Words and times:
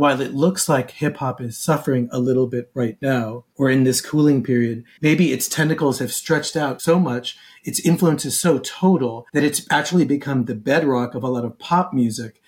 while 0.00 0.22
it 0.22 0.32
looks 0.32 0.66
like 0.66 0.92
hip 0.92 1.18
hop 1.18 1.42
is 1.42 1.58
suffering 1.58 2.08
a 2.10 2.18
little 2.18 2.46
bit 2.46 2.70
right 2.72 2.96
now, 3.02 3.44
or 3.56 3.68
in 3.68 3.84
this 3.84 4.00
cooling 4.00 4.42
period, 4.42 4.82
maybe 5.02 5.30
its 5.30 5.46
tentacles 5.46 5.98
have 5.98 6.10
stretched 6.10 6.56
out 6.56 6.80
so 6.80 6.98
much, 6.98 7.36
its 7.64 7.80
influence 7.80 8.24
is 8.24 8.40
so 8.40 8.58
total 8.60 9.26
that 9.34 9.44
it's 9.44 9.66
actually 9.70 10.06
become 10.06 10.46
the 10.46 10.54
bedrock 10.54 11.14
of 11.14 11.22
a 11.22 11.28
lot 11.28 11.44
of 11.44 11.58
pop 11.58 11.92
music. 11.92 12.40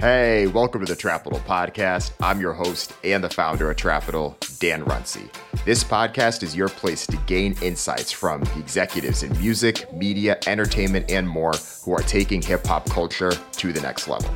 Hey, 0.00 0.46
welcome 0.46 0.82
to 0.82 0.90
the 0.90 0.98
Trapital 0.98 1.40
Podcast. 1.40 2.12
I'm 2.22 2.40
your 2.40 2.54
host 2.54 2.94
and 3.04 3.22
the 3.22 3.28
founder 3.28 3.70
of 3.70 3.76
Trapital, 3.76 4.34
Dan 4.58 4.82
Runcie. 4.86 5.28
This 5.66 5.84
podcast 5.84 6.42
is 6.42 6.56
your 6.56 6.70
place 6.70 7.06
to 7.06 7.18
gain 7.26 7.54
insights 7.60 8.10
from 8.10 8.40
the 8.40 8.58
executives 8.58 9.24
in 9.24 9.38
music, 9.38 9.92
media, 9.92 10.38
entertainment, 10.46 11.10
and 11.10 11.28
more 11.28 11.52
who 11.84 11.92
are 11.92 12.00
taking 12.00 12.40
hip 12.40 12.66
hop 12.66 12.88
culture 12.88 13.32
to 13.32 13.74
the 13.74 13.80
next 13.82 14.08
level. 14.08 14.30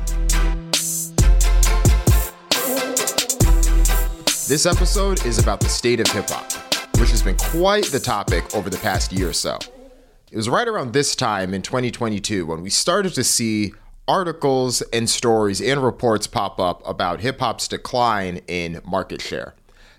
This 4.47 4.67
episode 4.67 5.25
is 5.25 5.39
about 5.39 5.61
the 5.61 5.69
state 5.69 5.99
of 5.99 6.05
hip 6.09 6.29
hop, 6.29 6.51
which 6.99 7.09
has 7.09 7.23
been 7.23 7.37
quite 7.37 7.85
the 7.85 7.99
topic 7.99 8.53
over 8.53 8.69
the 8.69 8.77
past 8.77 9.11
year 9.11 9.29
or 9.29 9.33
so. 9.33 9.57
It 10.31 10.37
was 10.37 10.47
right 10.47 10.67
around 10.67 10.93
this 10.93 11.15
time 11.15 11.55
in 11.55 11.63
2022 11.63 12.45
when 12.45 12.61
we 12.61 12.69
started 12.69 13.15
to 13.15 13.23
see 13.23 13.73
articles 14.07 14.81
and 14.93 15.09
stories 15.09 15.61
and 15.61 15.83
reports 15.83 16.27
pop 16.27 16.59
up 16.59 16.81
about 16.87 17.21
hip 17.21 17.39
hop's 17.39 17.67
decline 17.67 18.41
in 18.47 18.81
market 18.85 19.21
share. 19.21 19.55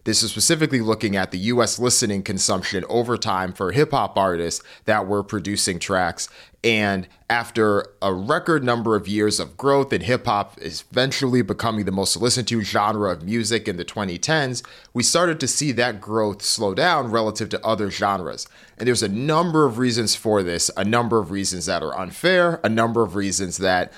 This 0.06 0.22
is 0.22 0.30
specifically 0.30 0.80
looking 0.80 1.16
at 1.16 1.32
the 1.32 1.38
US 1.38 1.80
listening 1.80 2.22
consumption 2.22 2.84
over 2.88 3.16
time 3.16 3.52
for 3.52 3.72
hip 3.72 3.90
hop 3.90 4.16
artists 4.16 4.62
that 4.84 5.08
were 5.08 5.24
producing 5.24 5.80
tracks. 5.80 6.28
And 6.62 7.08
after 7.28 7.88
a 8.00 8.14
record 8.14 8.62
number 8.62 8.94
of 8.94 9.08
years 9.08 9.40
of 9.40 9.56
growth 9.56 9.92
in 9.92 10.02
hip 10.02 10.26
hop 10.26 10.60
is 10.60 10.84
eventually 10.92 11.42
becoming 11.42 11.86
the 11.86 11.90
most 11.90 12.16
listened 12.16 12.46
to 12.48 12.60
genre 12.62 13.10
of 13.10 13.24
music 13.24 13.66
in 13.66 13.78
the 13.78 13.84
2010s, 13.84 14.64
we 14.94 15.02
started 15.02 15.40
to 15.40 15.48
see 15.48 15.72
that 15.72 16.00
growth 16.00 16.40
slow 16.40 16.72
down 16.72 17.10
relative 17.10 17.48
to 17.48 17.66
other 17.66 17.90
genres. 17.90 18.46
And 18.78 18.86
there's 18.86 19.02
a 19.02 19.08
number 19.08 19.66
of 19.66 19.76
reasons 19.76 20.14
for 20.14 20.44
this, 20.44 20.70
a 20.76 20.84
number 20.84 21.18
of 21.18 21.32
reasons 21.32 21.66
that 21.66 21.82
are 21.82 21.98
unfair, 21.98 22.60
a 22.62 22.68
number 22.68 23.02
of 23.02 23.16
reasons 23.16 23.56
that 23.56 23.92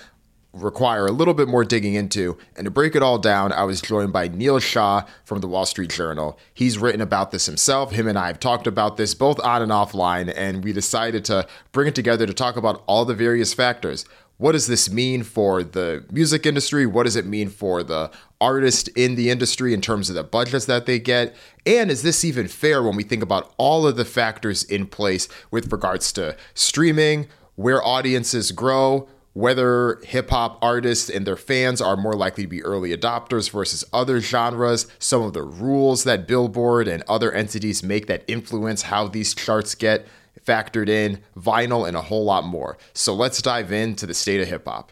require 0.63 1.07
a 1.07 1.13
little 1.13 1.35
bit 1.35 1.49
more 1.49 1.65
digging 1.65 1.95
into. 1.95 2.37
And 2.57 2.65
to 2.65 2.71
break 2.71 2.95
it 2.95 3.03
all 3.03 3.19
down, 3.19 3.53
I 3.53 3.65
was 3.65 3.81
joined 3.81 4.13
by 4.13 4.29
Neil 4.29 4.59
Shah 4.59 5.05
from 5.25 5.41
the 5.41 5.49
Wall 5.49 5.67
Street 5.67 5.91
Journal. 5.91 6.39
He's 6.53 6.79
written 6.79 7.01
about 7.01 7.31
this 7.31 7.47
himself. 7.47 7.93
Him 7.93 8.09
and 8.09 8.19
I 8.19 8.27
have 8.29 8.41
talked 8.41 8.67
about 8.67 8.97
this 8.97 9.15
both 9.15 9.41
on 9.41 9.63
and 9.63 9.73
offline, 9.73 10.33
and 10.37 10.65
we 10.65 10.73
decided 10.73 11.25
to 11.27 11.47
bring 11.73 11.89
it 11.89 11.95
together 11.95 12.27
to 12.27 12.35
talk 12.35 12.57
about 12.57 12.83
all 12.87 13.05
the 13.05 13.15
various 13.15 13.55
factors. 13.55 14.05
What 14.39 14.53
does 14.53 14.69
this 14.69 14.89
mean 14.89 15.25
for 15.25 15.65
the 15.65 16.05
music 16.13 16.47
industry? 16.47 16.87
What 16.87 17.05
does 17.05 17.17
it 17.17 17.27
mean 17.27 17.49
for 17.49 17.83
the 17.83 18.13
artist 18.41 18.87
in 18.89 19.17
the 19.17 19.31
industry 19.31 19.75
in 19.75 19.81
terms 19.81 20.09
of 20.09 20.15
the 20.15 20.23
budgets 20.23 20.67
that 20.67 20.87
they 20.87 21.01
get? 21.01 21.35
And 21.67 21.91
is 21.91 22.05
this 22.05 22.25
even 22.25 22.47
fair 22.47 22.81
when 22.81 22.95
we 22.95 23.03
think 23.03 23.25
about 23.25 23.53
all 23.57 23.85
of 23.85 23.97
the 23.97 24.05
factors 24.05 24.63
in 24.63 24.87
place 24.87 25.29
with 25.51 25.73
regards 25.73 26.13
to 26.13 26.37
streaming, 26.55 27.27
where 27.57 27.85
audiences 27.85 28.53
grow, 28.53 29.09
whether 29.39 30.01
hip 30.03 30.31
hop 30.31 30.59
artists 30.61 31.09
and 31.09 31.25
their 31.25 31.37
fans 31.37 31.81
are 31.81 31.97
more 31.97 32.15
likely 32.15 32.43
to 32.43 32.49
be 32.49 32.61
early 32.65 32.91
adopters 32.91 33.49
versus 33.49 33.85
other 33.93 34.21
genres, 34.21 34.89
some 34.99 35.23
of 35.23 35.33
the 35.33 35.45
rules 35.45 36.03
that 36.03 36.27
Billboard 36.27 36.89
and 36.89 37.05
other 37.07 37.31
entities 37.31 37.81
make 37.81 38.09
that 38.09 38.25
influence 38.27 38.83
how 38.83 39.07
these 39.07 39.35
charts 39.35 39.77
get 39.77 40.09
factored 40.45 40.89
in, 40.89 41.21
vinyl, 41.37 41.87
and 41.87 41.97
a 41.97 42.03
whole 42.03 42.25
lot 42.25 42.45
more. 42.45 42.77
So 42.95 43.15
let's 43.15 43.41
dive 43.41 43.71
into 43.71 44.07
the 44.07 44.15
state 44.15 44.41
of 44.41 44.49
hip 44.49 44.67
hop. 44.67 44.91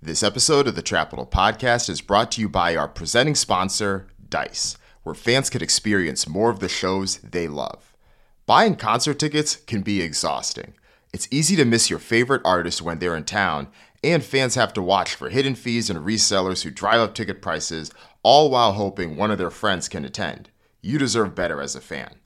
This 0.00 0.22
episode 0.22 0.66
of 0.66 0.76
the 0.76 0.82
Trapital 0.82 1.30
Podcast 1.30 1.90
is 1.90 2.00
brought 2.00 2.32
to 2.32 2.40
you 2.40 2.48
by 2.48 2.74
our 2.74 2.88
presenting 2.88 3.34
sponsor, 3.34 4.06
Dice, 4.30 4.78
where 5.02 5.14
fans 5.14 5.50
can 5.50 5.62
experience 5.62 6.26
more 6.26 6.48
of 6.48 6.60
the 6.60 6.70
shows 6.70 7.18
they 7.18 7.48
love. 7.48 7.94
Buying 8.46 8.76
concert 8.76 9.18
tickets 9.18 9.56
can 9.56 9.82
be 9.82 10.00
exhausting. 10.00 10.72
It's 11.14 11.28
easy 11.30 11.54
to 11.54 11.64
miss 11.64 11.90
your 11.90 12.00
favorite 12.00 12.42
artist 12.44 12.82
when 12.82 12.98
they're 12.98 13.14
in 13.14 13.22
town, 13.22 13.68
and 14.02 14.20
fans 14.20 14.56
have 14.56 14.72
to 14.72 14.82
watch 14.82 15.14
for 15.14 15.28
hidden 15.28 15.54
fees 15.54 15.88
and 15.88 16.00
resellers 16.00 16.64
who 16.64 16.72
drive 16.72 16.98
up 16.98 17.14
ticket 17.14 17.40
prices, 17.40 17.92
all 18.24 18.50
while 18.50 18.72
hoping 18.72 19.16
one 19.16 19.30
of 19.30 19.38
their 19.38 19.52
friends 19.52 19.88
can 19.88 20.04
attend. 20.04 20.50
You 20.82 20.98
deserve 20.98 21.36
better 21.36 21.62
as 21.62 21.76
a 21.76 21.80
fan. 21.80 22.16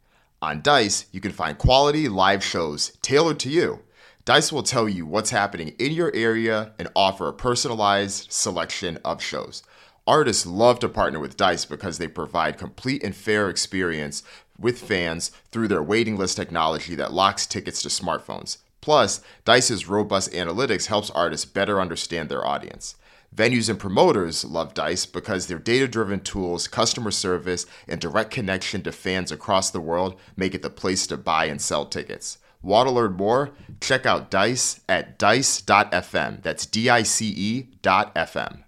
On 0.41 0.62
Dice, 0.62 1.04
you 1.12 1.21
can 1.21 1.32
find 1.32 1.59
quality 1.59 2.09
live 2.09 2.43
shows 2.43 2.97
tailored 3.03 3.38
to 3.41 3.50
you. 3.50 3.81
Dice 4.25 4.50
will 4.50 4.62
tell 4.62 4.88
you 4.88 5.05
what's 5.05 5.28
happening 5.28 5.75
in 5.78 5.93
your 5.93 6.10
area 6.15 6.72
and 6.78 6.88
offer 6.97 7.28
a 7.28 7.34
personalized 7.34 8.32
selection 8.32 8.99
of 9.05 9.22
shows. 9.22 9.62
Artists 10.06 10.47
love 10.47 10.78
to 10.78 10.88
partner 10.88 11.20
with 11.20 11.37
Dice 11.37 11.66
because 11.66 11.99
they 11.99 12.09
provide 12.09 12.56
complete 12.56 13.05
and 13.05 13.15
fair 13.15 13.50
experience 13.50 14.22
with 14.59 14.78
fans 14.78 15.31
through 15.53 15.69
their 15.69 15.82
waiting 15.82 16.16
list 16.16 16.38
technology 16.38 16.94
that 16.94 17.12
locks 17.12 17.47
tickets 17.47 17.82
to 17.82 17.88
smartphones. 17.91 18.56
Plus, 18.81 19.21
Dice's 19.44 19.89
robust 19.89 20.33
analytics 20.33 20.87
helps 20.87 21.11
artists 21.11 21.44
better 21.44 21.81
understand 21.81 22.28
their 22.28 22.47
audience. 22.47 22.94
Venues 23.34 23.69
and 23.69 23.78
promoters 23.78 24.44
love 24.44 24.75
Dice 24.75 25.05
because 25.05 25.47
their 25.47 25.59
data 25.59 25.87
driven 25.87 26.21
tools, 26.21 26.66
customer 26.66 27.11
service, 27.11 27.67
and 27.87 28.00
direct 28.00 28.31
connection 28.31 28.83
to 28.83 28.93
fans 28.93 29.31
across 29.31 29.71
the 29.71 29.81
world 29.81 30.19
make 30.37 30.55
it 30.55 30.62
the 30.62 30.71
place 30.71 31.06
to 31.06 31.17
buy 31.17 31.44
and 31.44 31.61
sell 31.61 31.84
tickets. 31.84 32.38
Want 32.62 32.88
to 32.88 32.94
learn 32.94 33.12
more? 33.12 33.50
Check 33.81 34.06
out 34.06 34.31
Dice 34.31 34.81
at 34.88 35.19
dice.fm. 35.19 36.43
That's 36.43 36.67
D 36.67 36.88
I 36.88 37.03
C 37.03 37.28
E 37.28 37.69
dot 37.83 38.15
FM. 38.15 38.65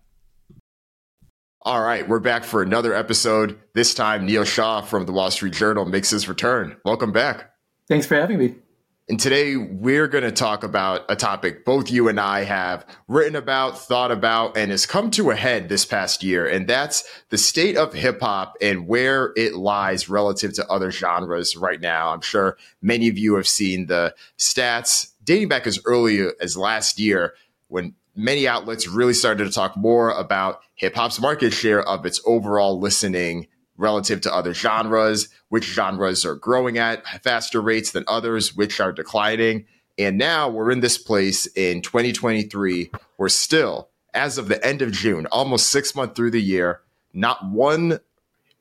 All 1.62 1.82
right, 1.82 2.08
we're 2.08 2.20
back 2.20 2.44
for 2.44 2.62
another 2.62 2.94
episode. 2.94 3.58
This 3.74 3.92
time, 3.92 4.24
Neil 4.24 4.44
Shah 4.44 4.80
from 4.82 5.06
the 5.06 5.12
Wall 5.12 5.30
Street 5.30 5.52
Journal 5.52 5.84
makes 5.84 6.10
his 6.10 6.28
return. 6.28 6.76
Welcome 6.84 7.12
back. 7.12 7.50
Thanks 7.88 8.06
for 8.06 8.14
having 8.14 8.38
me. 8.38 8.54
And 9.10 9.18
today 9.18 9.56
we're 9.56 10.06
going 10.06 10.22
to 10.22 10.30
talk 10.30 10.62
about 10.62 11.04
a 11.08 11.16
topic 11.16 11.64
both 11.64 11.90
you 11.90 12.06
and 12.06 12.20
I 12.20 12.44
have 12.44 12.86
written 13.08 13.34
about, 13.34 13.76
thought 13.76 14.12
about, 14.12 14.56
and 14.56 14.70
has 14.70 14.86
come 14.86 15.10
to 15.10 15.32
a 15.32 15.34
head 15.34 15.68
this 15.68 15.84
past 15.84 16.22
year. 16.22 16.46
And 16.46 16.68
that's 16.68 17.02
the 17.30 17.36
state 17.36 17.76
of 17.76 17.92
hip 17.92 18.20
hop 18.20 18.54
and 18.60 18.86
where 18.86 19.32
it 19.34 19.56
lies 19.56 20.08
relative 20.08 20.52
to 20.54 20.68
other 20.68 20.92
genres 20.92 21.56
right 21.56 21.80
now. 21.80 22.10
I'm 22.10 22.20
sure 22.20 22.56
many 22.80 23.08
of 23.08 23.18
you 23.18 23.34
have 23.34 23.48
seen 23.48 23.86
the 23.86 24.14
stats 24.38 25.10
dating 25.24 25.48
back 25.48 25.66
as 25.66 25.80
early 25.86 26.28
as 26.40 26.56
last 26.56 27.00
year 27.00 27.34
when 27.66 27.96
many 28.14 28.46
outlets 28.46 28.86
really 28.86 29.14
started 29.14 29.44
to 29.44 29.50
talk 29.50 29.76
more 29.76 30.10
about 30.12 30.60
hip 30.76 30.94
hop's 30.94 31.20
market 31.20 31.52
share 31.52 31.82
of 31.82 32.06
its 32.06 32.20
overall 32.24 32.78
listening 32.78 33.48
relative 33.80 34.20
to 34.20 34.34
other 34.34 34.52
genres, 34.54 35.28
which 35.48 35.64
genres 35.64 36.24
are 36.24 36.34
growing 36.34 36.78
at 36.78 37.04
faster 37.22 37.60
rates 37.60 37.90
than 37.90 38.04
others, 38.06 38.54
which 38.54 38.78
are 38.78 38.92
declining. 38.92 39.66
And 39.98 40.18
now 40.18 40.48
we're 40.48 40.70
in 40.70 40.80
this 40.80 40.98
place 40.98 41.46
in 41.46 41.82
2023. 41.82 42.90
We're 43.18 43.28
still, 43.28 43.88
as 44.14 44.38
of 44.38 44.48
the 44.48 44.64
end 44.64 44.82
of 44.82 44.92
June, 44.92 45.26
almost 45.26 45.70
six 45.70 45.94
months 45.94 46.14
through 46.14 46.30
the 46.30 46.42
year, 46.42 46.82
not 47.12 47.50
one 47.50 47.98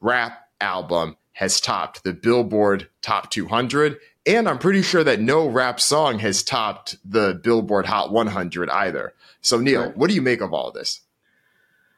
rap 0.01 0.49
album 0.61 1.17
has 1.33 1.61
topped 1.61 2.03
the 2.03 2.13
Billboard 2.13 2.89
Top 3.01 3.29
200. 3.29 3.97
And 4.25 4.47
I'm 4.47 4.59
pretty 4.59 4.81
sure 4.81 5.03
that 5.03 5.19
no 5.19 5.47
rap 5.47 5.79
song 5.79 6.19
has 6.19 6.43
topped 6.43 6.97
the 7.05 7.33
Billboard 7.33 7.85
Hot 7.85 8.11
100 8.11 8.69
either. 8.69 9.13
So, 9.41 9.59
Neil, 9.59 9.85
right. 9.85 9.97
what 9.97 10.09
do 10.09 10.15
you 10.15 10.21
make 10.21 10.41
of 10.41 10.53
all 10.53 10.71
this? 10.71 11.01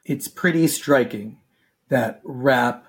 It's 0.04 0.28
pretty 0.28 0.66
striking 0.66 1.38
that 1.88 2.20
rap 2.24 2.86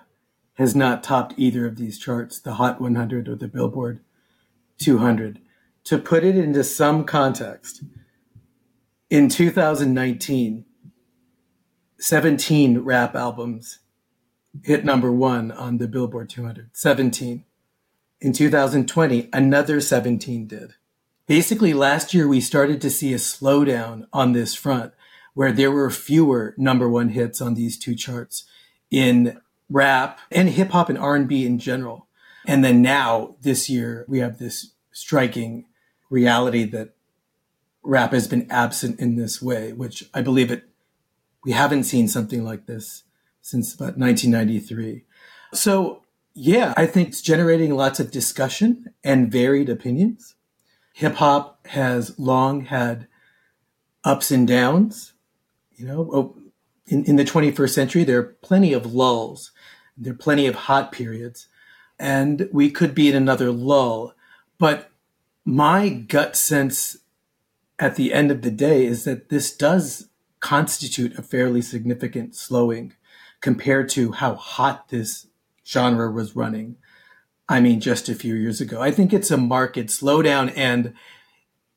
has 0.55 0.75
not 0.75 1.03
topped 1.03 1.33
either 1.37 1.65
of 1.65 1.77
these 1.77 1.97
charts, 1.97 2.39
the 2.39 2.55
Hot 2.55 2.79
100 2.79 3.27
or 3.27 3.35
the 3.35 3.47
Billboard 3.47 3.99
200. 4.79 5.39
To 5.85 5.97
put 5.97 6.23
it 6.23 6.35
into 6.37 6.63
some 6.63 7.03
context, 7.03 7.83
in 9.09 9.29
2019, 9.29 10.65
17 11.97 12.79
rap 12.79 13.15
albums 13.15 13.79
hit 14.63 14.85
number 14.85 15.11
one 15.11 15.51
on 15.51 15.77
the 15.77 15.87
Billboard 15.87 16.29
200. 16.29 16.69
17. 16.73 17.43
In 18.21 18.33
2020, 18.33 19.29
another 19.33 19.81
17 19.81 20.47
did. 20.47 20.73
Basically, 21.27 21.73
last 21.73 22.13
year 22.13 22.27
we 22.27 22.41
started 22.41 22.81
to 22.81 22.89
see 22.89 23.13
a 23.13 23.17
slowdown 23.17 24.05
on 24.13 24.33
this 24.33 24.53
front 24.53 24.93
where 25.33 25.51
there 25.51 25.71
were 25.71 25.89
fewer 25.89 26.53
number 26.57 26.89
one 26.89 27.09
hits 27.09 27.41
on 27.41 27.55
these 27.55 27.77
two 27.77 27.95
charts 27.95 28.45
in 28.91 29.41
rap 29.73 30.19
and 30.31 30.49
hip 30.49 30.69
hop 30.69 30.89
and 30.89 30.97
R&B 30.97 31.45
in 31.45 31.59
general. 31.59 32.07
And 32.45 32.63
then 32.63 32.81
now 32.81 33.35
this 33.41 33.69
year 33.69 34.05
we 34.07 34.19
have 34.19 34.37
this 34.37 34.71
striking 34.91 35.65
reality 36.09 36.63
that 36.65 36.93
rap 37.81 38.11
has 38.11 38.27
been 38.27 38.47
absent 38.49 38.99
in 38.99 39.15
this 39.15 39.41
way, 39.41 39.73
which 39.73 40.09
I 40.13 40.21
believe 40.21 40.51
it 40.51 40.63
we 41.43 41.51
haven't 41.51 41.83
seen 41.83 42.07
something 42.07 42.43
like 42.43 42.67
this 42.67 43.03
since 43.41 43.73
about 43.73 43.97
1993. 43.97 45.03
So 45.53 46.03
Yeah, 46.35 46.73
I 46.77 46.85
think 46.85 47.09
it's 47.09 47.21
generating 47.21 47.75
lots 47.75 47.99
of 47.99 48.11
discussion 48.11 48.93
and 49.03 49.31
varied 49.31 49.69
opinions. 49.69 50.35
Hip 50.93 51.15
hop 51.15 51.67
has 51.67 52.17
long 52.17 52.65
had 52.65 53.07
ups 54.03 54.31
and 54.31 54.47
downs. 54.47 55.13
You 55.75 55.87
know, 55.87 56.09
oh, 56.13 56.37
in, 56.87 57.03
in 57.05 57.15
the 57.15 57.25
21st 57.25 57.69
century, 57.69 58.03
there 58.03 58.19
are 58.19 58.37
plenty 58.41 58.73
of 58.73 58.93
lulls, 58.93 59.51
there 59.97 60.13
are 60.13 60.17
plenty 60.17 60.47
of 60.47 60.55
hot 60.55 60.91
periods, 60.91 61.47
and 61.99 62.49
we 62.51 62.69
could 62.69 62.95
be 62.95 63.09
in 63.09 63.15
another 63.15 63.51
lull. 63.51 64.13
But 64.57 64.89
my 65.45 65.89
gut 65.89 66.35
sense 66.35 66.97
at 67.79 67.95
the 67.95 68.13
end 68.13 68.31
of 68.31 68.41
the 68.41 68.51
day 68.51 68.85
is 68.85 69.03
that 69.03 69.29
this 69.29 69.55
does 69.55 70.09
constitute 70.39 71.17
a 71.17 71.23
fairly 71.23 71.61
significant 71.61 72.35
slowing 72.35 72.93
compared 73.41 73.89
to 73.89 74.11
how 74.13 74.35
hot 74.35 74.89
this 74.89 75.27
genre 75.65 76.11
was 76.11 76.35
running. 76.35 76.77
I 77.47 77.59
mean, 77.59 77.79
just 77.79 78.09
a 78.09 78.15
few 78.15 78.35
years 78.35 78.61
ago. 78.61 78.81
I 78.81 78.91
think 78.91 79.13
it's 79.13 79.31
a 79.31 79.37
market 79.37 79.87
slowdown. 79.87 80.53
And 80.55 80.93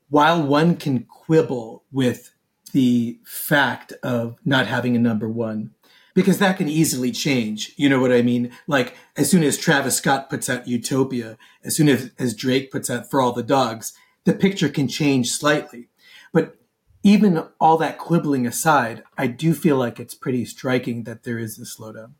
while 0.08 0.42
one 0.42 0.76
can 0.76 1.04
quibble 1.04 1.84
with 1.90 2.32
the 2.72 3.18
fact 3.24 3.92
of 4.02 4.36
not 4.44 4.66
having 4.66 4.94
a 4.94 5.00
number 5.00 5.28
one, 5.28 5.72
because 6.16 6.38
that 6.38 6.56
can 6.56 6.68
easily 6.68 7.12
change. 7.12 7.74
You 7.76 7.90
know 7.90 8.00
what 8.00 8.10
I 8.10 8.22
mean? 8.22 8.50
Like 8.66 8.96
as 9.16 9.30
soon 9.30 9.44
as 9.44 9.58
Travis 9.58 9.98
Scott 9.98 10.30
puts 10.30 10.48
out 10.48 10.66
Utopia, 10.66 11.36
as 11.62 11.76
soon 11.76 11.90
as, 11.90 12.10
as 12.18 12.34
Drake 12.34 12.72
puts 12.72 12.88
out 12.88 13.08
For 13.08 13.20
All 13.20 13.32
the 13.32 13.42
Dogs, 13.42 13.92
the 14.24 14.32
picture 14.32 14.70
can 14.70 14.88
change 14.88 15.30
slightly. 15.30 15.88
But 16.32 16.56
even 17.02 17.44
all 17.60 17.76
that 17.76 17.98
quibbling 17.98 18.46
aside, 18.46 19.04
I 19.18 19.26
do 19.26 19.52
feel 19.52 19.76
like 19.76 20.00
it's 20.00 20.14
pretty 20.14 20.46
striking 20.46 21.04
that 21.04 21.22
there 21.24 21.38
is 21.38 21.58
a 21.58 21.62
slowdown. 21.62 22.12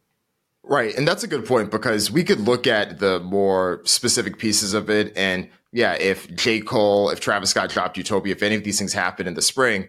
Right. 0.63 0.95
And 0.95 1.09
that's 1.09 1.25
a 1.25 1.29
good 1.29 1.47
point 1.47 1.71
because 1.71 2.11
we 2.11 2.23
could 2.23 2.41
look 2.41 2.67
at 2.67 2.99
the 2.99 3.21
more 3.21 3.81
specific 3.85 4.37
pieces 4.37 4.75
of 4.75 4.91
it. 4.91 5.17
And 5.17 5.49
yeah, 5.73 5.95
if 5.95 6.33
J. 6.35 6.61
Cole, 6.61 7.09
if 7.09 7.21
Travis 7.21 7.51
Scott 7.51 7.71
dropped 7.71 7.97
Utopia, 7.97 8.33
if 8.33 8.43
any 8.43 8.57
of 8.57 8.65
these 8.65 8.79
things 8.79 8.93
happen 8.93 9.27
in 9.27 9.35
the 9.35 9.43
spring, 9.43 9.89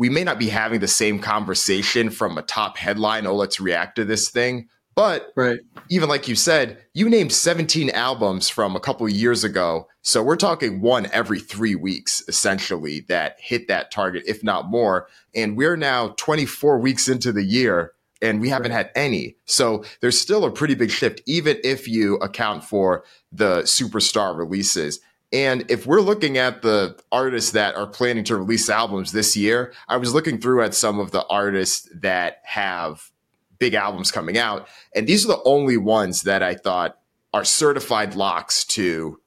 we 0.00 0.08
may 0.08 0.24
not 0.24 0.38
be 0.38 0.48
having 0.48 0.80
the 0.80 0.88
same 0.88 1.18
conversation 1.18 2.08
from 2.08 2.38
a 2.38 2.42
top 2.42 2.78
headline. 2.78 3.26
Oh, 3.26 3.36
let's 3.36 3.60
react 3.60 3.96
to 3.96 4.04
this 4.06 4.30
thing. 4.30 4.70
But 4.94 5.30
right. 5.36 5.60
even 5.90 6.08
like 6.08 6.26
you 6.26 6.36
said, 6.36 6.78
you 6.94 7.10
named 7.10 7.32
17 7.32 7.90
albums 7.90 8.48
from 8.48 8.74
a 8.74 8.80
couple 8.80 9.06
years 9.10 9.44
ago. 9.44 9.88
So 10.00 10.22
we're 10.22 10.36
talking 10.36 10.80
one 10.80 11.06
every 11.12 11.38
three 11.38 11.74
weeks, 11.74 12.22
essentially, 12.28 13.00
that 13.08 13.36
hit 13.40 13.68
that 13.68 13.90
target, 13.90 14.22
if 14.26 14.42
not 14.42 14.70
more. 14.70 15.06
And 15.34 15.54
we're 15.54 15.76
now 15.76 16.14
24 16.16 16.78
weeks 16.78 17.06
into 17.06 17.30
the 17.30 17.44
year 17.44 17.92
and 18.22 18.40
we 18.40 18.48
haven't 18.48 18.72
had 18.72 18.90
any. 18.94 19.36
So 19.44 19.84
there's 20.00 20.18
still 20.18 20.46
a 20.46 20.50
pretty 20.50 20.76
big 20.76 20.90
shift, 20.90 21.20
even 21.26 21.58
if 21.62 21.86
you 21.86 22.16
account 22.16 22.64
for 22.64 23.04
the 23.32 23.64
superstar 23.64 24.34
releases. 24.34 25.00
And 25.32 25.70
if 25.70 25.86
we're 25.86 26.00
looking 26.00 26.38
at 26.38 26.62
the 26.62 26.98
artists 27.12 27.52
that 27.52 27.76
are 27.76 27.86
planning 27.86 28.24
to 28.24 28.36
release 28.36 28.68
albums 28.68 29.12
this 29.12 29.36
year, 29.36 29.72
I 29.88 29.96
was 29.96 30.12
looking 30.12 30.40
through 30.40 30.62
at 30.64 30.74
some 30.74 30.98
of 30.98 31.12
the 31.12 31.24
artists 31.26 31.88
that 31.94 32.38
have 32.44 33.10
big 33.58 33.74
albums 33.74 34.10
coming 34.10 34.36
out. 34.36 34.66
And 34.94 35.06
these 35.06 35.24
are 35.24 35.28
the 35.28 35.42
only 35.44 35.76
ones 35.76 36.22
that 36.22 36.42
I 36.42 36.54
thought 36.54 36.98
are 37.32 37.44
certified 37.44 38.16
locks 38.16 38.64
to 38.64 39.20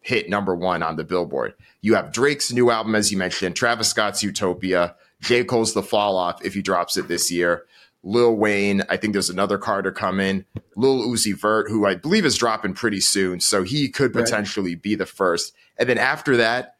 hit 0.00 0.28
number 0.28 0.54
one 0.54 0.82
on 0.82 0.96
the 0.96 1.04
Billboard. 1.04 1.54
You 1.80 1.94
have 1.94 2.12
Drake's 2.12 2.52
new 2.52 2.70
album, 2.70 2.94
as 2.94 3.10
you 3.10 3.18
mentioned, 3.18 3.56
Travis 3.56 3.88
Scott's 3.88 4.22
Utopia, 4.22 4.94
J. 5.20 5.44
Cole's 5.44 5.74
The 5.74 5.82
Fall 5.82 6.16
Off, 6.16 6.44
if 6.44 6.54
he 6.54 6.62
drops 6.62 6.96
it 6.96 7.08
this 7.08 7.30
year. 7.30 7.64
Lil 8.02 8.34
Wayne. 8.36 8.82
I 8.88 8.96
think 8.96 9.12
there's 9.12 9.30
another 9.30 9.58
Carter 9.58 9.92
coming. 9.92 10.44
Lil 10.76 11.06
Uzi 11.06 11.38
Vert, 11.38 11.68
who 11.68 11.86
I 11.86 11.94
believe 11.94 12.24
is 12.24 12.38
dropping 12.38 12.74
pretty 12.74 13.00
soon, 13.00 13.40
so 13.40 13.62
he 13.62 13.88
could 13.88 14.12
potentially 14.12 14.74
right. 14.74 14.82
be 14.82 14.94
the 14.94 15.06
first. 15.06 15.52
And 15.76 15.88
then 15.88 15.98
after 15.98 16.36
that, 16.38 16.76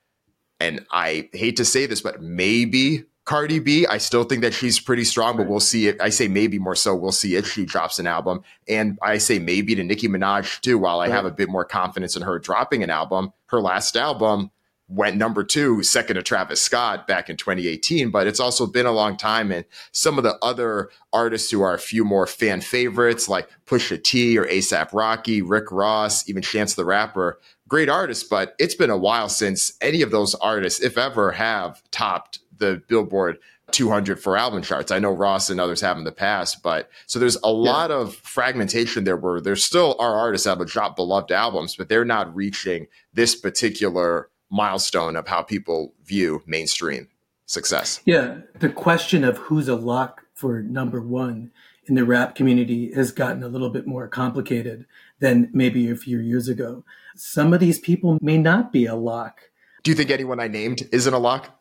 and 0.58 0.84
I 0.90 1.28
hate 1.32 1.56
to 1.56 1.64
say 1.64 1.86
this, 1.86 2.00
but 2.00 2.22
maybe 2.22 3.04
Cardi 3.24 3.58
B. 3.58 3.86
I 3.86 3.98
still 3.98 4.24
think 4.24 4.42
that 4.42 4.54
she's 4.54 4.80
pretty 4.80 5.04
strong, 5.04 5.36
but 5.36 5.46
we'll 5.46 5.60
see 5.60 5.86
it. 5.86 6.00
I 6.00 6.08
say 6.08 6.26
maybe 6.26 6.58
more 6.58 6.74
so. 6.74 6.96
We'll 6.96 7.12
see 7.12 7.36
if 7.36 7.46
she 7.46 7.64
drops 7.64 7.98
an 7.98 8.06
album. 8.06 8.42
And 8.68 8.98
I 9.02 9.18
say 9.18 9.38
maybe 9.38 9.74
to 9.76 9.84
Nicki 9.84 10.08
Minaj 10.08 10.60
too, 10.60 10.78
while 10.78 11.00
I 11.00 11.06
right. 11.06 11.14
have 11.14 11.26
a 11.26 11.30
bit 11.30 11.48
more 11.48 11.64
confidence 11.64 12.16
in 12.16 12.22
her 12.22 12.38
dropping 12.38 12.82
an 12.82 12.90
album. 12.90 13.32
Her 13.46 13.60
last 13.60 13.96
album 13.96 14.50
went 14.90 15.16
number 15.16 15.44
two, 15.44 15.82
second 15.82 16.16
to 16.16 16.22
Travis 16.22 16.60
Scott 16.60 17.06
back 17.06 17.30
in 17.30 17.36
2018. 17.36 18.10
But 18.10 18.26
it's 18.26 18.40
also 18.40 18.66
been 18.66 18.86
a 18.86 18.92
long 18.92 19.16
time. 19.16 19.52
And 19.52 19.64
some 19.92 20.18
of 20.18 20.24
the 20.24 20.36
other 20.42 20.90
artists 21.12 21.50
who 21.50 21.62
are 21.62 21.74
a 21.74 21.78
few 21.78 22.04
more 22.04 22.26
fan 22.26 22.60
favorites, 22.60 23.28
like 23.28 23.48
Pusha 23.66 24.02
T 24.02 24.36
or 24.36 24.44
ASAP 24.46 24.92
Rocky, 24.92 25.42
Rick 25.42 25.70
Ross, 25.70 26.28
even 26.28 26.42
Chance 26.42 26.74
the 26.74 26.84
Rapper, 26.84 27.38
great 27.68 27.88
artists. 27.88 28.24
But 28.24 28.54
it's 28.58 28.74
been 28.74 28.90
a 28.90 28.98
while 28.98 29.28
since 29.28 29.72
any 29.80 30.02
of 30.02 30.10
those 30.10 30.34
artists, 30.34 30.80
if 30.80 30.98
ever, 30.98 31.32
have 31.32 31.82
topped 31.90 32.40
the 32.56 32.82
Billboard 32.88 33.38
200 33.70 34.20
for 34.20 34.36
album 34.36 34.62
charts. 34.62 34.90
I 34.90 34.98
know 34.98 35.12
Ross 35.12 35.50
and 35.50 35.60
others 35.60 35.80
have 35.80 35.96
in 35.96 36.04
the 36.04 36.12
past, 36.12 36.62
but 36.62 36.90
so 37.06 37.18
there's 37.18 37.36
a 37.36 37.40
yeah. 37.44 37.50
lot 37.50 37.90
of 37.90 38.14
fragmentation 38.16 39.04
there 39.04 39.16
where 39.16 39.40
there 39.40 39.56
still 39.56 39.96
are 39.98 40.16
artists 40.16 40.44
that 40.44 40.58
have 40.58 40.68
dropped 40.68 40.96
beloved 40.96 41.30
albums, 41.30 41.76
but 41.76 41.88
they're 41.88 42.04
not 42.04 42.34
reaching 42.34 42.86
this 43.14 43.34
particular 43.34 44.29
milestone 44.50 45.16
of 45.16 45.28
how 45.28 45.42
people 45.42 45.94
view 46.04 46.42
mainstream 46.46 47.08
success. 47.46 48.00
Yeah. 48.04 48.38
The 48.58 48.68
question 48.68 49.24
of 49.24 49.38
who's 49.38 49.68
a 49.68 49.76
lock 49.76 50.22
for 50.34 50.62
number 50.62 51.00
one 51.00 51.50
in 51.86 51.94
the 51.94 52.04
rap 52.04 52.34
community 52.34 52.92
has 52.92 53.12
gotten 53.12 53.42
a 53.42 53.48
little 53.48 53.70
bit 53.70 53.86
more 53.86 54.06
complicated 54.08 54.86
than 55.18 55.50
maybe 55.52 55.90
a 55.90 55.96
few 55.96 56.18
years 56.18 56.48
ago. 56.48 56.84
Some 57.16 57.52
of 57.52 57.60
these 57.60 57.78
people 57.78 58.18
may 58.22 58.38
not 58.38 58.72
be 58.72 58.86
a 58.86 58.94
lock. 58.94 59.50
Do 59.82 59.90
you 59.90 59.96
think 59.96 60.10
anyone 60.10 60.40
I 60.40 60.48
named 60.48 60.88
isn't 60.92 61.12
a 61.12 61.18
lock? 61.18 61.60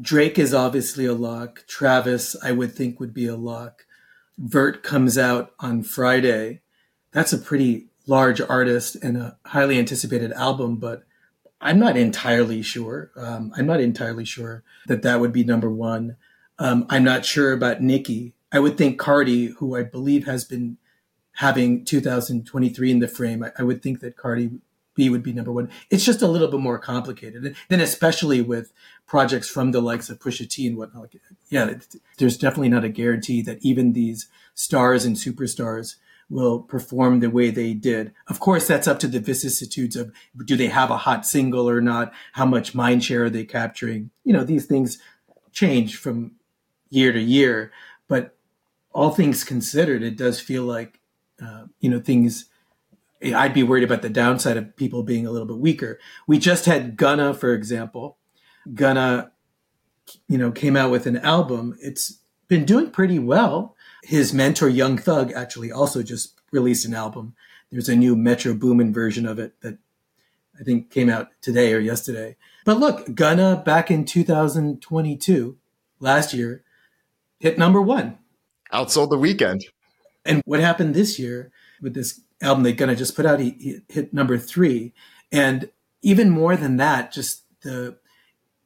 Drake 0.00 0.38
is 0.38 0.52
obviously 0.52 1.06
a 1.06 1.14
lock. 1.14 1.64
Travis, 1.66 2.36
I 2.42 2.52
would 2.52 2.74
think, 2.74 2.98
would 2.98 3.14
be 3.14 3.26
a 3.26 3.36
lock. 3.36 3.86
Vert 4.36 4.82
comes 4.82 5.16
out 5.16 5.52
on 5.60 5.82
Friday. 5.82 6.60
That's 7.12 7.32
a 7.32 7.38
pretty 7.38 7.86
large 8.06 8.40
artist 8.40 8.96
and 8.96 9.16
a 9.16 9.38
highly 9.46 9.78
anticipated 9.78 10.32
album, 10.32 10.76
but 10.76 11.04
I'm 11.64 11.78
not 11.78 11.96
entirely 11.96 12.62
sure. 12.62 13.10
Um, 13.16 13.52
I'm 13.56 13.66
not 13.66 13.80
entirely 13.80 14.24
sure 14.26 14.62
that 14.86 15.02
that 15.02 15.18
would 15.18 15.32
be 15.32 15.44
number 15.44 15.70
one. 15.70 16.16
Um, 16.58 16.86
I'm 16.90 17.02
not 17.02 17.24
sure 17.24 17.52
about 17.52 17.82
Nicki. 17.82 18.34
I 18.52 18.60
would 18.60 18.76
think 18.76 18.98
Cardi, 18.98 19.46
who 19.46 19.74
I 19.74 19.82
believe 19.82 20.26
has 20.26 20.44
been 20.44 20.76
having 21.36 21.84
2023 21.84 22.90
in 22.90 22.98
the 23.00 23.08
frame, 23.08 23.42
I, 23.42 23.50
I 23.58 23.62
would 23.62 23.82
think 23.82 24.00
that 24.00 24.16
Cardi 24.16 24.60
B 24.94 25.10
would 25.10 25.22
be 25.22 25.32
number 25.32 25.50
one. 25.50 25.70
It's 25.90 26.04
just 26.04 26.22
a 26.22 26.28
little 26.28 26.48
bit 26.48 26.60
more 26.60 26.78
complicated. 26.78 27.44
And 27.44 27.56
then 27.68 27.80
especially 27.80 28.40
with 28.40 28.72
projects 29.06 29.48
from 29.48 29.72
the 29.72 29.80
likes 29.80 30.08
of 30.08 30.20
Pusha 30.20 30.48
T 30.48 30.66
and 30.66 30.76
whatnot. 30.76 31.14
Yeah, 31.48 31.74
there's 32.18 32.38
definitely 32.38 32.68
not 32.68 32.84
a 32.84 32.88
guarantee 32.88 33.42
that 33.42 33.58
even 33.64 33.92
these 33.92 34.28
stars 34.54 35.04
and 35.04 35.16
superstars 35.16 35.96
will 36.30 36.60
perform 36.60 37.20
the 37.20 37.30
way 37.30 37.50
they 37.50 37.74
did. 37.74 38.12
Of 38.28 38.40
course, 38.40 38.66
that's 38.66 38.88
up 38.88 38.98
to 39.00 39.08
the 39.08 39.20
vicissitudes 39.20 39.96
of 39.96 40.12
do 40.44 40.56
they 40.56 40.68
have 40.68 40.90
a 40.90 40.96
hot 40.96 41.26
single 41.26 41.68
or 41.68 41.80
not? 41.80 42.12
How 42.32 42.46
much 42.46 42.74
mind 42.74 43.04
share 43.04 43.24
are 43.24 43.30
they 43.30 43.44
capturing? 43.44 44.10
You 44.24 44.32
know, 44.32 44.44
these 44.44 44.66
things 44.66 44.98
change 45.52 45.96
from 45.96 46.32
year 46.90 47.12
to 47.12 47.20
year, 47.20 47.72
but 48.08 48.36
all 48.92 49.10
things 49.10 49.44
considered, 49.44 50.02
it 50.02 50.16
does 50.16 50.40
feel 50.40 50.62
like, 50.62 51.00
uh, 51.42 51.64
you 51.80 51.90
know, 51.90 52.00
things, 52.00 52.46
I'd 53.22 53.54
be 53.54 53.62
worried 53.62 53.84
about 53.84 54.02
the 54.02 54.10
downside 54.10 54.56
of 54.56 54.76
people 54.76 55.02
being 55.02 55.26
a 55.26 55.30
little 55.30 55.48
bit 55.48 55.58
weaker. 55.58 55.98
We 56.26 56.38
just 56.38 56.66
had 56.66 56.96
Gunna, 56.96 57.34
for 57.34 57.52
example. 57.52 58.18
Gunna, 58.72 59.32
you 60.28 60.38
know, 60.38 60.52
came 60.52 60.76
out 60.76 60.90
with 60.90 61.06
an 61.06 61.16
album. 61.18 61.76
It's 61.80 62.20
been 62.48 62.64
doing 62.64 62.90
pretty 62.90 63.18
well 63.18 63.73
his 64.04 64.32
mentor 64.32 64.68
Young 64.68 64.98
Thug 64.98 65.32
actually 65.32 65.72
also 65.72 66.02
just 66.02 66.34
released 66.52 66.86
an 66.86 66.94
album. 66.94 67.34
There's 67.70 67.88
a 67.88 67.96
new 67.96 68.14
Metro 68.14 68.54
Boomin 68.54 68.92
version 68.92 69.26
of 69.26 69.38
it 69.38 69.60
that 69.62 69.78
I 70.58 70.62
think 70.62 70.90
came 70.90 71.08
out 71.08 71.30
today 71.40 71.72
or 71.72 71.80
yesterday. 71.80 72.36
But 72.64 72.78
look, 72.78 73.14
Gunna 73.14 73.62
back 73.64 73.90
in 73.90 74.04
2022, 74.04 75.56
last 76.00 76.32
year, 76.32 76.62
hit 77.40 77.58
number 77.58 77.80
one. 77.80 78.18
Outsold 78.72 79.10
the 79.10 79.16
Weeknd. 79.16 79.64
And 80.24 80.42
what 80.44 80.60
happened 80.60 80.94
this 80.94 81.18
year 81.18 81.50
with 81.82 81.94
this 81.94 82.20
album 82.40 82.62
that 82.64 82.76
Gunna 82.76 82.94
just 82.94 83.16
put 83.16 83.26
out, 83.26 83.40
he, 83.40 83.56
he 83.58 83.78
hit 83.88 84.14
number 84.14 84.38
three. 84.38 84.92
And 85.32 85.70
even 86.02 86.30
more 86.30 86.56
than 86.56 86.76
that, 86.76 87.12
just 87.12 87.42
the 87.62 87.96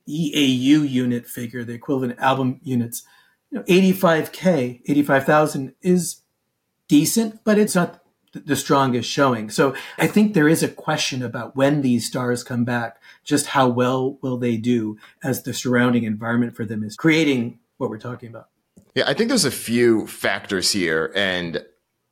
EAU 0.08 0.88
unit 0.88 1.26
figure, 1.26 1.64
the 1.64 1.74
equivalent 1.74 2.18
album 2.18 2.60
units, 2.62 3.02
know, 3.52 3.62
85K, 3.62 4.82
85,000 4.86 5.74
is 5.80 6.22
decent, 6.86 7.44
but 7.44 7.58
it's 7.58 7.74
not 7.74 8.02
the 8.32 8.56
strongest 8.56 9.10
showing. 9.10 9.48
So 9.50 9.74
I 9.96 10.06
think 10.06 10.34
there 10.34 10.48
is 10.48 10.62
a 10.62 10.68
question 10.68 11.22
about 11.22 11.56
when 11.56 11.80
these 11.82 12.06
stars 12.06 12.44
come 12.44 12.64
back, 12.64 13.00
just 13.24 13.46
how 13.46 13.68
well 13.68 14.18
will 14.22 14.36
they 14.36 14.56
do 14.56 14.98
as 15.22 15.42
the 15.42 15.54
surrounding 15.54 16.04
environment 16.04 16.54
for 16.54 16.64
them 16.64 16.84
is 16.84 16.96
creating 16.96 17.58
what 17.78 17.90
we're 17.90 17.98
talking 17.98 18.28
about. 18.28 18.48
Yeah, 18.94 19.04
I 19.06 19.14
think 19.14 19.28
there's 19.28 19.44
a 19.44 19.50
few 19.50 20.06
factors 20.06 20.72
here, 20.72 21.12
and 21.14 21.64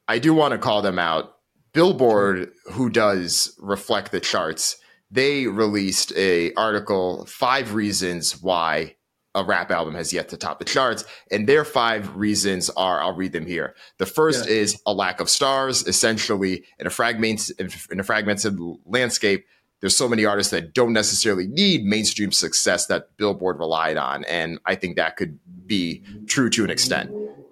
I 0.09 0.19
do 0.19 0.33
want 0.33 0.53
to 0.53 0.59
call 0.59 0.83
them 0.83 0.99
out 0.99 1.37
Billboard, 1.77 2.53
who 2.73 2.89
does 2.89 3.55
reflect 3.59 4.11
the 4.11 4.19
charts, 4.19 4.79
they 5.11 5.47
released 5.47 6.11
a 6.17 6.55
article 6.55 7.27
five 7.27 7.75
reasons 7.75 8.43
why 8.43 8.96
a 9.37 9.45
rap 9.45 9.71
album 9.71 9.95
has 9.95 10.13
yet 10.13 10.29
to 10.29 10.37
top 10.37 10.59
the 10.59 10.65
charts 10.65 11.05
and 11.31 11.49
their 11.49 11.65
five 11.65 12.17
reasons 12.17 12.71
are 12.71 13.01
i'll 13.01 13.15
read 13.15 13.33
them 13.33 13.47
here 13.47 13.77
the 13.99 14.07
first 14.07 14.49
yeah. 14.49 14.57
is 14.57 14.83
a 14.87 14.93
lack 14.93 15.21
of 15.21 15.31
stars 15.31 15.87
essentially 15.87 16.65
in 16.79 16.87
a 16.87 16.91
fragment 16.91 17.51
in 17.91 18.01
a 18.01 18.03
fragmented 18.03 18.59
landscape 18.85 19.47
there's 19.81 19.97
so 19.97 20.09
many 20.09 20.25
artists 20.25 20.51
that 20.51 20.73
don't 20.73 20.95
necessarily 20.95 21.47
need 21.47 21.85
mainstream 21.85 22.33
success 22.33 22.87
that 22.87 23.17
billboard 23.17 23.59
relied 23.59 23.97
on 23.97 24.25
and 24.25 24.59
i 24.67 24.75
think 24.75 24.97
that 24.97 25.17
could 25.17 25.39
be 25.67 26.03
true 26.27 26.51
to 26.51 26.65
an 26.65 26.71
extent 26.71 27.11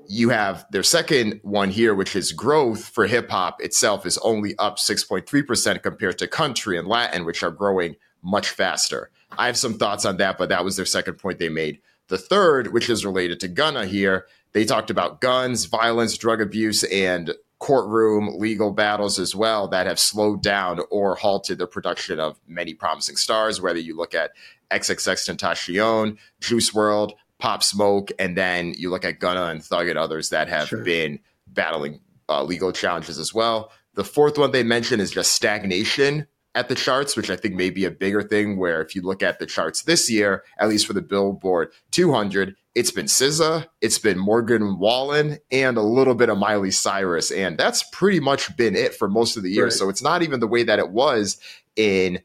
you 0.09 0.29
have 0.29 0.67
their 0.71 0.83
second 0.83 1.41
one 1.43 1.71
here, 1.71 1.95
which 1.95 2.15
is 2.15 2.33
growth 2.33 2.85
for 2.85 3.07
hip 3.07 3.31
hop 3.31 3.63
itself 3.63 4.05
is 4.05 4.19
only 4.19 4.55
up 4.59 4.77
6.3% 4.77 5.83
compared 5.83 6.19
to 6.19 6.29
country 6.29 6.79
and 6.79 6.87
Latin, 6.87 7.25
which 7.25 7.43
are 7.43 7.51
growing 7.51 7.97
much 8.23 8.51
faster. 8.51 9.11
I 9.39 9.47
have 9.47 9.57
some 9.57 9.75
thoughts 9.75 10.05
on 10.05 10.19
that, 10.19 10.39
but 10.39 10.49
that 10.49 10.65
was 10.65 10.77
their 10.77 10.87
second 10.87 11.15
point 11.15 11.39
they 11.39 11.49
made. 11.49 11.81
The 12.09 12.19
third, 12.19 12.73
which 12.73 12.91
is 12.91 13.05
related 13.05 13.41
to 13.41 13.49
Gunna 13.49 13.87
here, 13.87 14.27
they 14.53 14.65
talked 14.65 14.91
about 14.91 15.21
guns, 15.21 15.65
violence, 15.65 16.17
drug 16.17 16.41
abuse, 16.41 16.85
and 16.85 17.35
courtroom 17.59 18.39
legal 18.39 18.73
battles 18.73 19.19
as 19.19 19.35
well 19.35 19.69
that 19.69 19.87
have 19.87 19.99
slowed 19.99 20.43
down 20.43 20.81
or 20.91 21.15
halted 21.15 21.59
the 21.59 21.67
production 21.67 22.21
of 22.21 22.39
many 22.47 22.75
promising 22.75 23.17
stars, 23.17 23.61
whether 23.61 23.79
you 23.79 23.97
look 23.97 24.15
at 24.15 24.33
XXXTentacion, 24.71 26.19
Juice 26.41 26.71
WRLD, 26.73 27.13
Pop 27.39 27.63
Smoke, 27.63 28.11
and 28.19 28.37
then 28.37 28.75
you 28.77 28.91
look 28.91 29.05
at 29.05 29.19
Gunna 29.19 29.47
and 29.47 29.65
Thug 29.65 29.89
and 29.89 29.99
others 29.99 30.31
that 30.31 30.49
have 30.49 30.69
sure. 30.69 30.85
been 30.85 31.19
battling 31.49 32.01
uh, 32.29 32.43
legal 32.43 32.73
challenges 32.73 33.19
as 33.19 33.33
well. 33.33 33.71
The 33.95 34.05
fourth 34.05 34.37
one 34.39 34.51
they 34.51 34.63
mentioned 34.63 35.01
is 35.01 35.11
just 35.11 35.33
stagnation 35.33 36.27
at 36.55 36.69
the 36.69 36.75
charts, 36.75 37.17
which 37.17 37.31
I 37.31 37.37
think 37.37 37.55
may 37.55 37.71
be 37.71 37.85
a 37.85 37.91
bigger 37.91 38.23
thing. 38.23 38.57
Where 38.57 38.81
if 38.81 38.95
you 38.95 39.03
look 39.03 39.23
at 39.23 39.39
the 39.39 39.47
charts 39.47 39.83
this 39.83 40.11
year, 40.11 40.45
at 40.59 40.69
least 40.69 40.87
for 40.87 40.93
the 40.93 41.03
Billboard 41.03 41.73
200, 41.91 42.57
it's 42.75 42.91
been 42.91 43.07
SZA, 43.07 43.69
it's 43.81 43.99
been 43.99 44.19
Morgan 44.19 44.79
Wallen, 44.79 45.39
and 45.53 45.77
a 45.77 45.83
little 45.83 46.15
bit 46.15 46.29
of 46.29 46.39
Miley 46.39 46.73
Cyrus, 46.73 47.31
and 47.31 47.57
that's 47.57 47.85
pretty 47.93 48.21
much 48.21 48.57
been 48.57 48.75
it 48.75 48.95
for 48.95 49.09
most 49.09 49.37
of 49.37 49.43
the 49.43 49.51
year. 49.51 49.65
Right. 49.65 49.73
So 49.73 49.89
it's 49.89 50.03
not 50.03 50.23
even 50.23 50.41
the 50.41 50.49
way 50.49 50.65
that 50.65 50.81
it 50.81 50.91
was 50.91 51.41
in 51.77 52.21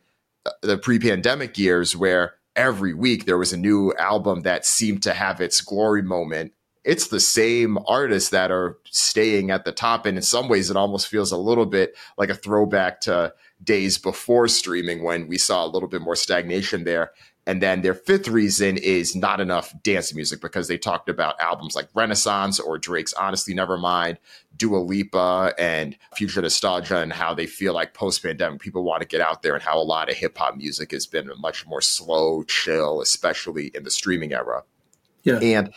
the 0.61 0.77
pre-pandemic 0.77 1.57
years, 1.57 1.95
where 1.95 2.33
every 2.55 2.93
week 2.93 3.25
there 3.25 3.37
was 3.37 3.53
a 3.53 3.57
new 3.57 3.93
album 3.99 4.41
that 4.41 4.65
seemed 4.65 5.03
to 5.03 5.13
have 5.13 5.39
its 5.39 5.61
glory 5.61 6.01
moment. 6.01 6.51
It's 6.83 7.07
the 7.07 7.19
same 7.19 7.77
artists 7.87 8.29
that 8.29 8.49
are 8.49 8.77
staying 8.85 9.51
at 9.51 9.65
the 9.65 9.71
top. 9.71 10.05
And 10.05 10.17
in 10.17 10.23
some 10.23 10.49
ways, 10.49 10.71
it 10.71 10.77
almost 10.77 11.07
feels 11.07 11.31
a 11.31 11.37
little 11.37 11.65
bit 11.65 11.95
like 12.17 12.29
a 12.29 12.35
throwback 12.35 13.01
to 13.01 13.33
days 13.63 13.97
before 13.97 14.47
streaming 14.47 15.03
when 15.03 15.27
we 15.27 15.37
saw 15.37 15.65
a 15.65 15.67
little 15.67 15.89
bit 15.89 16.01
more 16.01 16.15
stagnation 16.15 16.83
there. 16.83 17.11
And 17.45 17.63
then 17.63 17.81
their 17.81 17.95
fifth 17.95 18.27
reason 18.27 18.77
is 18.77 19.15
not 19.15 19.39
enough 19.39 19.73
dance 19.81 20.13
music 20.13 20.39
because 20.39 20.67
they 20.67 20.77
talked 20.77 21.09
about 21.09 21.39
albums 21.41 21.75
like 21.75 21.89
Renaissance 21.95 22.59
or 22.59 22.77
Drake's 22.77 23.13
Honestly 23.13 23.55
Nevermind, 23.55 24.17
Dua 24.55 24.77
Lipa 24.77 25.53
and 25.57 25.97
Future 26.13 26.43
Nostalgia 26.43 26.99
and 26.99 27.11
how 27.11 27.33
they 27.33 27.47
feel 27.47 27.73
like 27.73 27.95
post 27.95 28.21
pandemic 28.21 28.59
people 28.61 28.83
want 28.83 29.01
to 29.01 29.07
get 29.07 29.19
out 29.19 29.41
there 29.41 29.55
and 29.55 29.63
how 29.63 29.79
a 29.79 29.81
lot 29.81 30.11
of 30.11 30.15
hip 30.15 30.37
hop 30.37 30.57
music 30.57 30.91
has 30.91 31.07
been 31.07 31.31
much 31.39 31.65
more 31.65 31.81
slow, 31.81 32.43
chill, 32.43 33.01
especially 33.01 33.71
in 33.73 33.83
the 33.83 33.91
streaming 33.91 34.31
era. 34.31 34.63
Yeah. 35.23 35.39
And 35.39 35.73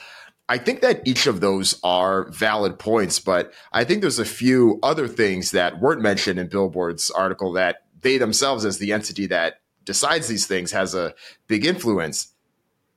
I 0.53 0.59
think 0.59 0.83
that 0.83 1.01
each 1.07 1.27
of 1.27 1.41
those 1.41 1.81
are 1.83 2.29
valid 2.29 2.79
points, 2.79 3.19
but 3.19 3.55
I 3.73 3.85
think 3.85 4.03
there's 4.03 4.19
a 4.19 4.25
few 4.27 4.79
other 4.83 5.09
things 5.09 5.53
that 5.53 5.81
weren't 5.81 6.03
mentioned 6.03 6.39
in 6.39 6.49
Billboard's 6.49 7.11
article 7.11 7.53
that 7.53 7.85
they 8.03 8.19
themselves, 8.19 8.67
as 8.67 8.77
the 8.77 8.93
entity 8.93 9.25
that 9.29 9.61
decides 9.87 10.29
these 10.29 10.47
things, 10.47 10.71
has 10.73 10.95
a 10.95 11.15
big 11.47 11.65
influence. 11.65 12.35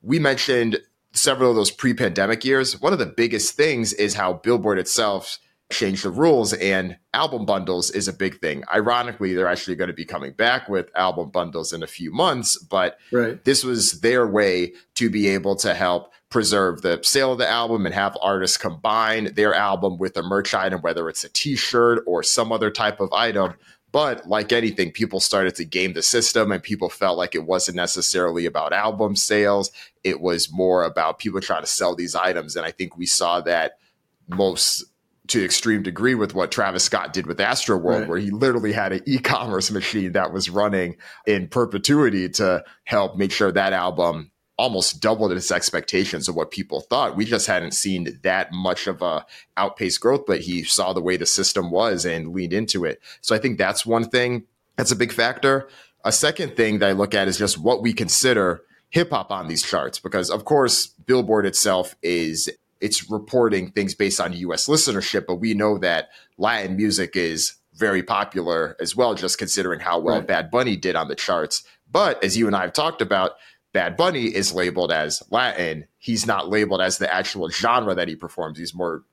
We 0.02 0.20
mentioned 0.20 0.80
several 1.14 1.50
of 1.50 1.56
those 1.56 1.72
pre 1.72 1.94
pandemic 1.94 2.44
years. 2.44 2.82
One 2.82 2.92
of 2.92 3.00
the 3.00 3.06
biggest 3.06 3.56
things 3.56 3.94
is 3.94 4.16
how 4.16 4.34
Billboard 4.34 4.78
itself 4.78 5.40
changed 5.72 6.04
the 6.04 6.12
rules 6.12 6.52
and 6.52 6.98
album 7.14 7.46
bundles 7.46 7.90
is 7.90 8.10
a 8.10 8.14
big 8.14 8.42
thing. 8.42 8.66
Ironically, 8.74 9.34
they're 9.34 9.48
actually 9.48 9.78
going 9.78 9.88
to 9.88 9.94
be 9.94 10.04
coming 10.04 10.34
back 10.34 10.68
with 10.68 10.92
album 10.94 11.30
bundles 11.30 11.72
in 11.72 11.84
a 11.84 11.88
few 11.88 12.12
months, 12.12 12.58
but 12.58 12.98
right. 13.14 13.42
this 13.46 13.64
was 13.64 14.02
their 14.02 14.28
way 14.28 14.74
to 14.96 15.10
be 15.10 15.30
able 15.30 15.56
to 15.56 15.74
help 15.74 16.12
preserve 16.36 16.82
the 16.82 17.00
sale 17.02 17.32
of 17.32 17.38
the 17.38 17.50
album 17.50 17.86
and 17.86 17.96
have 17.96 18.18
artists 18.22 18.58
combine 18.58 19.34
their 19.36 19.54
album 19.54 19.98
with 19.98 20.18
a 20.18 20.22
merch 20.22 20.54
item, 20.54 20.82
whether 20.82 21.08
it's 21.08 21.24
a 21.24 21.30
t-shirt 21.30 22.04
or 22.06 22.22
some 22.24 22.52
other 22.52 22.70
type 22.70 23.00
of 23.00 23.08
item. 23.14 23.54
But 23.94 24.28
like 24.28 24.52
anything, 24.52 24.92
people 24.92 25.22
started 25.22 25.56
to 25.56 25.64
game 25.64 25.94
the 25.94 26.02
system 26.02 26.52
and 26.52 26.62
people 26.62 26.90
felt 26.90 27.18
like 27.18 27.36
it 27.36 27.46
wasn't 27.46 27.78
necessarily 27.78 28.46
about 28.46 28.74
album 28.74 29.16
sales. 29.16 29.72
It 30.04 30.20
was 30.20 30.52
more 30.52 30.84
about 30.84 31.20
people 31.20 31.40
trying 31.40 31.62
to 31.64 31.68
sell 31.68 31.96
these 31.96 32.16
items. 32.16 32.58
And 32.58 32.66
I 32.66 32.72
think 32.72 32.98
we 32.98 33.06
saw 33.06 33.40
that 33.40 33.80
most 34.28 34.84
to 35.28 35.42
extreme 35.42 35.84
degree 35.84 36.16
with 36.16 36.36
what 36.36 36.52
Travis 36.52 36.84
Scott 36.84 37.14
did 37.14 37.28
with 37.28 37.38
Astroworld, 37.38 38.00
right. 38.02 38.10
where 38.10 38.20
he 38.20 38.30
literally 38.30 38.74
had 38.74 38.92
an 38.92 39.04
e-commerce 39.06 39.72
machine 39.72 40.12
that 40.12 40.34
was 40.34 40.50
running 40.50 40.98
in 41.26 41.48
perpetuity 41.48 42.28
to 42.28 42.66
help 42.84 43.16
make 43.16 43.32
sure 43.32 43.54
that 43.54 43.72
album 43.72 44.32
almost 44.58 45.02
doubled 45.02 45.32
its 45.32 45.52
expectations 45.52 46.30
of 46.30 46.36
what 46.36 46.52
people 46.52 46.82
thought. 46.82 47.16
We 47.16 47.26
just 47.26 47.48
hadn't 47.48 47.74
seen 47.74 48.20
that 48.24 48.52
much 48.52 48.88
of 48.88 49.02
a 49.02 49.26
outpaced 49.58 50.00
growth, 50.00 50.26
but 50.26 50.42
he 50.42 50.64
saw 50.64 50.94
the 50.94 51.02
way 51.02 51.18
the 51.18 51.26
system 51.26 51.72
was 51.72 52.06
and 52.06 52.34
leaned 52.34 52.54
into 52.54 52.86
it. 52.86 53.02
So 53.22 53.36
I 53.36 53.40
think 53.40 53.58
that's 53.58 53.86
one 53.86 54.06
thing 54.06 54.46
that's 54.78 54.92
a 54.92 54.96
big 54.96 55.12
factor. 55.12 55.68
A 56.04 56.12
second 56.12 56.56
thing 56.56 56.80
that 56.80 56.90
I 56.90 56.94
look 56.94 57.14
at 57.14 57.28
is 57.28 57.38
just 57.38 57.58
what 57.58 57.82
we 57.82 57.94
consider 57.94 58.62
hip 58.90 59.10
hop 59.10 59.32
on 59.32 59.48
these 59.48 59.64
charts, 59.64 60.00
because 60.00 60.30
of 60.30 60.46
course, 60.46 60.88
Billboard 60.88 61.46
itself 61.46 61.96
is 62.02 62.50
it's 62.80 63.10
reporting 63.10 63.72
things 63.72 63.96
based 63.96 64.22
on 64.22 64.34
US 64.34 64.68
listenership, 64.68 65.26
but 65.28 65.36
we 65.36 65.54
know 65.54 65.78
that 65.80 66.10
Latin 66.38 66.78
music 66.78 67.16
is 67.16 67.56
very 67.74 68.04
popular 68.04 68.78
as 68.80 68.96
well, 68.96 69.16
just 69.16 69.38
considering 69.38 69.80
how 69.80 70.00
well 70.00 70.20
right. 70.20 70.28
Bad 70.28 70.52
Bunny 70.52 70.78
did 70.78 70.96
on 70.96 71.08
the 71.08 71.16
charts. 71.16 71.64
But 71.92 72.24
as 72.24 72.38
you 72.38 72.48
and 72.48 72.56
I 72.56 72.62
have 72.62 72.74
talked 72.74 73.02
about, 73.02 73.34
Bad 73.76 73.98
Bunny 73.98 74.28
is 74.28 74.54
labeled 74.54 74.90
as 74.90 75.22
Latin. 75.32 75.86
He's 75.98 76.26
not 76.26 76.48
labeled 76.48 76.80
as 76.80 76.98
the 76.98 77.14
actual 77.14 77.50
genre 77.50 77.94
that 77.94 78.08
he 78.08 78.16
performs. 78.16 78.58
He's 78.58 78.74
more 78.74 79.04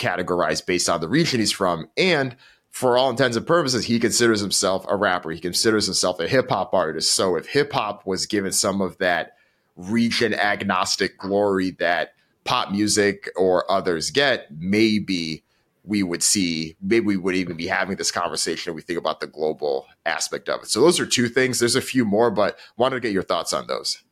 categorized 0.00 0.66
based 0.66 0.88
on 0.88 1.00
the 1.00 1.08
region 1.08 1.38
he's 1.38 1.52
from. 1.52 1.88
And 1.96 2.34
for 2.70 2.98
all 2.98 3.10
intents 3.10 3.36
and 3.36 3.46
purposes, 3.46 3.84
he 3.84 4.00
considers 4.00 4.40
himself 4.40 4.84
a 4.88 4.96
rapper. 4.96 5.30
He 5.30 5.38
considers 5.38 5.86
himself 5.86 6.18
a 6.18 6.26
hip 6.26 6.48
hop 6.48 6.74
artist. 6.74 7.12
So 7.12 7.36
if 7.36 7.46
hip 7.46 7.72
hop 7.72 8.04
was 8.04 8.26
given 8.26 8.50
some 8.50 8.80
of 8.80 8.98
that 8.98 9.36
region 9.76 10.34
agnostic 10.34 11.16
glory 11.16 11.70
that 11.78 12.14
pop 12.42 12.72
music 12.72 13.30
or 13.36 13.70
others 13.70 14.10
get, 14.10 14.48
maybe 14.50 15.44
we 15.84 16.02
would 16.02 16.22
see, 16.22 16.76
maybe 16.80 17.06
we 17.06 17.16
would 17.16 17.34
even 17.34 17.56
be 17.56 17.66
having 17.66 17.96
this 17.96 18.10
conversation 18.10 18.70
if 18.70 18.76
we 18.76 18.82
think 18.82 18.98
about 18.98 19.20
the 19.20 19.26
global 19.26 19.86
aspect 20.06 20.48
of 20.48 20.62
it. 20.62 20.68
So 20.68 20.80
those 20.80 21.00
are 21.00 21.06
two 21.06 21.28
things. 21.28 21.58
There's 21.58 21.76
a 21.76 21.80
few 21.80 22.04
more, 22.04 22.30
but 22.30 22.58
wanted 22.76 22.96
to 22.96 23.00
get 23.00 23.12
your 23.12 23.24
thoughts 23.24 23.52
on 23.52 23.66
those. 23.66 24.02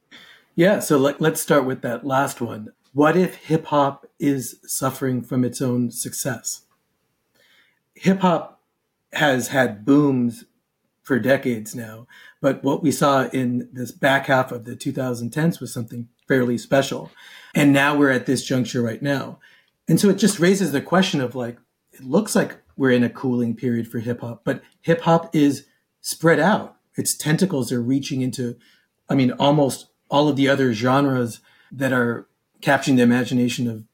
Yeah, 0.56 0.80
so 0.80 0.98
let, 0.98 1.20
let's 1.20 1.40
start 1.40 1.64
with 1.64 1.82
that 1.82 2.04
last 2.04 2.40
one. 2.40 2.72
What 2.92 3.16
if 3.16 3.36
hip 3.36 3.66
hop 3.66 4.06
is 4.18 4.58
suffering 4.66 5.22
from 5.22 5.44
its 5.44 5.62
own 5.62 5.92
success? 5.92 6.62
Hip 7.94 8.20
hop 8.20 8.60
has 9.12 9.48
had 9.48 9.84
booms 9.84 10.44
for 11.02 11.20
decades 11.20 11.74
now, 11.74 12.06
but 12.40 12.64
what 12.64 12.82
we 12.82 12.90
saw 12.90 13.28
in 13.28 13.68
this 13.72 13.92
back 13.92 14.26
half 14.26 14.50
of 14.50 14.64
the 14.64 14.74
2010s 14.74 15.60
was 15.60 15.72
something 15.72 16.08
fairly 16.26 16.58
special. 16.58 17.10
And 17.54 17.72
now 17.72 17.96
we're 17.96 18.10
at 18.10 18.26
this 18.26 18.44
juncture 18.44 18.82
right 18.82 19.02
now. 19.02 19.38
And 19.88 20.00
so 20.00 20.08
it 20.08 20.18
just 20.18 20.38
raises 20.38 20.72
the 20.72 20.80
question 20.80 21.20
of 21.20 21.34
like, 21.34 21.58
it 21.92 22.04
looks 22.04 22.36
like 22.36 22.58
we're 22.76 22.92
in 22.92 23.04
a 23.04 23.10
cooling 23.10 23.54
period 23.54 23.88
for 23.88 23.98
hip 23.98 24.20
hop, 24.20 24.42
but 24.44 24.62
hip 24.80 25.02
hop 25.02 25.34
is 25.34 25.66
spread 26.00 26.38
out. 26.40 26.76
Its 26.96 27.14
tentacles 27.14 27.72
are 27.72 27.82
reaching 27.82 28.20
into, 28.20 28.56
I 29.08 29.14
mean, 29.14 29.32
almost 29.32 29.88
all 30.10 30.28
of 30.28 30.36
the 30.36 30.48
other 30.48 30.72
genres 30.72 31.40
that 31.72 31.92
are 31.92 32.26
capturing 32.60 32.96
the 32.96 33.02
imagination 33.02 33.68
of 33.68 33.84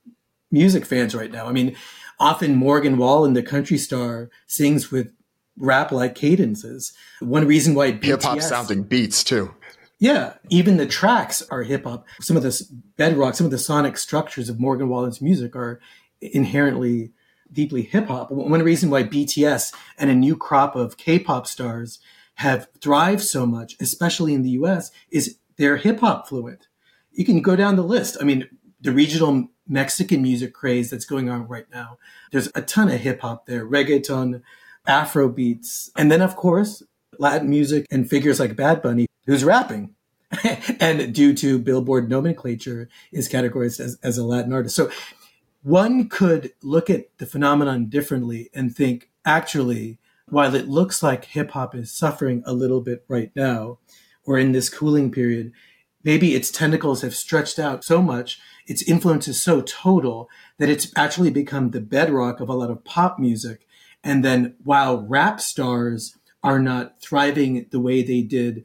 music 0.50 0.84
fans 0.84 1.14
right 1.14 1.30
now. 1.30 1.46
I 1.46 1.52
mean, 1.52 1.76
often 2.18 2.56
Morgan 2.56 2.96
Wallen, 2.96 3.32
the 3.32 3.42
country 3.42 3.78
star, 3.78 4.30
sings 4.46 4.90
with 4.90 5.12
rap 5.56 5.92
like 5.92 6.14
cadences. 6.14 6.92
One 7.20 7.46
reason 7.46 7.74
why 7.74 7.92
hip 7.92 8.22
hop 8.22 8.40
sounding 8.40 8.82
beats 8.82 9.24
too. 9.24 9.54
Yeah, 9.98 10.34
even 10.50 10.76
the 10.76 10.86
tracks 10.86 11.42
are 11.50 11.62
hip 11.62 11.84
hop. 11.84 12.06
Some 12.20 12.36
of 12.36 12.42
the 12.42 12.62
bedrock, 12.96 13.34
some 13.34 13.46
of 13.46 13.50
the 13.50 13.58
sonic 13.58 13.96
structures 13.96 14.48
of 14.48 14.60
Morgan 14.60 14.88
Wallen's 14.88 15.22
music 15.22 15.56
are 15.56 15.80
inherently 16.20 17.12
deeply 17.52 17.82
hip 17.82 18.08
hop. 18.08 18.30
One 18.30 18.62
reason 18.62 18.90
why 18.90 19.04
BTS 19.04 19.72
and 19.98 20.10
a 20.10 20.14
new 20.14 20.36
crop 20.36 20.76
of 20.76 20.96
K-pop 20.96 21.46
stars 21.46 21.98
have 22.34 22.68
thrived 22.80 23.22
so 23.22 23.46
much, 23.46 23.76
especially 23.80 24.34
in 24.34 24.42
the 24.42 24.50
US, 24.50 24.90
is 25.10 25.38
they're 25.56 25.78
hip 25.78 26.00
hop 26.00 26.28
fluent. 26.28 26.68
You 27.12 27.24
can 27.24 27.40
go 27.40 27.56
down 27.56 27.76
the 27.76 27.82
list. 27.82 28.18
I 28.20 28.24
mean, 28.24 28.46
the 28.80 28.92
regional 28.92 29.48
Mexican 29.66 30.20
music 30.20 30.52
craze 30.52 30.90
that's 30.90 31.06
going 31.06 31.30
on 31.30 31.48
right 31.48 31.66
now. 31.72 31.98
There's 32.32 32.50
a 32.54 32.60
ton 32.60 32.90
of 32.90 33.00
hip 33.00 33.20
hop 33.20 33.46
there, 33.46 33.66
reggaeton, 33.66 34.42
Afro 34.86 35.28
beats. 35.28 35.90
And 35.96 36.12
then, 36.12 36.20
of 36.20 36.36
course, 36.36 36.82
Latin 37.18 37.48
music 37.48 37.86
and 37.90 38.08
figures 38.08 38.38
like 38.38 38.54
Bad 38.54 38.82
Bunny, 38.82 39.06
who's 39.26 39.44
rapping. 39.44 39.94
and 40.80 41.14
due 41.14 41.34
to 41.34 41.58
Billboard 41.58 42.08
nomenclature, 42.08 42.88
is 43.12 43.28
categorized 43.28 43.78
as, 43.78 43.98
as 44.02 44.18
a 44.18 44.24
Latin 44.24 44.52
artist. 44.52 44.74
So 44.74 44.90
one 45.62 46.08
could 46.08 46.52
look 46.62 46.90
at 46.90 47.16
the 47.18 47.26
phenomenon 47.26 47.86
differently 47.86 48.50
and 48.54 48.74
think, 48.74 49.10
actually, 49.24 49.98
while 50.28 50.54
it 50.54 50.68
looks 50.68 51.02
like 51.02 51.26
hip 51.26 51.52
hop 51.52 51.74
is 51.74 51.92
suffering 51.92 52.42
a 52.44 52.52
little 52.52 52.80
bit 52.80 53.04
right 53.08 53.30
now, 53.36 53.78
or 54.24 54.38
in 54.38 54.52
this 54.52 54.68
cooling 54.68 55.12
period, 55.12 55.52
maybe 56.02 56.34
its 56.34 56.50
tentacles 56.50 57.02
have 57.02 57.14
stretched 57.14 57.58
out 57.58 57.84
so 57.84 58.02
much, 58.02 58.40
its 58.66 58.82
influence 58.82 59.28
is 59.28 59.40
so 59.40 59.60
total 59.60 60.28
that 60.58 60.68
it's 60.68 60.92
actually 60.96 61.30
become 61.30 61.70
the 61.70 61.80
bedrock 61.80 62.40
of 62.40 62.48
a 62.48 62.54
lot 62.54 62.70
of 62.70 62.84
pop 62.84 63.18
music. 63.18 63.66
And 64.02 64.24
then 64.24 64.54
while 64.62 65.02
rap 65.02 65.40
stars 65.40 66.16
are 66.42 66.60
not 66.60 67.00
thriving 67.00 67.66
the 67.70 67.80
way 67.80 68.02
they 68.02 68.22
did, 68.22 68.64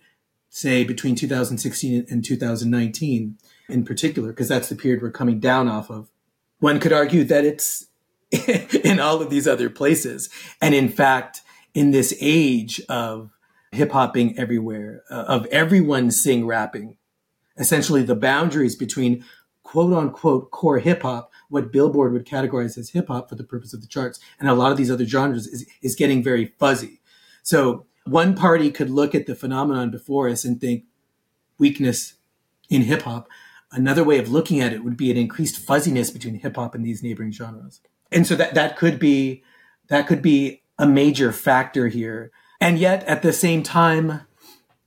say, 0.51 0.83
between 0.83 1.15
2016 1.15 2.05
and 2.09 2.23
2019 2.23 3.37
in 3.69 3.85
particular, 3.85 4.29
because 4.29 4.49
that's 4.49 4.67
the 4.67 4.75
period 4.75 5.01
we're 5.01 5.09
coming 5.09 5.39
down 5.39 5.69
off 5.69 5.89
of, 5.89 6.11
one 6.59 6.79
could 6.79 6.91
argue 6.91 7.23
that 7.23 7.45
it's 7.45 7.87
in 8.83 8.99
all 8.99 9.21
of 9.21 9.29
these 9.29 9.47
other 9.47 9.69
places. 9.69 10.29
And 10.61 10.75
in 10.75 10.89
fact, 10.89 11.41
in 11.73 11.91
this 11.91 12.13
age 12.19 12.81
of 12.89 13.31
hip 13.71 13.93
hopping 13.93 14.37
everywhere, 14.37 15.03
uh, 15.09 15.23
of 15.23 15.45
everyone 15.47 16.11
sing 16.11 16.45
rapping, 16.45 16.97
essentially 17.57 18.03
the 18.03 18.15
boundaries 18.15 18.75
between 18.75 19.23
quote 19.63 19.93
unquote 19.93 20.51
core 20.51 20.79
hip 20.79 21.03
hop, 21.03 21.31
what 21.47 21.71
Billboard 21.71 22.11
would 22.11 22.25
categorize 22.25 22.77
as 22.77 22.89
hip 22.89 23.07
hop 23.07 23.29
for 23.29 23.35
the 23.35 23.43
purpose 23.45 23.73
of 23.73 23.81
the 23.81 23.87
charts, 23.87 24.19
and 24.37 24.49
a 24.49 24.53
lot 24.53 24.71
of 24.71 24.77
these 24.77 24.91
other 24.91 25.05
genres 25.05 25.47
is, 25.47 25.65
is 25.81 25.95
getting 25.95 26.21
very 26.21 26.53
fuzzy. 26.59 26.99
So 27.41 27.85
one 28.05 28.35
party 28.35 28.71
could 28.71 28.89
look 28.89 29.13
at 29.13 29.25
the 29.25 29.35
phenomenon 29.35 29.91
before 29.91 30.29
us 30.29 30.43
and 30.43 30.59
think 30.59 30.85
weakness 31.57 32.15
in 32.69 32.83
hip 32.83 33.03
hop. 33.03 33.27
Another 33.71 34.03
way 34.03 34.17
of 34.17 34.31
looking 34.31 34.59
at 34.59 34.73
it 34.73 34.83
would 34.83 34.97
be 34.97 35.11
an 35.11 35.17
increased 35.17 35.57
fuzziness 35.57 36.09
between 36.09 36.35
hip 36.35 36.55
hop 36.55 36.75
and 36.75 36.85
these 36.85 37.03
neighboring 37.03 37.31
genres. 37.31 37.79
And 38.11 38.27
so 38.27 38.35
that, 38.35 38.53
that 38.55 38.75
could 38.75 38.99
be, 38.99 39.43
that 39.87 40.07
could 40.07 40.21
be 40.21 40.63
a 40.77 40.87
major 40.87 41.31
factor 41.31 41.87
here. 41.87 42.31
And 42.59 42.77
yet 42.77 43.03
at 43.05 43.21
the 43.21 43.31
same 43.31 43.63
time, 43.63 44.21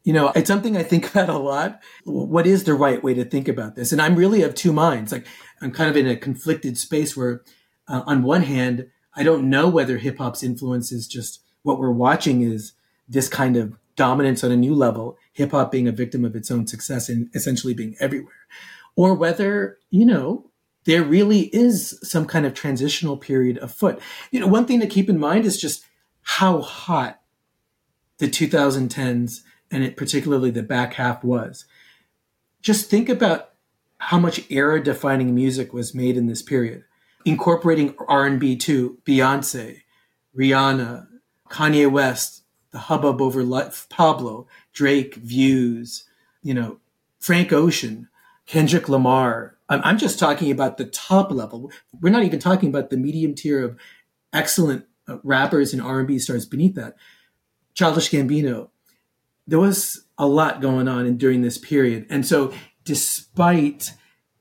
you 0.03 0.13
know, 0.13 0.33
it's 0.35 0.49
something 0.49 0.77
I 0.77 0.83
think 0.83 1.11
about 1.11 1.31
a 1.31 1.39
lot. 1.39 1.81
What 2.05 2.47
is 2.47 2.65
the 2.65 2.75
right 2.75 3.03
way 3.03 3.15
to 3.15 3.25
think 3.25 3.49
about 3.49 3.75
this? 3.75 3.93
And 3.93 4.03
I'm 4.03 4.17
really 4.17 4.43
of 4.43 4.55
two 4.55 4.73
minds. 4.73 5.13
Like 5.13 5.27
I'm 5.61 5.71
kind 5.71 5.89
of 5.89 5.97
in 5.97 6.07
a 6.07 6.17
conflicted 6.17 6.77
space 6.77 7.17
where, 7.17 7.43
uh, 7.89 8.03
on 8.07 8.23
one 8.23 8.43
hand, 8.43 8.89
I 9.15 9.23
don't 9.23 9.49
know 9.49 9.69
whether 9.69 9.99
hip 9.99 10.19
hop's 10.19 10.43
influence 10.43 10.91
is 10.91 11.07
just 11.07 11.41
what 11.63 11.79
we're 11.79 11.91
watching 11.91 12.43
is 12.43 12.73
this 13.09 13.29
kind 13.29 13.57
of 13.57 13.75
dominance 13.97 14.43
on 14.43 14.51
a 14.51 14.57
new 14.57 14.75
level, 14.75 15.17
hip 15.33 15.53
hop 15.53 15.71
being 15.71 15.89
a 15.89 15.93
victim 15.93 16.25
of 16.25 16.35
its 16.35 16.51
own 16.51 16.67
success 16.67 17.09
and 17.09 17.29
essentially 17.35 17.75
being 17.75 17.97
everywhere, 18.01 18.47
or 18.97 19.15
whether, 19.15 19.79
you 19.91 20.05
know, 20.05 20.51
there 20.85 21.03
really 21.03 21.43
is 21.55 21.99
some 22.03 22.27
kind 22.27 22.45
of 22.45 22.55
transitional 22.55 23.17
period 23.17 23.59
afoot. 23.59 24.01
You 24.31 24.41
know, 24.41 24.47
one 24.47 24.67
thing 24.67 24.81
to 24.81 24.87
keep 24.87 25.09
in 25.09 25.19
mind 25.19 25.47
is 25.47 25.61
just 25.61 25.85
how 26.23 26.61
hot 26.61 27.21
the 28.19 28.27
2010s 28.27 29.41
and 29.71 29.83
it, 29.83 29.97
particularly 29.97 30.51
the 30.51 30.63
back 30.63 30.95
half 30.95 31.25
was. 31.25 31.65
Just 32.63 32.91
think 32.91 33.09
about 33.09 33.51
how 33.99 34.19
much 34.19 34.51
era 34.51 34.83
defining 34.83 35.35
music 35.35 35.73
was 35.73 35.95
made 35.95 36.17
in 36.17 36.27
this 36.27 36.43
period, 36.43 36.85
incorporating 37.25 37.95
R&B 38.07 38.57
too, 38.57 38.99
Beyonce, 39.05 39.81
Rihanna, 40.39 41.07
Kanye 41.49 41.91
West, 41.91 42.44
the 42.75 42.81
hubbub 42.81 43.23
over 43.23 43.45
life, 43.45 43.87
Pablo, 43.89 44.49
Drake, 44.73 45.15
Views, 45.15 46.05
you 46.43 46.53
know, 46.53 46.81
Frank 47.21 47.53
Ocean, 47.53 48.09
Kendrick 48.47 48.89
Lamar. 48.89 49.57
I'm, 49.69 49.81
I'm 49.85 49.97
just 49.97 50.19
talking 50.19 50.51
about 50.51 50.77
the 50.77 50.87
top 50.87 51.31
level. 51.31 51.71
We're 52.01 52.11
not 52.11 52.25
even 52.25 52.41
talking 52.41 52.69
about 52.69 52.91
the 52.91 52.97
medium 52.97 53.37
tier 53.37 53.65
of 53.65 53.79
excellent 54.33 54.87
uh, 55.07 55.19
rappers 55.23 55.73
and 55.73 55.81
R&B 55.81 56.19
stars 56.19 56.47
beneath 56.47 56.75
that. 56.75 56.97
Childish 57.75 58.11
Gambino, 58.11 58.71
there 59.47 59.61
was 59.61 60.05
a 60.19 60.27
lot 60.27 60.61
going 60.61 60.89
on 60.89 61.07
in, 61.07 61.17
during 61.17 61.43
this 61.43 61.57
period. 61.57 62.07
And 62.11 62.27
so, 62.27 62.53
despite 62.85 63.93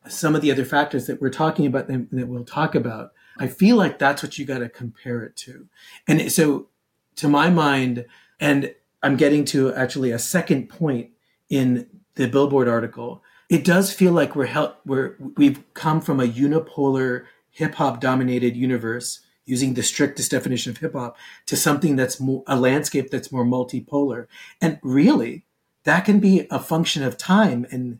some 0.08 0.34
of 0.34 0.42
the 0.42 0.52
other 0.52 0.66
factors 0.66 1.06
that 1.06 1.22
we're 1.22 1.30
talking 1.30 1.68
about 1.68 1.88
and 1.88 2.10
that 2.12 2.28
we'll 2.28 2.46
talk 2.46 2.74
about, 2.74 3.12
I 3.38 3.46
feel 3.46 3.76
like 3.76 4.00
that's 4.00 4.24
what 4.24 4.40
you 4.40 4.46
got 4.46 4.60
to 4.60 4.70
compare 4.70 5.24
it 5.24 5.36
to. 5.38 5.68
And 6.08 6.32
so, 6.32 6.70
to 7.18 7.28
my 7.28 7.52
mind, 7.52 8.06
and 8.44 8.76
I'm 9.02 9.16
getting 9.16 9.46
to 9.46 9.74
actually 9.74 10.12
a 10.12 10.20
second 10.20 10.68
point 10.68 11.12
in 11.50 11.88
the 12.16 12.28
Billboard 12.28 12.68
article, 12.68 13.24
it 13.50 13.64
does 13.64 13.94
feel 13.94 14.12
like 14.12 14.36
we're, 14.36 14.48
hel- 14.48 14.78
we're 14.86 15.16
we've 15.38 15.64
come 15.74 16.02
from 16.02 16.20
a 16.20 16.28
unipolar 16.28 17.24
hip 17.50 17.76
hop 17.76 18.02
dominated 18.02 18.58
universe 18.58 19.22
using 19.46 19.74
the 19.74 19.84
strictest 19.84 20.30
definition 20.32 20.72
of 20.72 20.78
hip 20.78 20.94
hop 20.94 21.18
to 21.46 21.56
something 21.56 21.96
that's 21.96 22.20
more, 22.20 22.44
a 22.46 22.60
landscape 22.60 23.10
that's 23.10 23.32
more 23.32 23.46
multipolar. 23.46 24.28
And 24.62 24.78
really, 24.84 25.46
that 25.86 26.04
can 26.04 26.20
be 26.20 26.46
a 26.52 26.60
function 26.60 27.02
of 27.02 27.18
time 27.18 27.66
and 27.72 28.00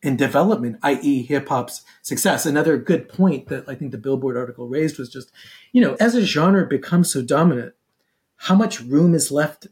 and 0.00 0.16
development, 0.16 0.78
i.e., 0.82 1.22
hip 1.22 1.48
hop's 1.48 1.82
success. 2.02 2.46
Another 2.46 2.76
good 2.76 3.08
point 3.08 3.48
that 3.48 3.68
I 3.68 3.74
think 3.74 3.90
the 3.92 3.98
Billboard 3.98 4.36
article 4.36 4.68
raised 4.68 4.96
was 4.96 5.08
just, 5.08 5.32
you 5.72 5.80
know, 5.80 5.96
as 5.98 6.14
a 6.14 6.24
genre 6.24 6.64
becomes 6.66 7.12
so 7.12 7.20
dominant, 7.20 7.74
how 8.38 8.54
much 8.54 8.80
room 8.80 9.14
is 9.14 9.30
left 9.30 9.66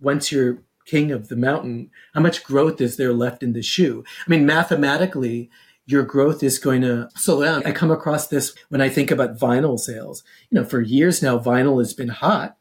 once 0.00 0.32
you're 0.32 0.62
king 0.86 1.12
of 1.12 1.28
the 1.28 1.36
mountain? 1.36 1.90
How 2.14 2.20
much 2.20 2.44
growth 2.44 2.80
is 2.80 2.96
there 2.96 3.12
left 3.12 3.42
in 3.42 3.52
the 3.52 3.62
shoe? 3.62 4.04
I 4.26 4.30
mean, 4.30 4.46
mathematically, 4.46 5.50
your 5.86 6.04
growth 6.04 6.42
is 6.42 6.58
going 6.58 6.82
to 6.82 7.08
slow 7.16 7.42
down. 7.44 7.64
I 7.66 7.72
come 7.72 7.90
across 7.90 8.28
this 8.28 8.54
when 8.68 8.80
I 8.80 8.88
think 8.88 9.10
about 9.10 9.38
vinyl 9.38 9.78
sales. 9.78 10.22
You 10.50 10.60
know, 10.60 10.64
for 10.64 10.80
years 10.80 11.22
now, 11.22 11.38
vinyl 11.38 11.78
has 11.78 11.92
been 11.94 12.08
hot, 12.08 12.56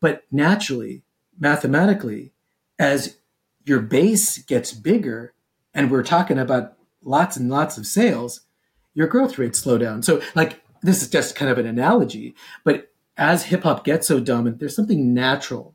but 0.00 0.24
naturally, 0.30 1.02
mathematically, 1.38 2.32
as 2.78 3.18
your 3.64 3.80
base 3.80 4.38
gets 4.38 4.72
bigger, 4.72 5.34
and 5.74 5.90
we're 5.90 6.02
talking 6.02 6.38
about 6.38 6.76
lots 7.02 7.36
and 7.36 7.50
lots 7.50 7.76
of 7.76 7.86
sales, 7.86 8.40
your 8.94 9.06
growth 9.06 9.38
rates 9.38 9.58
slow 9.58 9.76
down. 9.76 10.02
So, 10.02 10.22
like, 10.34 10.62
this 10.82 11.02
is 11.02 11.08
just 11.08 11.36
kind 11.36 11.50
of 11.50 11.58
an 11.58 11.66
analogy, 11.66 12.34
but 12.62 12.90
as 13.16 13.44
hip 13.44 13.62
hop 13.62 13.84
gets 13.84 14.06
so 14.08 14.20
dominant, 14.20 14.58
there's 14.58 14.76
something 14.76 15.14
natural 15.14 15.74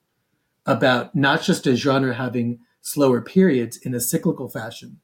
about 0.66 1.16
not 1.16 1.42
just 1.42 1.66
a 1.68 1.76
genre 1.76 2.14
having 2.14 2.60
slower 2.82 3.22
periods 3.22 3.78
in 3.78 3.94
a 3.94 4.00
cyclical 4.00 4.50
fashion, 4.50 5.00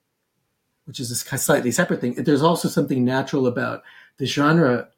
which 0.85 0.99
is 0.99 1.11
a 1.11 1.37
slightly 1.37 1.71
separate 1.71 2.01
thing. 2.01 2.13
There's 2.15 2.43
also 2.43 2.67
something 2.67 3.03
natural 3.03 3.47
about 3.47 3.83
the 4.17 4.25
genre 4.25 4.89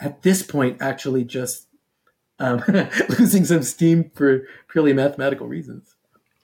at 0.00 0.22
this 0.22 0.42
point 0.42 0.82
actually 0.82 1.24
just 1.24 1.66
um, 2.38 2.62
losing 3.18 3.44
some 3.44 3.62
steam 3.62 4.10
for 4.14 4.46
purely 4.68 4.92
mathematical 4.92 5.46
reasons. 5.46 5.94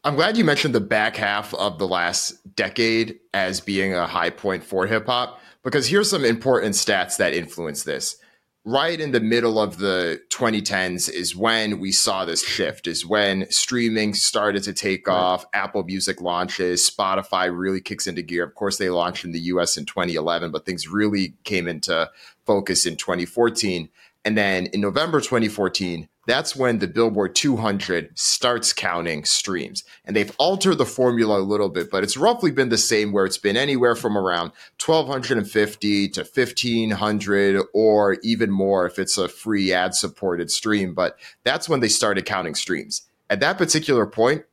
I'm 0.05 0.17
glad 0.17 0.37
you 0.37 0.45
mentioned 0.45 0.75
the 0.75 0.81
back 0.81 1.17
half 1.17 1.55
of 1.55 1.79
the 1.79 1.87
last 1.87 2.57
decade 2.57 3.21
as 3.33 3.61
being 3.61 3.95
a 3.95 4.07
high 4.07 4.31
point 4.31 4.65
for 4.65 4.87
hip 4.87 5.07
hop, 5.07 5.41
because 5.63 5.87
here's 5.87 6.11
some 6.11 6.25
important 6.25 6.75
stats 6.75 7.19
that 7.19 7.35
influence 7.35 7.85
this 7.85 8.17
right 8.65 9.01
in 9.01 9.11
the 9.11 9.21
middle 9.21 9.59
of 9.59 9.79
the 9.79 10.21
2010s 10.29 11.11
is 11.11 11.35
when 11.35 11.81
we 11.81 11.91
saw 11.91 12.25
this 12.25 12.45
shift 12.45 12.87
is 12.87 13.05
when 13.05 13.51
streaming 13.51 14.15
started 14.15 14.63
to 14.63 14.73
take 14.73 15.09
right. 15.09 15.17
off 15.17 15.45
apple 15.53 15.83
music 15.83 16.21
launches 16.21 16.89
spotify 16.89 17.51
really 17.53 17.81
kicks 17.81 18.07
into 18.07 18.23
gear 18.23 18.45
of 18.45 18.55
course 18.55 18.79
they 18.79 18.89
launched 18.89 19.25
in 19.25 19.33
the 19.33 19.41
us 19.41 19.77
in 19.77 19.85
2011 19.85 20.53
but 20.53 20.65
things 20.65 20.87
really 20.87 21.35
came 21.43 21.67
into 21.67 22.09
focus 22.47 22.87
in 22.87 22.95
2014 22.97 23.89
and 24.25 24.37
then 24.37 24.67
in 24.67 24.81
november 24.81 25.21
2014 25.21 26.09
that's 26.27 26.55
when 26.55 26.79
the 26.79 26.87
Billboard 26.87 27.35
200 27.35 28.17
starts 28.17 28.73
counting 28.73 29.25
streams. 29.25 29.83
And 30.05 30.15
they've 30.15 30.35
altered 30.39 30.79
the 30.79 30.87
formula 30.87 31.41
a 31.41 31.43
little 31.43 31.69
bit, 31.69 31.91
but 31.91 32.05
it's 32.05 32.17
roughly 32.17 32.53
been 32.53 32.69
the 32.69 32.79
same 32.79 33.13
where 33.13 33.25
it's 33.25 33.39
been 33.39 33.57
anywhere 33.57 33.97
from 33.97 34.17
around 34.17 34.53
1250 34.85 36.09
to 36.11 36.21
1500 36.21 37.63
or 37.75 38.19
even 38.23 38.51
more 38.51 38.87
if 38.87 38.99
it's 38.99 39.19
a 39.19 39.29
free 39.29 39.73
ad 39.73 39.95
supported 39.95 40.51
stream. 40.51 40.95
But 40.95 41.19
that's 41.43 41.69
when 41.69 41.81
they 41.81 41.89
started 41.89 42.25
counting 42.25 42.55
streams. 42.55 43.03
At 43.29 43.41
that 43.41 43.59
particular 43.59 44.07
point, 44.07 44.45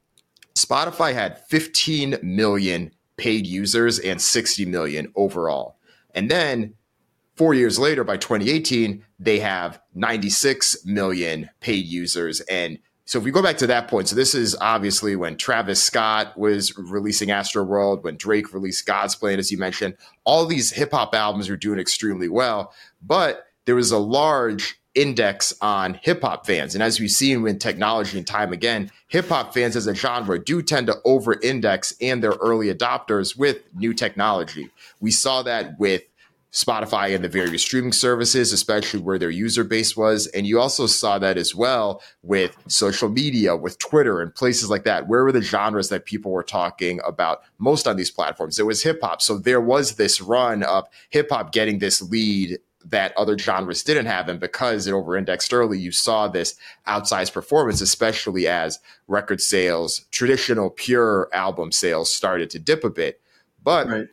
Spotify 0.56 1.14
had 1.14 1.46
15 1.48 2.18
million 2.24 2.92
paid 3.18 3.46
users 3.46 4.00
and 4.00 4.20
60 4.20 4.66
million 4.66 5.12
overall. 5.16 5.76
And 6.16 6.32
then 6.32 6.74
Four 7.40 7.54
years 7.54 7.80
later, 7.80 8.04
by 8.04 8.18
2018, 8.18 9.02
they 9.20 9.40
have 9.40 9.82
96 9.96 10.86
million 10.86 11.50
paid 11.60 11.86
users. 11.86 12.40
And 12.42 12.80
so 13.06 13.18
if 13.18 13.26
we 13.26 13.32
go 13.32 13.42
back 13.42 13.58
to 13.58 13.68
that 13.68 13.88
point, 13.88 14.08
so 14.08 14.16
this 14.16 14.36
is 14.36 14.56
obviously 14.62 15.16
when 15.16 15.36
Travis 15.36 15.84
Scott 15.84 16.38
was 16.38 16.78
releasing 16.78 17.30
Astroworld, 17.30 18.04
when 18.04 18.18
Drake 18.18 18.54
released 18.54 18.86
God's 18.86 19.16
Plan, 19.16 19.40
as 19.40 19.52
you 19.52 19.58
mentioned, 19.58 19.98
all 20.24 20.46
these 20.46 20.72
hip 20.72 20.92
hop 20.92 21.16
albums 21.16 21.50
are 21.50 21.58
doing 21.58 21.80
extremely 21.80 22.30
well. 22.30 22.72
But 23.02 23.48
there 23.66 23.76
was 23.76 23.92
a 23.92 23.98
large 23.98 24.80
index 24.96 25.54
on 25.62 25.96
hip 25.96 26.22
hop 26.22 26.46
fans. 26.46 26.76
And 26.76 26.84
as 26.84 27.00
we've 27.00 27.10
seen 27.10 27.42
with 27.42 27.60
technology 27.60 28.18
and 28.18 28.28
time 28.28 28.52
again, 28.54 28.92
hip 29.08 29.30
hop 29.30 29.54
fans 29.54 29.76
as 29.76 29.88
a 29.88 29.96
genre 29.96 30.44
do 30.44 30.62
tend 30.62 30.88
to 30.88 30.98
over 31.06 31.40
index 31.42 31.94
and 32.02 32.24
their 32.24 32.34
early 32.34 32.74
adopters 32.74 33.38
with 33.38 33.58
new 33.76 33.94
technology. 33.94 34.70
We 35.00 35.12
saw 35.12 35.42
that 35.44 35.80
with 35.80 36.04
Spotify 36.52 37.14
and 37.14 37.24
the 37.24 37.30
various 37.30 37.62
streaming 37.62 37.92
services, 37.92 38.52
especially 38.52 39.00
where 39.00 39.20
their 39.20 39.30
user 39.30 39.64
base 39.64 39.96
was. 39.96 40.26
And 40.28 40.48
you 40.48 40.60
also 40.60 40.88
saw 40.88 41.20
that 41.20 41.38
as 41.38 41.54
well 41.54 42.02
with 42.24 42.56
social 42.68 43.10
media, 43.10 43.56
with 43.56 43.78
Twitter 43.78 44.20
and 44.22 44.34
places 44.34 44.70
like 44.70 44.84
that. 44.86 45.08
Where 45.08 45.24
were 45.24 45.32
the 45.32 45.42
genres 45.42 45.90
that 45.90 46.06
people 46.06 46.32
were 46.32 46.44
talking 46.44 47.00
about 47.06 47.42
most 47.60 47.88
on 47.88 47.98
these 47.98 48.10
platforms? 48.10 48.58
It 48.58 48.66
was 48.66 48.82
hip 48.82 49.00
hop. 49.02 49.22
So 49.22 49.38
there 49.38 49.62
was 49.62 49.96
this 49.96 50.22
run 50.22 50.64
of 50.64 50.88
hip 51.10 51.30
hop 51.30 51.52
getting 51.52 51.80
this 51.80 52.02
lead 52.02 52.58
that 52.86 53.16
other 53.16 53.38
genres 53.38 53.84
didn't 53.84 54.08
have. 54.08 54.28
And 54.28 54.40
because 54.40 54.88
it 54.88 54.94
over 54.94 55.16
indexed 55.16 55.54
early, 55.54 55.78
you 55.78 55.92
saw 55.92 56.28
this 56.28 56.56
outsized 56.88 57.34
performance, 57.34 57.82
especially 57.82 58.48
as 58.48 58.80
record 59.08 59.42
sales, 59.42 60.06
traditional 60.12 60.72
pure 60.72 61.30
album 61.32 61.72
sales 61.72 62.12
started 62.12 62.50
to 62.52 62.58
dip 62.58 62.84
a 62.84 62.90
bit. 62.90 63.22
But 63.62 63.88
right 63.88 64.08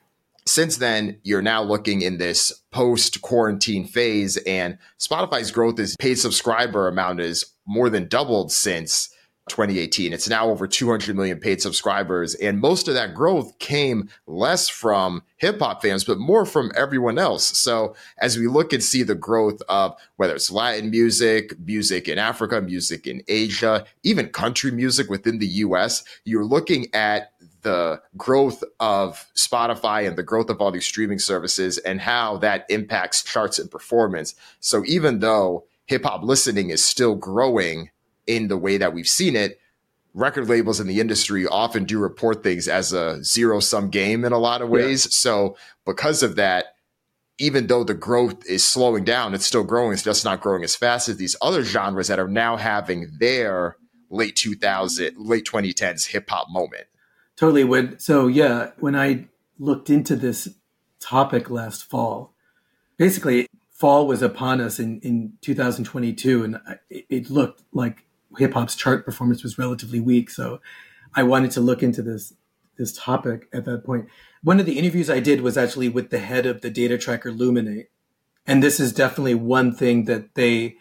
since 0.46 0.76
then, 0.76 1.18
you're 1.22 1.42
now 1.42 1.62
looking 1.62 2.02
in 2.02 2.18
this 2.18 2.52
post 2.70 3.22
quarantine 3.22 3.86
phase, 3.86 4.36
and 4.38 4.78
Spotify's 4.98 5.50
growth 5.50 5.78
is 5.78 5.96
paid 5.96 6.18
subscriber 6.18 6.88
amount 6.88 7.20
is 7.20 7.46
more 7.66 7.90
than 7.90 8.08
doubled 8.08 8.52
since 8.52 9.10
2018. 9.48 10.12
It's 10.12 10.28
now 10.28 10.48
over 10.48 10.66
200 10.66 11.14
million 11.14 11.38
paid 11.38 11.62
subscribers. 11.62 12.34
And 12.34 12.60
most 12.60 12.88
of 12.88 12.94
that 12.94 13.14
growth 13.14 13.58
came 13.60 14.08
less 14.26 14.68
from 14.68 15.22
hip 15.36 15.60
hop 15.60 15.82
fans, 15.82 16.02
but 16.02 16.18
more 16.18 16.44
from 16.44 16.72
everyone 16.74 17.16
else. 17.16 17.56
So 17.56 17.94
as 18.18 18.36
we 18.36 18.48
look 18.48 18.72
and 18.72 18.82
see 18.82 19.04
the 19.04 19.14
growth 19.14 19.62
of 19.68 19.94
whether 20.16 20.34
it's 20.34 20.50
Latin 20.50 20.90
music, 20.90 21.58
music 21.60 22.08
in 22.08 22.18
Africa, 22.18 22.60
music 22.60 23.06
in 23.06 23.22
Asia, 23.28 23.84
even 24.02 24.28
country 24.30 24.72
music 24.72 25.08
within 25.08 25.38
the 25.38 25.46
US, 25.46 26.02
you're 26.24 26.44
looking 26.44 26.92
at 26.92 27.32
the 27.66 28.00
growth 28.16 28.62
of 28.78 29.26
Spotify 29.34 30.06
and 30.06 30.16
the 30.16 30.22
growth 30.22 30.50
of 30.50 30.60
all 30.60 30.70
these 30.70 30.86
streaming 30.86 31.18
services 31.18 31.78
and 31.78 32.00
how 32.00 32.36
that 32.36 32.64
impacts 32.68 33.24
charts 33.24 33.58
and 33.58 33.68
performance. 33.68 34.36
So 34.60 34.84
even 34.86 35.18
though 35.18 35.64
hip 35.86 36.04
hop 36.04 36.22
listening 36.22 36.70
is 36.70 36.84
still 36.84 37.16
growing 37.16 37.90
in 38.24 38.46
the 38.46 38.56
way 38.56 38.78
that 38.78 38.94
we've 38.94 39.08
seen 39.08 39.34
it, 39.34 39.58
record 40.14 40.48
labels 40.48 40.78
in 40.78 40.86
the 40.86 41.00
industry 41.00 41.44
often 41.44 41.82
do 41.82 41.98
report 41.98 42.44
things 42.44 42.68
as 42.68 42.92
a 42.92 43.20
zero 43.24 43.58
sum 43.58 43.90
game 43.90 44.24
in 44.24 44.32
a 44.32 44.38
lot 44.38 44.62
of 44.62 44.68
ways. 44.68 45.04
Yeah. 45.04 45.10
So 45.10 45.56
because 45.84 46.22
of 46.22 46.36
that, 46.36 46.76
even 47.38 47.66
though 47.66 47.82
the 47.82 47.94
growth 47.94 48.46
is 48.46 48.64
slowing 48.64 49.02
down, 49.02 49.34
it's 49.34 49.44
still 49.44 49.64
growing. 49.64 49.92
It's 49.92 50.04
just 50.04 50.24
not 50.24 50.40
growing 50.40 50.62
as 50.62 50.76
fast 50.76 51.08
as 51.08 51.16
these 51.16 51.34
other 51.42 51.64
genres 51.64 52.06
that 52.06 52.20
are 52.20 52.28
now 52.28 52.56
having 52.56 53.10
their 53.18 53.76
late 54.08 54.36
2000, 54.36 55.16
late 55.16 55.44
2010s 55.44 56.06
hip 56.06 56.30
hop 56.30 56.46
moment. 56.48 56.84
Totally. 57.36 57.64
When 57.64 57.98
so 57.98 58.26
yeah, 58.26 58.70
when 58.78 58.96
I 58.96 59.26
looked 59.58 59.90
into 59.90 60.16
this 60.16 60.48
topic 61.00 61.50
last 61.50 61.84
fall, 61.84 62.32
basically 62.96 63.46
fall 63.70 64.06
was 64.06 64.22
upon 64.22 64.60
us 64.60 64.78
in 64.78 65.00
in 65.00 65.34
2022, 65.42 66.44
and 66.44 66.60
it, 66.88 67.06
it 67.10 67.30
looked 67.30 67.62
like 67.72 68.04
hip 68.38 68.54
hop's 68.54 68.74
chart 68.74 69.04
performance 69.04 69.42
was 69.42 69.58
relatively 69.58 70.00
weak. 70.00 70.30
So 70.30 70.60
I 71.14 71.22
wanted 71.22 71.50
to 71.52 71.60
look 71.60 71.82
into 71.82 72.02
this 72.02 72.32
this 72.78 72.96
topic 72.96 73.48
at 73.52 73.66
that 73.66 73.84
point. 73.84 74.08
One 74.42 74.58
of 74.58 74.66
the 74.66 74.78
interviews 74.78 75.10
I 75.10 75.20
did 75.20 75.42
was 75.42 75.58
actually 75.58 75.88
with 75.90 76.10
the 76.10 76.18
head 76.18 76.46
of 76.46 76.62
the 76.62 76.70
data 76.70 76.96
tracker 76.96 77.30
Luminate, 77.30 77.88
and 78.46 78.62
this 78.62 78.80
is 78.80 78.94
definitely 78.94 79.34
one 79.34 79.74
thing 79.74 80.06
that 80.06 80.36
they 80.36 80.76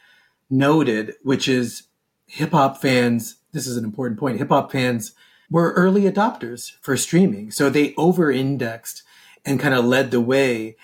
noted, 0.49 1.15
which 1.21 1.49
is 1.49 1.83
hip 2.27 2.51
hop 2.51 2.81
fans. 2.81 3.37
This 3.51 3.67
is 3.67 3.75
an 3.75 3.83
important 3.83 4.19
point. 4.19 4.37
Hip 4.37 4.49
hop 4.49 4.71
fans 4.71 5.13
were 5.49 5.73
early 5.73 6.03
adopters 6.03 6.73
for 6.81 6.97
streaming. 6.97 7.51
So 7.51 7.69
they 7.69 7.93
over 7.97 8.31
indexed 8.31 9.03
and 9.45 9.59
kind 9.59 9.73
of 9.73 9.85
led 9.85 10.11
the 10.11 10.21
way 10.21 10.75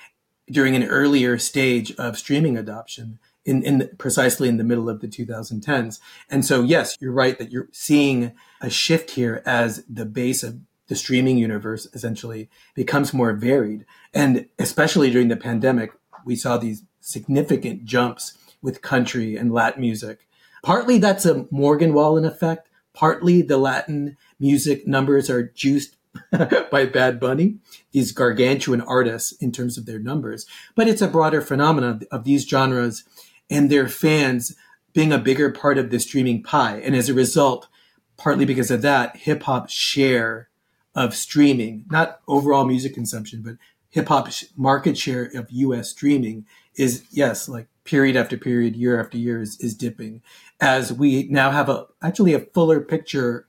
during 0.49 0.75
an 0.75 0.83
earlier 0.83 1.37
stage 1.37 1.93
of 1.95 2.17
streaming 2.17 2.57
adoption 2.57 3.19
in, 3.45 3.63
in 3.63 3.79
the, 3.79 3.85
precisely 3.87 4.47
in 4.47 4.57
the 4.57 4.63
middle 4.63 4.89
of 4.89 5.01
the 5.01 5.07
2010s. 5.07 5.99
And 6.29 6.45
so, 6.45 6.61
yes, 6.61 6.97
you're 6.99 7.11
right 7.11 7.37
that 7.39 7.51
you're 7.51 7.69
seeing 7.71 8.33
a 8.61 8.69
shift 8.69 9.11
here 9.11 9.41
as 9.45 9.83
the 9.89 10.05
base 10.05 10.43
of 10.43 10.59
the 10.87 10.95
streaming 10.95 11.37
universe 11.37 11.87
essentially 11.93 12.49
becomes 12.75 13.13
more 13.13 13.33
varied. 13.33 13.85
And 14.13 14.47
especially 14.59 15.09
during 15.09 15.29
the 15.29 15.37
pandemic, 15.37 15.93
we 16.25 16.35
saw 16.35 16.57
these 16.57 16.83
significant 16.99 17.85
jumps 17.85 18.37
with 18.61 18.81
country 18.81 19.35
and 19.35 19.53
Latin 19.53 19.81
music. 19.81 20.27
Partly 20.63 20.97
that's 20.99 21.25
a 21.25 21.47
Morgan 21.49 21.93
Wallen 21.93 22.25
effect. 22.25 22.67
Partly 22.93 23.41
the 23.41 23.57
Latin 23.57 24.17
music 24.41 24.87
numbers 24.87 25.29
are 25.29 25.43
juiced 25.43 25.95
by 26.71 26.85
Bad 26.85 27.19
Bunny, 27.19 27.59
these 27.91 28.11
gargantuan 28.11 28.81
artists 28.81 29.31
in 29.33 29.51
terms 29.51 29.77
of 29.77 29.85
their 29.85 29.99
numbers. 29.99 30.45
But 30.75 30.87
it's 30.87 31.01
a 31.01 31.07
broader 31.07 31.41
phenomenon 31.41 32.01
of 32.11 32.25
these 32.25 32.47
genres 32.47 33.05
and 33.49 33.69
their 33.69 33.87
fans 33.87 34.55
being 34.93 35.13
a 35.13 35.17
bigger 35.17 35.51
part 35.51 35.77
of 35.77 35.89
the 35.89 35.99
streaming 35.99 36.43
pie. 36.43 36.81
And 36.83 36.95
as 36.95 37.07
a 37.07 37.13
result, 37.13 37.67
partly 38.17 38.43
because 38.43 38.71
of 38.71 38.81
that, 38.81 39.15
hip 39.15 39.43
hop 39.43 39.69
share 39.69 40.49
of 40.93 41.15
streaming, 41.15 41.85
not 41.89 42.19
overall 42.27 42.65
music 42.65 42.93
consumption, 42.93 43.41
but 43.41 43.55
hip 43.89 44.09
hop 44.09 44.27
market 44.57 44.97
share 44.97 45.31
of 45.33 45.47
US 45.51 45.89
streaming 45.89 46.45
is, 46.75 47.05
yes, 47.11 47.47
like 47.47 47.67
period 47.85 48.17
after 48.17 48.37
period, 48.37 48.75
year 48.75 48.99
after 48.99 49.17
year 49.17 49.41
is, 49.41 49.57
is 49.61 49.75
dipping 49.75 50.21
as 50.59 50.93
we 50.93 51.27
now 51.29 51.49
have 51.49 51.67
a 51.67 51.87
actually 52.01 52.33
a 52.33 52.39
fuller 52.39 52.79
picture 52.79 53.47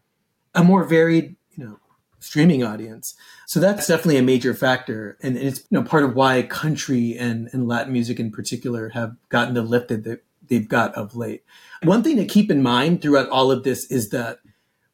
a 0.54 0.62
more 0.62 0.84
varied, 0.84 1.36
you 1.52 1.64
know, 1.64 1.78
streaming 2.18 2.62
audience. 2.62 3.14
So 3.46 3.60
that's 3.60 3.86
definitely 3.86 4.18
a 4.18 4.22
major 4.22 4.54
factor. 4.54 5.18
And, 5.22 5.36
it's 5.36 5.60
you 5.70 5.78
know 5.78 5.82
part 5.82 6.04
of 6.04 6.14
why 6.14 6.42
country 6.42 7.16
and, 7.18 7.48
and 7.52 7.68
Latin 7.68 7.92
music 7.92 8.20
in 8.20 8.30
particular 8.30 8.90
have 8.90 9.16
gotten 9.28 9.54
the 9.54 9.62
lift 9.62 9.88
that 9.88 10.22
they've 10.48 10.68
got 10.68 10.94
of 10.94 11.16
late. 11.16 11.44
One 11.82 12.02
thing 12.02 12.16
to 12.16 12.24
keep 12.24 12.50
in 12.50 12.62
mind 12.62 13.02
throughout 13.02 13.28
all 13.28 13.50
of 13.50 13.64
this 13.64 13.90
is 13.90 14.10
that 14.10 14.38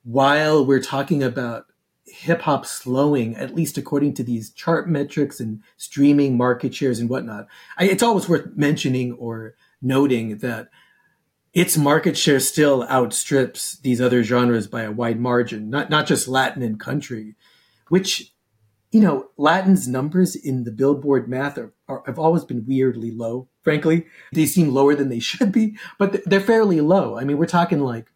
while 0.04 0.64
we're 0.64 0.82
talking 0.82 1.22
about 1.22 1.66
hip 2.06 2.42
hop 2.42 2.64
slowing, 2.64 3.36
at 3.36 3.54
least 3.54 3.76
according 3.76 4.14
to 4.14 4.22
these 4.22 4.50
chart 4.50 4.88
metrics 4.88 5.40
and 5.40 5.62
streaming 5.76 6.36
market 6.36 6.74
shares 6.74 6.98
and 6.98 7.10
whatnot, 7.10 7.46
I, 7.76 7.84
it's 7.84 8.02
always 8.02 8.28
worth 8.28 8.56
mentioning 8.56 9.12
or 9.12 9.54
noting 9.82 10.38
that 10.38 10.68
its 11.52 11.76
market 11.76 12.16
share 12.16 12.40
still 12.40 12.84
outstrips 12.84 13.78
these 13.78 14.00
other 14.00 14.22
genres 14.22 14.66
by 14.66 14.82
a 14.82 14.92
wide 14.92 15.20
margin, 15.20 15.70
not, 15.70 15.90
not 15.90 16.06
just 16.06 16.28
Latin 16.28 16.62
and 16.62 16.78
country, 16.78 17.34
which, 17.88 18.32
you 18.90 19.00
know, 19.00 19.30
Latin's 19.36 19.88
numbers 19.88 20.36
in 20.36 20.64
the 20.64 20.70
Billboard 20.70 21.28
math 21.28 21.56
are, 21.58 21.72
are, 21.88 22.02
have 22.06 22.18
always 22.18 22.44
been 22.44 22.66
weirdly 22.66 23.10
low, 23.10 23.48
frankly. 23.62 24.06
They 24.32 24.46
seem 24.46 24.70
lower 24.70 24.94
than 24.94 25.08
they 25.08 25.18
should 25.20 25.52
be, 25.52 25.76
but 25.98 26.22
they're 26.24 26.40
fairly 26.40 26.80
low. 26.80 27.18
I 27.18 27.24
mean, 27.24 27.38
we're 27.38 27.46
talking 27.46 27.80
like, 27.80 28.06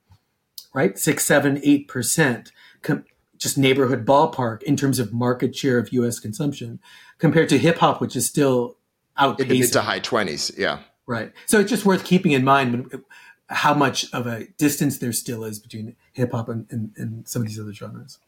right, 0.74 0.98
six, 0.98 1.24
seven, 1.24 1.60
eight 1.64 1.88
percent, 1.88 2.52
com- 2.82 3.04
just 3.38 3.58
neighborhood 3.58 4.06
ballpark 4.06 4.62
in 4.62 4.76
terms 4.76 4.98
of 4.98 5.12
market 5.12 5.56
share 5.56 5.78
of 5.78 5.92
US 5.92 6.20
consumption 6.20 6.78
compared 7.18 7.48
to 7.48 7.58
hip 7.58 7.78
hop, 7.78 8.00
which 8.00 8.14
is 8.14 8.26
still 8.26 8.76
outpacing. 9.18 9.40
In 9.40 9.48
the 9.48 9.60
mid 9.60 9.72
to 9.72 9.80
high 9.80 10.00
20s, 10.00 10.56
yeah. 10.56 10.80
Right. 11.06 11.32
So 11.46 11.60
it's 11.60 11.70
just 11.70 11.84
worth 11.84 12.04
keeping 12.04 12.32
in 12.32 12.44
mind 12.44 13.02
how 13.48 13.74
much 13.74 14.12
of 14.12 14.26
a 14.26 14.46
distance 14.56 14.98
there 14.98 15.12
still 15.12 15.44
is 15.44 15.58
between 15.58 15.96
hip 16.12 16.32
hop 16.32 16.48
and, 16.48 16.66
and, 16.70 16.92
and, 16.96 17.28
some 17.28 17.42
of 17.42 17.48
these 17.48 17.60
other 17.60 17.72
genres. 17.72 18.18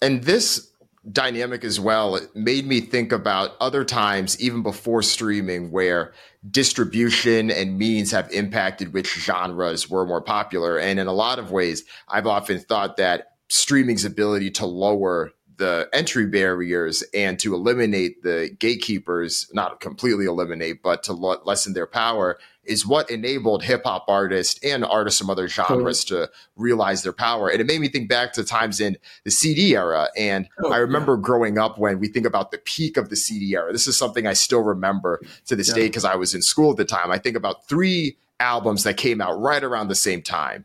And 0.00 0.22
this 0.22 0.70
dynamic 1.10 1.64
as 1.64 1.80
well 1.80 2.16
it 2.16 2.36
made 2.36 2.66
me 2.66 2.80
think 2.80 3.10
about 3.10 3.52
other 3.60 3.84
times, 3.84 4.40
even 4.40 4.62
before 4.62 5.02
streaming, 5.02 5.70
where 5.70 6.12
distribution 6.50 7.50
and 7.50 7.78
means 7.78 8.10
have 8.10 8.30
impacted 8.32 8.92
which 8.92 9.14
genres 9.14 9.88
were 9.88 10.06
more 10.06 10.20
popular. 10.20 10.78
And 10.78 11.00
in 11.00 11.06
a 11.06 11.12
lot 11.12 11.38
of 11.38 11.50
ways, 11.50 11.84
I've 12.08 12.26
often 12.26 12.60
thought 12.60 12.96
that 12.98 13.32
streaming's 13.48 14.04
ability 14.04 14.50
to 14.52 14.66
lower 14.66 15.32
the 15.60 15.88
entry 15.92 16.26
barriers 16.26 17.04
and 17.12 17.38
to 17.38 17.54
eliminate 17.54 18.22
the 18.22 18.50
gatekeepers, 18.58 19.48
not 19.52 19.78
completely 19.78 20.24
eliminate, 20.24 20.82
but 20.82 21.02
to 21.04 21.12
lessen 21.12 21.74
their 21.74 21.86
power 21.86 22.38
is 22.64 22.86
what 22.86 23.10
enabled 23.10 23.62
hip 23.62 23.82
hop 23.84 24.06
artists 24.08 24.58
and 24.64 24.84
artists 24.86 25.20
from 25.20 25.28
other 25.28 25.48
genres 25.48 26.02
to 26.06 26.30
realize 26.56 27.02
their 27.02 27.12
power. 27.12 27.50
And 27.50 27.60
it 27.60 27.66
made 27.66 27.80
me 27.80 27.88
think 27.88 28.08
back 28.08 28.32
to 28.34 28.44
times 28.44 28.80
in 28.80 28.96
the 29.24 29.30
CD 29.30 29.76
era. 29.76 30.08
And 30.16 30.48
oh, 30.64 30.72
I 30.72 30.78
remember 30.78 31.14
yeah. 31.14 31.20
growing 31.22 31.58
up 31.58 31.78
when 31.78 32.00
we 32.00 32.08
think 32.08 32.26
about 32.26 32.52
the 32.52 32.58
peak 32.58 32.96
of 32.96 33.10
the 33.10 33.16
CD 33.16 33.54
era. 33.54 33.70
This 33.70 33.86
is 33.86 33.98
something 33.98 34.26
I 34.26 34.32
still 34.32 34.62
remember 34.62 35.20
to 35.46 35.56
this 35.56 35.68
yeah. 35.68 35.74
day 35.74 35.86
because 35.88 36.06
I 36.06 36.16
was 36.16 36.34
in 36.34 36.40
school 36.40 36.70
at 36.70 36.78
the 36.78 36.86
time. 36.86 37.10
I 37.10 37.18
think 37.18 37.36
about 37.36 37.68
three 37.68 38.16
albums 38.38 38.84
that 38.84 38.96
came 38.96 39.20
out 39.20 39.38
right 39.38 39.62
around 39.62 39.88
the 39.88 39.94
same 39.94 40.22
time. 40.22 40.64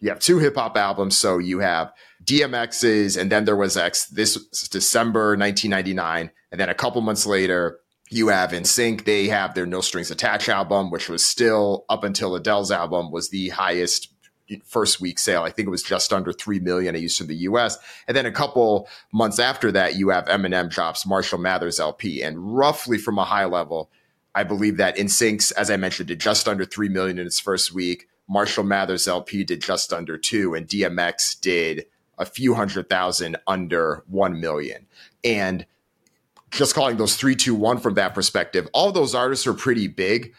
You 0.00 0.08
have 0.08 0.18
two 0.18 0.38
hip 0.38 0.56
hop 0.56 0.78
albums. 0.78 1.18
So 1.18 1.36
you 1.36 1.58
have 1.58 1.92
DMX's, 2.24 3.16
and 3.16 3.30
then 3.32 3.44
there 3.44 3.56
was 3.56 3.76
X. 3.76 4.06
This 4.06 4.34
December 4.68 5.36
1999, 5.36 6.30
and 6.52 6.60
then 6.60 6.68
a 6.68 6.74
couple 6.74 7.00
months 7.00 7.26
later, 7.26 7.80
You 8.12 8.26
have 8.28 8.50
NSYNC 8.50 9.04
they 9.04 9.28
have 9.28 9.54
their 9.54 9.66
No 9.66 9.80
Strings 9.80 10.10
Attached 10.10 10.48
album, 10.48 10.90
which 10.90 11.08
was 11.08 11.24
still 11.24 11.84
up 11.88 12.02
until 12.02 12.34
Adele's 12.34 12.72
album 12.72 13.12
was 13.12 13.30
the 13.30 13.50
highest 13.50 14.12
first 14.64 15.00
week 15.00 15.20
sale. 15.20 15.44
I 15.44 15.50
think 15.50 15.68
it 15.68 15.70
was 15.70 15.84
just 15.84 16.12
under 16.12 16.32
3 16.32 16.58
million 16.58 16.96
at 16.96 17.00
least 17.00 17.20
in 17.20 17.28
the 17.28 17.36
US. 17.36 17.78
And 18.08 18.16
then 18.16 18.26
a 18.26 18.32
couple 18.32 18.88
months 19.12 19.38
after 19.38 19.70
that, 19.70 19.94
you 19.94 20.08
have 20.08 20.24
Eminem 20.24 20.68
drops 20.68 21.06
Marshall 21.06 21.38
Mathers 21.38 21.78
LP. 21.78 22.20
And 22.20 22.56
roughly 22.56 22.98
from 22.98 23.16
a 23.16 23.24
high 23.24 23.44
level, 23.44 23.90
I 24.34 24.42
believe 24.42 24.76
that 24.78 24.96
NSYNC's 24.96 25.52
as 25.52 25.70
I 25.70 25.76
mentioned, 25.76 26.08
did 26.08 26.18
just 26.18 26.48
under 26.48 26.64
3 26.64 26.88
million 26.88 27.16
in 27.20 27.28
its 27.28 27.38
first 27.38 27.72
week. 27.72 28.08
Marshall 28.28 28.64
Mathers 28.64 29.06
LP 29.06 29.44
did 29.44 29.62
just 29.62 29.92
under 29.92 30.16
two, 30.16 30.54
and 30.54 30.66
DMX 30.66 31.40
did 31.40 31.86
a 32.20 32.24
few 32.24 32.54
hundred 32.54 32.88
thousand 32.88 33.36
under 33.46 34.04
1 34.06 34.40
million. 34.40 34.86
And 35.24 35.66
just 36.50 36.74
calling 36.74 36.96
those 36.96 37.16
three, 37.16 37.34
two, 37.34 37.54
one 37.54 37.78
from 37.78 37.94
that 37.94 38.14
perspective, 38.14 38.68
all 38.72 38.92
those 38.92 39.14
artists 39.14 39.46
are 39.46 39.54
pretty 39.54 39.88
big. 39.88 40.34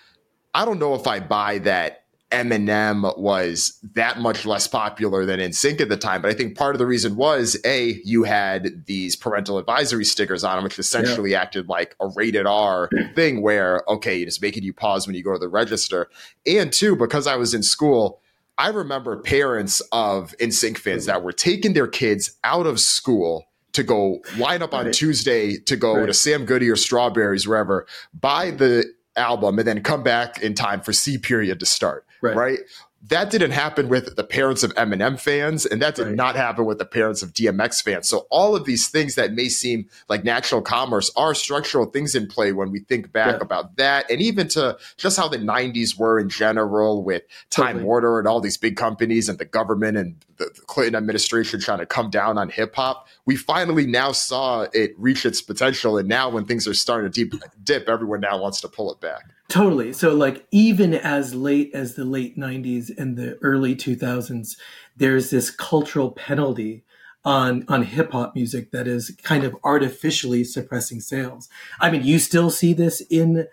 I 0.53 0.63
don't 0.63 0.79
know 0.79 0.95
if 0.95 1.07
I 1.07 1.19
buy 1.19 1.57
that 1.59 2.01
Eminem 2.31 3.17
was 3.17 3.77
that 3.93 4.19
much 4.19 4.45
less 4.45 4.67
popular 4.67 5.25
than 5.25 5.39
NSYNC 5.39 5.81
at 5.81 5.89
the 5.89 5.97
time. 5.97 6.21
But 6.21 6.31
I 6.31 6.33
think 6.33 6.57
part 6.57 6.75
of 6.75 6.79
the 6.79 6.85
reason 6.85 7.17
was 7.17 7.57
A, 7.65 7.99
you 8.05 8.23
had 8.23 8.85
these 8.85 9.15
parental 9.15 9.57
advisory 9.57 10.05
stickers 10.05 10.43
on 10.43 10.55
them, 10.55 10.63
which 10.63 10.79
essentially 10.79 11.31
yeah. 11.31 11.41
acted 11.41 11.67
like 11.67 11.95
a 11.99 12.07
rated 12.07 12.45
R 12.45 12.89
thing 13.15 13.41
where, 13.41 13.83
okay, 13.87 14.21
it's 14.21 14.41
making 14.41 14.63
you 14.63 14.73
pause 14.73 15.07
when 15.07 15.15
you 15.15 15.23
go 15.23 15.33
to 15.33 15.39
the 15.39 15.49
register. 15.49 16.09
And 16.45 16.71
two, 16.71 16.95
because 16.95 17.27
I 17.27 17.35
was 17.35 17.53
in 17.53 17.63
school, 17.63 18.21
I 18.57 18.69
remember 18.69 19.17
parents 19.17 19.81
of 19.91 20.35
NSYNC 20.39 20.77
fans 20.77 21.05
that 21.05 21.23
were 21.23 21.31
taking 21.31 21.73
their 21.73 21.87
kids 21.87 22.37
out 22.43 22.67
of 22.67 22.79
school 22.79 23.47
to 23.73 23.83
go 23.83 24.21
line 24.37 24.61
up 24.61 24.73
on 24.73 24.85
right. 24.85 24.93
Tuesday 24.93 25.57
to 25.57 25.75
go 25.75 25.95
right. 25.95 26.05
to 26.05 26.13
Sam 26.13 26.45
Goody 26.45 26.69
or 26.69 26.75
Strawberries, 26.75 27.47
wherever, 27.47 27.87
buy 28.13 28.51
the 28.51 28.85
album 29.15 29.59
and 29.59 29.67
then 29.67 29.81
come 29.83 30.03
back 30.03 30.41
in 30.41 30.53
time 30.53 30.81
for 30.81 30.93
C 30.93 31.17
period 31.17 31.59
to 31.59 31.65
start. 31.65 32.05
Right. 32.21 32.35
right? 32.35 32.59
That 33.07 33.31
didn't 33.31 33.51
happen 33.51 33.89
with 33.89 34.15
the 34.15 34.23
parents 34.23 34.61
of 34.61 34.73
Eminem 34.75 35.19
fans, 35.19 35.65
and 35.65 35.81
that 35.81 35.95
did 35.95 36.05
right. 36.05 36.15
not 36.15 36.35
happen 36.35 36.65
with 36.65 36.77
the 36.77 36.85
parents 36.85 37.23
of 37.23 37.33
DMX 37.33 37.81
fans. 37.81 38.07
So 38.07 38.27
all 38.29 38.55
of 38.55 38.65
these 38.65 38.89
things 38.89 39.15
that 39.15 39.33
may 39.33 39.49
seem 39.49 39.87
like 40.07 40.23
natural 40.23 40.61
commerce 40.61 41.11
are 41.15 41.33
structural 41.33 41.87
things 41.87 42.13
in 42.13 42.27
play 42.27 42.51
when 42.53 42.71
we 42.71 42.79
think 42.79 43.11
back 43.11 43.37
yeah. 43.37 43.41
about 43.41 43.77
that, 43.77 44.09
and 44.11 44.21
even 44.21 44.47
to 44.49 44.77
just 44.97 45.17
how 45.17 45.27
the 45.27 45.39
'90s 45.39 45.97
were 45.97 46.19
in 46.19 46.29
general 46.29 47.03
with 47.03 47.23
Time 47.49 47.67
totally. 47.67 47.85
Warner 47.85 48.19
and 48.19 48.27
all 48.27 48.39
these 48.39 48.57
big 48.57 48.77
companies 48.77 49.27
and 49.27 49.39
the 49.39 49.45
government 49.45 49.97
and 49.97 50.15
the 50.37 50.49
Clinton 50.67 50.95
administration 50.95 51.59
trying 51.59 51.79
to 51.79 51.85
come 51.85 52.09
down 52.09 52.37
on 52.37 52.49
hip 52.49 52.75
hop. 52.75 53.07
We 53.25 53.35
finally 53.35 53.87
now 53.87 54.11
saw 54.11 54.67
it 54.73 54.93
reach 54.97 55.25
its 55.25 55.41
potential, 55.41 55.97
and 55.97 56.07
now 56.07 56.29
when 56.29 56.45
things 56.45 56.67
are 56.67 56.73
starting 56.75 57.11
to 57.11 57.25
deep, 57.25 57.41
dip, 57.63 57.89
everyone 57.89 58.21
now 58.21 58.39
wants 58.39 58.61
to 58.61 58.67
pull 58.67 58.91
it 58.93 59.01
back. 59.01 59.23
Totally. 59.51 59.91
So, 59.91 60.15
like, 60.15 60.47
even 60.51 60.93
as 60.93 61.35
late 61.35 61.71
as 61.73 61.95
the 61.95 62.05
late 62.05 62.37
90s 62.37 62.89
and 62.97 63.17
the 63.17 63.37
early 63.41 63.75
2000s, 63.75 64.55
there's 64.95 65.29
this 65.29 65.51
cultural 65.51 66.11
penalty 66.11 66.85
on 67.25 67.65
on 67.67 67.83
hip 67.83 68.13
hop 68.13 68.33
music 68.33 68.71
that 68.71 68.87
is 68.87 69.11
kind 69.23 69.43
of 69.43 69.57
artificially 69.61 70.45
suppressing 70.45 71.01
sales. 71.01 71.49
I 71.81 71.91
mean, 71.91 72.05
you 72.05 72.17
still 72.17 72.49
see 72.49 72.71
this 72.71 73.01
in 73.09 73.45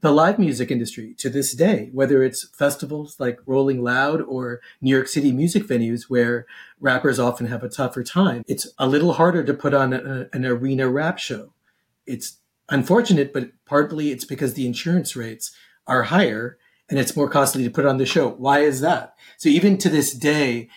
the 0.00 0.10
live 0.10 0.40
music 0.40 0.72
industry 0.72 1.14
to 1.18 1.30
this 1.30 1.54
day, 1.54 1.88
whether 1.92 2.24
it's 2.24 2.48
festivals 2.48 3.20
like 3.20 3.38
Rolling 3.46 3.80
Loud 3.80 4.22
or 4.22 4.60
New 4.80 4.90
York 4.90 5.06
City 5.06 5.30
music 5.30 5.68
venues 5.68 6.10
where 6.10 6.46
rappers 6.80 7.20
often 7.20 7.46
have 7.46 7.62
a 7.62 7.68
tougher 7.68 8.02
time. 8.02 8.42
It's 8.48 8.66
a 8.76 8.88
little 8.88 9.12
harder 9.12 9.44
to 9.44 9.54
put 9.54 9.72
on 9.72 9.92
a, 9.92 10.28
an 10.32 10.44
arena 10.44 10.88
rap 10.88 11.18
show. 11.18 11.52
It's 12.06 12.38
unfortunate, 12.68 13.32
but 13.32 13.50
partly 13.66 14.10
it's 14.10 14.24
because 14.24 14.54
the 14.54 14.66
insurance 14.66 15.16
rates 15.16 15.54
are 15.86 16.04
higher 16.04 16.58
and 16.88 16.98
it's 16.98 17.16
more 17.16 17.28
costly 17.28 17.64
to 17.64 17.70
put 17.70 17.86
on 17.86 17.98
the 17.98 18.06
show. 18.06 18.28
Why 18.28 18.60
is 18.60 18.80
that? 18.80 19.14
So 19.38 19.48
even 19.48 19.78
to 19.78 19.88
this 19.88 20.12
day, 20.12 20.68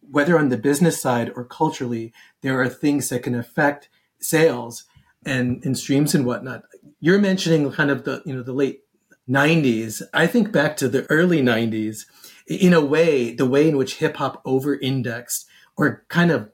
whether 0.00 0.38
on 0.38 0.48
the 0.48 0.58
business 0.58 1.00
side 1.00 1.32
or 1.34 1.44
culturally, 1.44 2.12
there 2.42 2.60
are 2.60 2.68
things 2.68 3.08
that 3.08 3.22
can 3.22 3.34
affect 3.34 3.88
sales 4.20 4.84
and, 5.24 5.64
and 5.64 5.78
streams 5.78 6.14
and 6.14 6.26
whatnot. 6.26 6.62
You're 7.00 7.18
mentioning 7.18 7.70
kind 7.72 7.90
of 7.90 8.04
the, 8.04 8.22
you 8.26 8.34
know, 8.34 8.42
the 8.42 8.52
late 8.52 8.82
90s. 9.28 10.02
I 10.12 10.26
think 10.26 10.52
back 10.52 10.76
to 10.78 10.88
the 10.88 11.06
early 11.06 11.40
90s. 11.40 12.04
In 12.46 12.74
a 12.74 12.84
way, 12.84 13.32
the 13.34 13.46
way 13.46 13.68
in 13.68 13.76
which 13.76 13.96
hip 13.96 14.16
hop 14.16 14.42
over 14.44 14.76
indexed 14.76 15.46
or 15.76 16.04
kind 16.08 16.30
of 16.30 16.50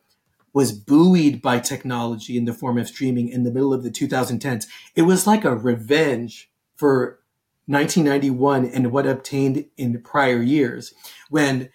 was 0.53 0.73
buoyed 0.73 1.41
by 1.41 1.59
technology 1.59 2.37
in 2.37 2.45
the 2.45 2.53
form 2.53 2.79
of 2.79 2.89
streaming 2.89 3.29
in 3.29 3.45
the 3.45 3.53
middle 3.53 3.73
of 3.73 3.83
the 3.83 3.91
2010s. 3.91 4.67
It 4.95 5.03
was 5.03 5.27
like 5.27 5.45
a 5.45 5.57
revenge 5.57 6.51
for 6.77 7.21
1991 7.67 8.67
and 8.67 8.91
what 8.91 9.07
obtained 9.07 9.67
in 9.77 10.03
prior 10.03 10.43
years 10.43 10.93
when 11.29 11.69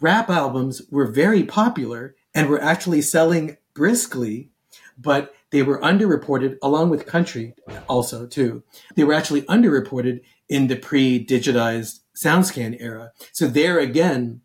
rap 0.00 0.30
albums 0.30 0.82
were 0.90 1.06
very 1.06 1.42
popular 1.42 2.14
and 2.34 2.48
were 2.48 2.62
actually 2.62 3.02
selling 3.02 3.56
briskly, 3.74 4.50
but 4.96 5.34
they 5.50 5.62
were 5.62 5.80
underreported 5.80 6.56
along 6.62 6.90
with 6.90 7.06
country 7.06 7.54
also 7.88 8.26
too. 8.26 8.62
They 8.94 9.04
were 9.04 9.14
actually 9.14 9.42
underreported 9.42 10.20
in 10.48 10.68
the 10.68 10.76
pre-digitized 10.76 12.00
SoundScan 12.16 12.76
era. 12.80 13.12
So 13.32 13.46
there 13.46 13.78
again, 13.78 14.42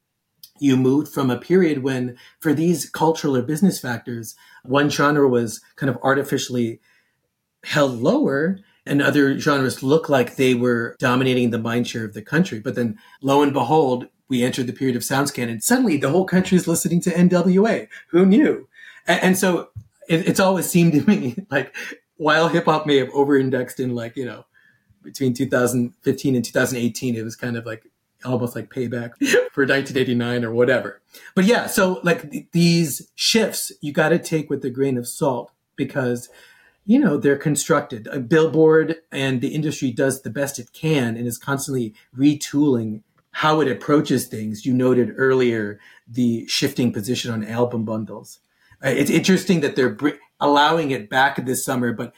you 0.62 0.78
moved 0.78 1.12
from 1.12 1.32
a 1.32 1.40
period 1.40 1.82
when, 1.82 2.16
for 2.40 2.54
these 2.54 2.88
cultural 2.88 3.36
or 3.36 3.42
business 3.42 3.80
factors, 3.80 4.36
one 4.64 4.92
genre 4.92 5.28
was 5.28 5.60
kind 5.76 5.90
of 5.90 5.98
artificially 6.04 6.80
held 7.64 8.00
lower 8.00 8.60
and 8.86 9.02
other 9.02 9.40
genres 9.40 9.82
looked 9.82 10.08
like 10.08 10.36
they 10.36 10.54
were 10.54 10.96
dominating 11.00 11.50
the 11.50 11.58
mind 11.58 11.88
share 11.88 12.06
of 12.06 12.14
the 12.14 12.22
country. 12.22 12.60
But 12.60 12.76
then 12.76 13.00
lo 13.22 13.42
and 13.42 13.54
behold, 13.54 14.08
we 14.30 14.44
entered 14.44 14.68
the 14.68 14.74
period 14.74 14.96
of 14.96 15.02
SoundScan 15.02 15.50
and 15.50 15.64
suddenly 15.64 15.98
the 15.98 16.12
whole 16.12 16.26
country 16.26 16.58
is 16.58 16.68
listening 16.68 17.02
to 17.02 17.10
NWA. 17.10 17.88
Who 18.10 18.26
knew? 18.28 18.68
And, 19.08 19.24
and 19.24 19.38
so 19.38 19.70
it, 20.08 20.28
it's 20.28 20.40
always 20.40 20.70
seemed 20.70 20.94
to 20.94 21.02
me 21.08 21.36
like 21.50 21.76
while 22.18 22.50
hip 22.50 22.66
hop 22.66 22.86
may 22.86 22.98
have 22.98 23.10
over 23.16 23.36
indexed 23.36 23.80
in 23.80 23.96
like, 23.96 24.16
you 24.16 24.26
know, 24.26 24.46
between 25.02 25.34
2015 25.34 26.36
and 26.36 26.46
2018, 26.46 27.16
it 27.16 27.24
was 27.24 27.36
kind 27.36 27.58
of 27.58 27.66
like 27.66 27.84
almost 28.26 28.56
like 28.56 28.70
payback 28.70 29.12
for 29.52 29.66
1989 29.66 30.46
or 30.46 30.54
whatever. 30.54 31.02
But 31.36 31.46
yeah, 31.46 31.68
so 31.68 32.00
like 32.04 32.32
th- 32.32 32.48
these 32.52 33.10
shifts 33.16 33.72
you 33.82 33.92
got 33.92 34.10
to 34.10 34.20
take 34.20 34.50
with 34.50 34.64
a 34.66 34.70
grain 34.70 34.98
of 34.98 35.08
salt 35.08 35.52
because 35.76 36.30
you 36.86 37.00
know 37.00 37.18
they're 37.18 37.38
constructed. 37.38 38.08
A 38.08 38.20
billboard 38.20 38.98
and 39.12 39.42
the 39.42 39.50
industry 39.50 39.92
does 39.92 40.22
the 40.22 40.30
best 40.30 40.60
it 40.60 40.74
can 40.74 41.16
and 41.16 41.28
is 41.28 41.38
constantly 41.38 41.94
retooling 42.18 43.02
how 43.32 43.62
it 43.62 43.72
approaches 43.72 44.28
things. 44.28 44.66
You 44.66 44.74
noted 44.74 45.14
earlier 45.18 45.80
the 46.08 46.46
shifting 46.48 46.92
position 46.92 47.32
on 47.32 47.46
album 47.46 47.86
bundles. 47.86 48.40
Uh, 48.84 48.90
it's 48.90 49.12
interesting 49.12 49.62
that 49.62 49.76
they're 49.76 49.90
br- 49.90 50.10
allowing 50.40 50.92
it 50.92 51.10
back 51.10 51.44
this 51.46 51.64
summer, 51.64 51.94
but 51.94 52.14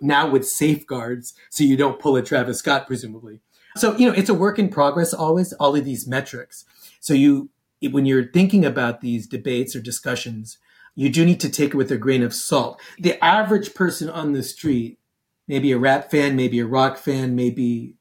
now 0.00 0.28
with 0.28 0.46
safeguards, 0.46 1.34
so 1.50 1.64
you 1.64 1.76
don't 1.76 1.98
pull 1.98 2.16
a 2.16 2.22
Travis 2.22 2.58
Scott, 2.58 2.86
presumably. 2.86 3.40
So, 3.76 3.96
you 3.96 4.06
know, 4.06 4.14
it's 4.14 4.28
a 4.28 4.34
work 4.34 4.58
in 4.58 4.68
progress 4.68 5.14
always, 5.14 5.52
all 5.54 5.76
of 5.76 5.84
these 5.84 6.06
metrics. 6.06 6.64
So 7.00 7.14
you, 7.14 7.50
when 7.90 8.06
you're 8.06 8.30
thinking 8.30 8.64
about 8.64 9.00
these 9.00 9.26
debates 9.26 9.74
or 9.74 9.80
discussions, 9.80 10.58
you 10.94 11.08
do 11.08 11.24
need 11.24 11.40
to 11.40 11.48
take 11.48 11.70
it 11.70 11.76
with 11.76 11.90
a 11.90 11.96
grain 11.96 12.22
of 12.22 12.34
salt. 12.34 12.80
The 12.98 13.22
average 13.24 13.74
person 13.74 14.10
on 14.10 14.32
the 14.32 14.42
street, 14.42 14.98
maybe 15.48 15.72
a 15.72 15.78
rap 15.78 16.10
fan, 16.10 16.36
maybe 16.36 16.58
a 16.58 16.66
rock 16.66 16.98
fan, 16.98 17.34
maybe 17.34 17.94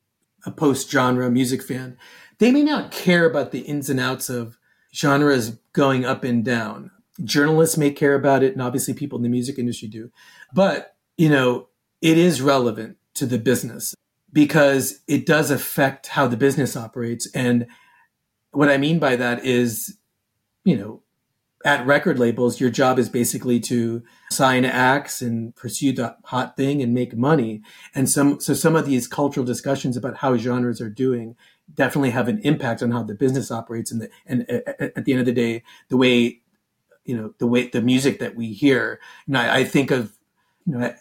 a 0.46 0.52
post 0.52 0.90
genre 0.90 1.30
music 1.30 1.64
fan, 1.64 1.98
they 2.40 2.52
may 2.52 2.64
not 2.64 2.92
care 2.92 3.26
about 3.26 3.52
the 3.52 3.60
ins 3.60 3.90
and 3.90 4.00
outs 4.00 4.30
of 4.30 4.58
genres 4.94 5.58
going 5.74 6.04
up 6.06 6.24
and 6.24 6.44
down. 6.44 6.92
Journalists 7.24 7.78
may 7.78 7.92
care 7.92 8.16
about 8.16 8.44
it, 8.44 8.54
and 8.54 8.62
obviously 8.62 8.94
people 8.94 9.18
in 9.18 9.24
the 9.24 9.30
music 9.30 9.60
industry 9.60 9.88
do. 9.88 10.12
But, 10.54 10.96
you 11.18 11.30
know, 11.30 11.68
it 12.02 12.18
is 12.18 12.42
relevant 12.42 12.98
to 13.14 13.26
the 13.26 13.38
business 13.38 13.94
because 14.34 15.02
it 15.08 15.26
does 15.26 15.52
affect 15.52 16.08
how 16.08 16.28
the 16.28 16.38
business 16.38 16.78
operates. 16.78 17.30
And 17.34 17.68
what 18.52 18.70
I 18.70 18.78
mean 18.78 19.00
by 19.00 19.16
that 19.16 19.46
is, 19.46 19.98
you 20.64 20.78
know, 20.78 21.04
at 21.64 21.86
record 21.86 22.18
labels, 22.18 22.60
your 22.60 22.70
job 22.70 22.98
is 22.98 23.08
basically 23.08 23.60
to 23.60 24.04
sign 24.32 24.66
acts 24.66 25.22
and 25.22 25.56
pursue 25.56 25.92
the 25.94 26.16
hot 26.24 26.58
thing 26.58 26.82
and 26.82 26.94
make 26.94 27.16
money. 27.16 27.62
And 27.94 28.10
some, 28.10 28.40
so 28.40 28.54
some 28.54 28.76
of 28.76 28.86
these 28.86 29.08
cultural 29.08 29.46
discussions 29.46 29.96
about 29.96 30.18
how 30.18 30.38
genres 30.38 30.82
are 30.82 30.90
doing 30.90 31.36
definitely 31.74 32.10
have 32.12 32.28
an 32.28 32.40
impact 32.40 32.82
on 32.82 32.92
how 32.92 33.04
the 33.04 33.14
business 33.14 33.52
operates. 33.52 33.92
And 33.92 34.02
the, 34.02 34.10
and 34.26 34.50
at 34.50 35.06
the 35.06 35.12
end 35.12 35.20
of 35.20 35.26
the 35.26 35.32
day, 35.32 35.64
the 35.90 35.98
way, 35.98 36.42
you 37.06 37.16
know, 37.16 37.34
the 37.38 37.48
way 37.48 37.68
the 37.68 37.82
music 37.82 38.20
that 38.20 38.36
we 38.36 38.54
hear, 38.54 39.00
you 39.28 39.34
know, 39.34 39.42
I, 39.42 39.58
I 39.58 39.64
think 39.64 39.92
of, 39.92 40.18
you 40.66 40.78
know, 40.78 40.94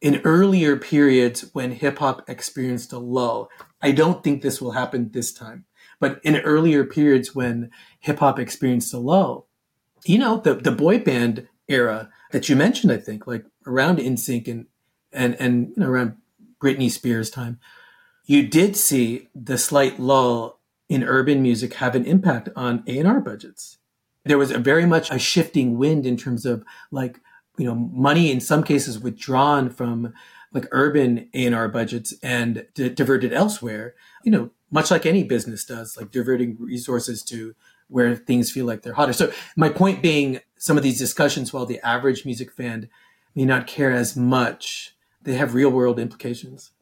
in 0.00 0.20
earlier 0.24 0.76
periods 0.76 1.50
when 1.52 1.72
hip 1.72 1.98
hop 1.98 2.28
experienced 2.28 2.92
a 2.92 2.98
lull. 2.98 3.50
I 3.82 3.92
don't 3.92 4.22
think 4.22 4.42
this 4.42 4.60
will 4.60 4.72
happen 4.72 5.10
this 5.10 5.32
time, 5.32 5.64
but 6.00 6.20
in 6.22 6.36
earlier 6.36 6.84
periods 6.84 7.34
when 7.34 7.70
hip 8.00 8.18
hop 8.18 8.38
experienced 8.38 8.94
a 8.94 8.98
lull, 8.98 9.46
you 10.04 10.18
know, 10.18 10.38
the, 10.38 10.54
the 10.54 10.72
boy 10.72 10.98
band 10.98 11.48
era 11.66 12.10
that 12.30 12.48
you 12.48 12.56
mentioned, 12.56 12.92
I 12.92 12.98
think, 12.98 13.26
like 13.26 13.44
around 13.66 13.98
NSYNC 13.98 14.48
and, 14.48 14.66
and, 15.12 15.34
and, 15.40 15.68
you 15.68 15.82
know, 15.82 15.88
around 15.88 16.16
Britney 16.62 16.90
Spears 16.90 17.30
time. 17.30 17.58
You 18.24 18.46
did 18.46 18.76
see 18.76 19.28
the 19.34 19.58
slight 19.58 19.98
lull 19.98 20.60
in 20.88 21.02
urban 21.02 21.42
music 21.42 21.74
have 21.74 21.94
an 21.94 22.04
impact 22.04 22.48
on 22.54 22.84
A&R 22.86 23.20
budgets. 23.20 23.78
There 24.24 24.38
was 24.38 24.50
a 24.50 24.58
very 24.58 24.86
much 24.86 25.10
a 25.10 25.18
shifting 25.18 25.78
wind 25.78 26.06
in 26.06 26.16
terms 26.16 26.44
of 26.44 26.64
like, 26.90 27.20
you 27.58 27.66
know, 27.66 27.74
money 27.74 28.30
in 28.30 28.40
some 28.40 28.62
cases 28.62 28.98
withdrawn 28.98 29.68
from 29.68 30.14
like 30.52 30.66
urban 30.70 31.28
A&R 31.34 31.68
budgets 31.68 32.14
and 32.22 32.66
diverted 32.74 33.32
elsewhere. 33.32 33.94
You 34.24 34.30
know, 34.32 34.50
much 34.70 34.90
like 34.90 35.04
any 35.04 35.24
business 35.24 35.64
does, 35.64 35.96
like 35.96 36.10
diverting 36.10 36.56
resources 36.58 37.22
to 37.24 37.54
where 37.88 38.14
things 38.14 38.50
feel 38.50 38.66
like 38.66 38.82
they're 38.82 38.94
hotter. 38.94 39.12
So 39.12 39.32
my 39.56 39.68
point 39.68 40.02
being, 40.02 40.40
some 40.56 40.76
of 40.76 40.82
these 40.82 40.98
discussions, 40.98 41.52
while 41.52 41.66
the 41.66 41.80
average 41.86 42.24
music 42.24 42.52
fan 42.52 42.88
may 43.34 43.44
not 43.44 43.66
care 43.66 43.92
as 43.92 44.16
much, 44.16 44.94
they 45.22 45.34
have 45.34 45.54
real 45.54 45.70
world 45.70 45.98
implications. 45.98 46.72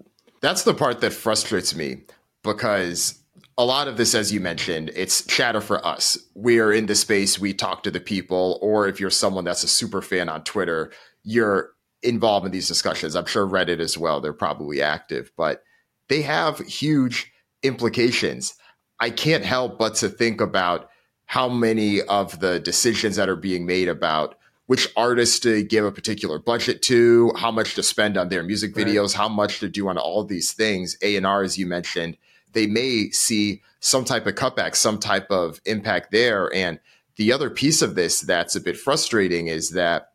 That's 0.41 0.63
the 0.63 0.75
part 0.75 1.01
that 1.01 1.13
frustrates 1.13 1.75
me 1.75 2.03
because 2.43 3.21
a 3.59 3.65
lot 3.65 3.89
of 3.89 3.97
this, 3.97 4.15
as 4.15 4.33
you 4.33 4.41
mentioned, 4.41 4.91
it's 4.95 5.25
chatter 5.27 5.61
for 5.61 5.85
us. 5.85 6.19
We're 6.35 6.73
in 6.73 6.87
the 6.87 6.95
space, 6.95 7.39
we 7.39 7.55
talk 7.55 7.83
to 7.85 7.91
the 7.91 8.01
people, 8.01 8.59
or 8.61 8.87
if 8.87 9.01
you're 9.01 9.11
someone 9.11 9.45
that's 9.45 9.65
a 9.65 9.69
super 9.69 10.03
fan 10.03 10.29
on 10.29 10.45
Twitter, 10.45 10.93
you're 11.23 11.71
involved 12.03 12.45
in 12.45 12.53
these 12.53 12.69
discussions. 12.69 13.17
I'm 13.17 13.25
sure 13.27 13.47
Reddit 13.47 13.81
as 13.81 13.97
well, 13.97 14.21
they're 14.21 14.35
probably 14.35 14.83
active, 14.83 15.33
but 15.37 15.63
they 16.09 16.23
have 16.23 16.59
huge 16.59 17.33
implications. 17.63 18.55
I 19.01 19.11
can't 19.11 19.45
help 19.45 19.79
but 19.79 19.95
to 19.97 20.09
think 20.09 20.41
about 20.41 20.91
how 21.25 21.49
many 21.49 22.03
of 22.03 22.39
the 22.41 22.61
decisions 22.61 23.17
that 23.17 23.29
are 23.29 23.37
being 23.37 23.67
made 23.67 23.89
about 23.89 24.37
which 24.67 24.89
artists 24.97 25.39
to 25.41 25.63
give 25.63 25.85
a 25.85 25.93
particular 25.93 26.41
budget 26.41 26.83
to, 26.83 27.33
how 27.37 27.53
much 27.53 27.77
to 27.77 27.83
spend 27.83 28.17
on 28.17 28.29
their 28.29 28.43
music 28.43 28.75
videos, 28.75 29.15
right. 29.15 29.23
how 29.23 29.29
much 29.29 29.61
to 29.61 29.69
do 29.69 29.89
on 29.89 29.97
all 29.97 30.25
these 30.25 30.53
things. 30.53 30.97
A 31.03 31.17
and 31.17 31.25
R, 31.25 31.43
as 31.43 31.57
you 31.57 31.67
mentioned, 31.67 32.17
they 32.53 32.67
may 32.67 33.11
see 33.11 33.63
some 33.81 34.05
type 34.05 34.27
of 34.27 34.35
cutback, 34.35 34.75
some 34.75 34.99
type 34.99 35.31
of 35.31 35.61
impact 35.65 36.11
there. 36.11 36.53
And 36.55 36.81
the 37.17 37.33
other 37.33 37.51
piece 37.51 37.83
of 37.83 37.95
this 37.95 38.21
that's 38.21 38.57
a 38.57 38.61
bit 38.61 38.77
frustrating 38.77 39.47
is 39.49 39.71
that 39.71 40.13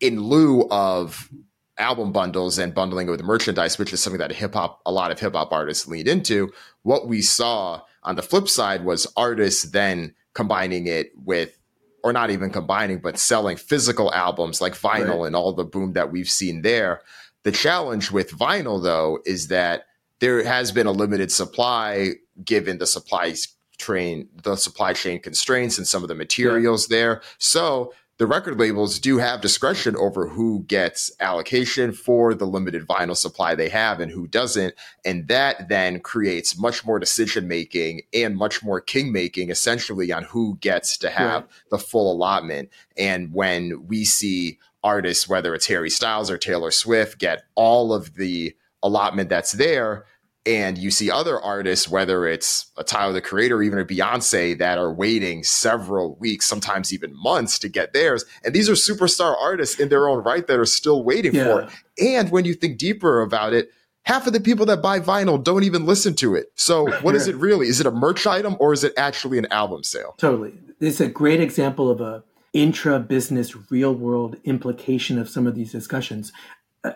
in 0.00 0.20
lieu 0.20 0.68
of 0.70 1.30
album 1.78 2.12
bundles 2.12 2.58
and 2.58 2.74
bundling 2.74 3.08
with 3.08 3.22
merchandise, 3.22 3.78
which 3.78 3.92
is 3.92 4.02
something 4.02 4.18
that 4.18 4.32
hip 4.32 4.54
hop, 4.54 4.80
a 4.86 4.92
lot 4.92 5.10
of 5.10 5.20
hip 5.20 5.34
hop 5.34 5.52
artists 5.52 5.86
lead 5.86 6.08
into, 6.08 6.50
what 6.82 7.06
we 7.06 7.20
saw 7.20 7.80
on 8.02 8.16
the 8.16 8.22
flip 8.22 8.48
side 8.48 8.84
was 8.84 9.06
artists 9.16 9.64
then 9.70 10.14
combining 10.34 10.86
it 10.86 11.12
with 11.24 11.58
or 12.06 12.12
not 12.12 12.30
even 12.30 12.50
combining, 12.50 12.98
but 12.98 13.18
selling 13.18 13.56
physical 13.56 14.14
albums 14.14 14.60
like 14.60 14.74
vinyl 14.74 15.20
right. 15.20 15.26
and 15.26 15.34
all 15.34 15.52
the 15.52 15.64
boom 15.64 15.94
that 15.94 16.12
we've 16.12 16.30
seen 16.30 16.62
there. 16.62 17.00
The 17.42 17.50
challenge 17.50 18.12
with 18.12 18.30
vinyl, 18.30 18.80
though, 18.80 19.18
is 19.26 19.48
that 19.48 19.86
there 20.20 20.42
has 20.44 20.72
been 20.72 20.86
a 20.86 20.92
limited 20.92 21.30
supply 21.30 22.12
given 22.44 22.78
the 22.78 22.86
supply 22.86 23.34
train, 23.78 24.28
the 24.42 24.56
supply 24.56 24.92
chain 24.92 25.20
constraints 25.20 25.78
and 25.78 25.86
some 25.86 26.02
of 26.02 26.08
the 26.08 26.14
materials 26.14 26.90
yeah. 26.90 26.96
there. 26.96 27.22
So 27.38 27.92
the 28.18 28.26
record 28.26 28.58
labels 28.58 28.98
do 28.98 29.18
have 29.18 29.42
discretion 29.42 29.94
over 29.96 30.26
who 30.26 30.64
gets 30.64 31.10
allocation 31.20 31.92
for 31.92 32.32
the 32.32 32.46
limited 32.46 32.86
vinyl 32.86 33.16
supply 33.16 33.54
they 33.54 33.68
have 33.68 34.00
and 34.00 34.10
who 34.10 34.26
doesn't. 34.26 34.74
And 35.04 35.28
that 35.28 35.68
then 35.68 36.00
creates 36.00 36.58
much 36.58 36.86
more 36.86 36.98
decision 36.98 37.46
making 37.46 38.02
and 38.14 38.34
much 38.34 38.62
more 38.62 38.80
king 38.80 39.12
making 39.12 39.50
essentially 39.50 40.12
on 40.12 40.22
who 40.24 40.56
gets 40.62 40.96
to 40.98 41.10
have 41.10 41.42
right. 41.42 41.50
the 41.70 41.78
full 41.78 42.10
allotment. 42.10 42.70
And 42.96 43.34
when 43.34 43.86
we 43.86 44.06
see 44.06 44.58
artists, 44.82 45.28
whether 45.28 45.54
it's 45.54 45.66
Harry 45.66 45.90
Styles 45.90 46.30
or 46.30 46.38
Taylor 46.38 46.70
Swift, 46.70 47.18
get 47.18 47.42
all 47.54 47.92
of 47.92 48.14
the 48.14 48.56
allotment 48.86 49.28
that's 49.28 49.52
there, 49.52 50.06
and 50.46 50.78
you 50.78 50.92
see 50.92 51.10
other 51.10 51.40
artists, 51.40 51.88
whether 51.88 52.26
it's 52.26 52.70
a 52.76 52.84
Tyler 52.84 53.12
the 53.12 53.20
Creator, 53.20 53.56
or 53.56 53.62
even 53.64 53.80
a 53.80 53.84
Beyonce, 53.84 54.56
that 54.58 54.78
are 54.78 54.92
waiting 54.92 55.42
several 55.42 56.16
weeks, 56.16 56.46
sometimes 56.46 56.92
even 56.92 57.10
months 57.20 57.58
to 57.58 57.68
get 57.68 57.92
theirs. 57.92 58.24
And 58.44 58.54
these 58.54 58.70
are 58.70 58.74
superstar 58.74 59.36
artists 59.40 59.80
in 59.80 59.88
their 59.88 60.08
own 60.08 60.22
right 60.22 60.46
that 60.46 60.58
are 60.58 60.64
still 60.64 61.02
waiting 61.02 61.34
yeah. 61.34 61.44
for 61.44 61.60
it. 61.62 61.70
And 61.98 62.30
when 62.30 62.44
you 62.44 62.54
think 62.54 62.78
deeper 62.78 63.22
about 63.22 63.54
it, 63.54 63.70
half 64.02 64.28
of 64.28 64.32
the 64.32 64.40
people 64.40 64.66
that 64.66 64.80
buy 64.80 65.00
vinyl 65.00 65.42
don't 65.42 65.64
even 65.64 65.84
listen 65.84 66.14
to 66.16 66.36
it. 66.36 66.46
So 66.54 66.88
what 67.00 67.16
is 67.16 67.26
it 67.28 67.34
really? 67.36 67.66
Is 67.66 67.80
it 67.80 67.86
a 67.86 67.90
merch 67.90 68.24
item 68.24 68.56
or 68.60 68.72
is 68.72 68.84
it 68.84 68.92
actually 68.96 69.38
an 69.38 69.46
album 69.50 69.82
sale? 69.82 70.14
Totally. 70.16 70.54
It's 70.80 71.00
a 71.00 71.08
great 71.08 71.40
example 71.40 71.90
of 71.90 72.00
a 72.00 72.22
intra 72.52 72.98
business 72.98 73.54
real 73.70 73.94
world 73.94 74.36
implication 74.44 75.18
of 75.18 75.28
some 75.28 75.46
of 75.46 75.54
these 75.54 75.72
discussions. 75.72 76.32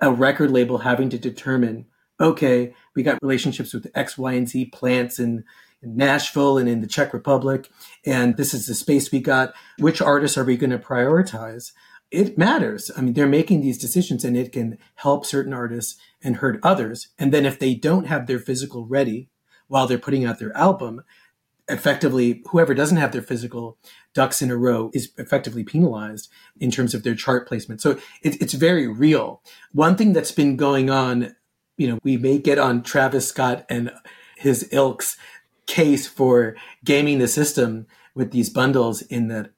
A 0.00 0.10
record 0.10 0.50
label 0.50 0.78
having 0.78 1.10
to 1.10 1.18
determine 1.18 1.86
okay, 2.20 2.74
we 2.94 3.02
got 3.02 3.18
relationships 3.22 3.72
with 3.72 3.90
X, 3.94 4.18
Y, 4.18 4.32
and 4.34 4.48
Z 4.48 4.66
plants 4.66 5.18
in, 5.18 5.44
in 5.82 5.96
Nashville 5.96 6.58
and 6.58 6.68
in 6.68 6.80
the 6.80 6.86
Czech 6.86 7.14
Republic, 7.14 7.70
and 8.04 8.36
this 8.36 8.52
is 8.52 8.66
the 8.66 8.74
space 8.74 9.10
we 9.10 9.20
got. 9.20 9.54
Which 9.78 10.02
artists 10.02 10.36
are 10.36 10.44
we 10.44 10.56
going 10.56 10.70
to 10.70 10.78
prioritize? 10.78 11.72
It 12.10 12.36
matters. 12.36 12.90
I 12.96 13.00
mean, 13.00 13.14
they're 13.14 13.28
making 13.28 13.60
these 13.60 13.78
decisions 13.78 14.24
and 14.24 14.36
it 14.36 14.52
can 14.52 14.78
help 14.96 15.24
certain 15.24 15.54
artists 15.54 15.98
and 16.22 16.36
hurt 16.36 16.58
others. 16.62 17.08
And 17.18 17.32
then 17.32 17.46
if 17.46 17.58
they 17.58 17.74
don't 17.74 18.08
have 18.08 18.26
their 18.26 18.40
physical 18.40 18.84
ready 18.84 19.30
while 19.68 19.86
they're 19.86 19.96
putting 19.96 20.24
out 20.24 20.40
their 20.40 20.56
album, 20.56 21.02
effectively, 21.70 22.42
whoever 22.48 22.74
doesn't 22.74 22.98
have 22.98 23.12
their 23.12 23.22
physical 23.22 23.78
ducks 24.14 24.42
in 24.42 24.50
a 24.50 24.56
row 24.56 24.90
is 24.92 25.12
effectively 25.18 25.64
penalized 25.64 26.28
in 26.58 26.70
terms 26.70 26.94
of 26.94 27.02
their 27.02 27.14
chart 27.14 27.46
placement. 27.46 27.80
So 27.80 27.92
it, 28.22 28.40
it's 28.42 28.54
very 28.54 28.86
real. 28.86 29.42
One 29.72 29.96
thing 29.96 30.12
that's 30.12 30.32
been 30.32 30.56
going 30.56 30.90
on 30.90 31.34
you 31.80 31.88
know, 31.88 31.98
we 32.04 32.18
may 32.18 32.36
get 32.36 32.58
on 32.58 32.82
Travis 32.82 33.26
Scott 33.26 33.64
and 33.70 33.90
his 34.36 34.68
ilk's 34.70 35.16
case 35.66 36.06
for 36.06 36.54
gaming 36.84 37.18
the 37.18 37.26
system 37.26 37.86
with 38.14 38.32
these 38.32 38.50
bundles 38.50 39.00
in 39.00 39.28
the 39.28 39.50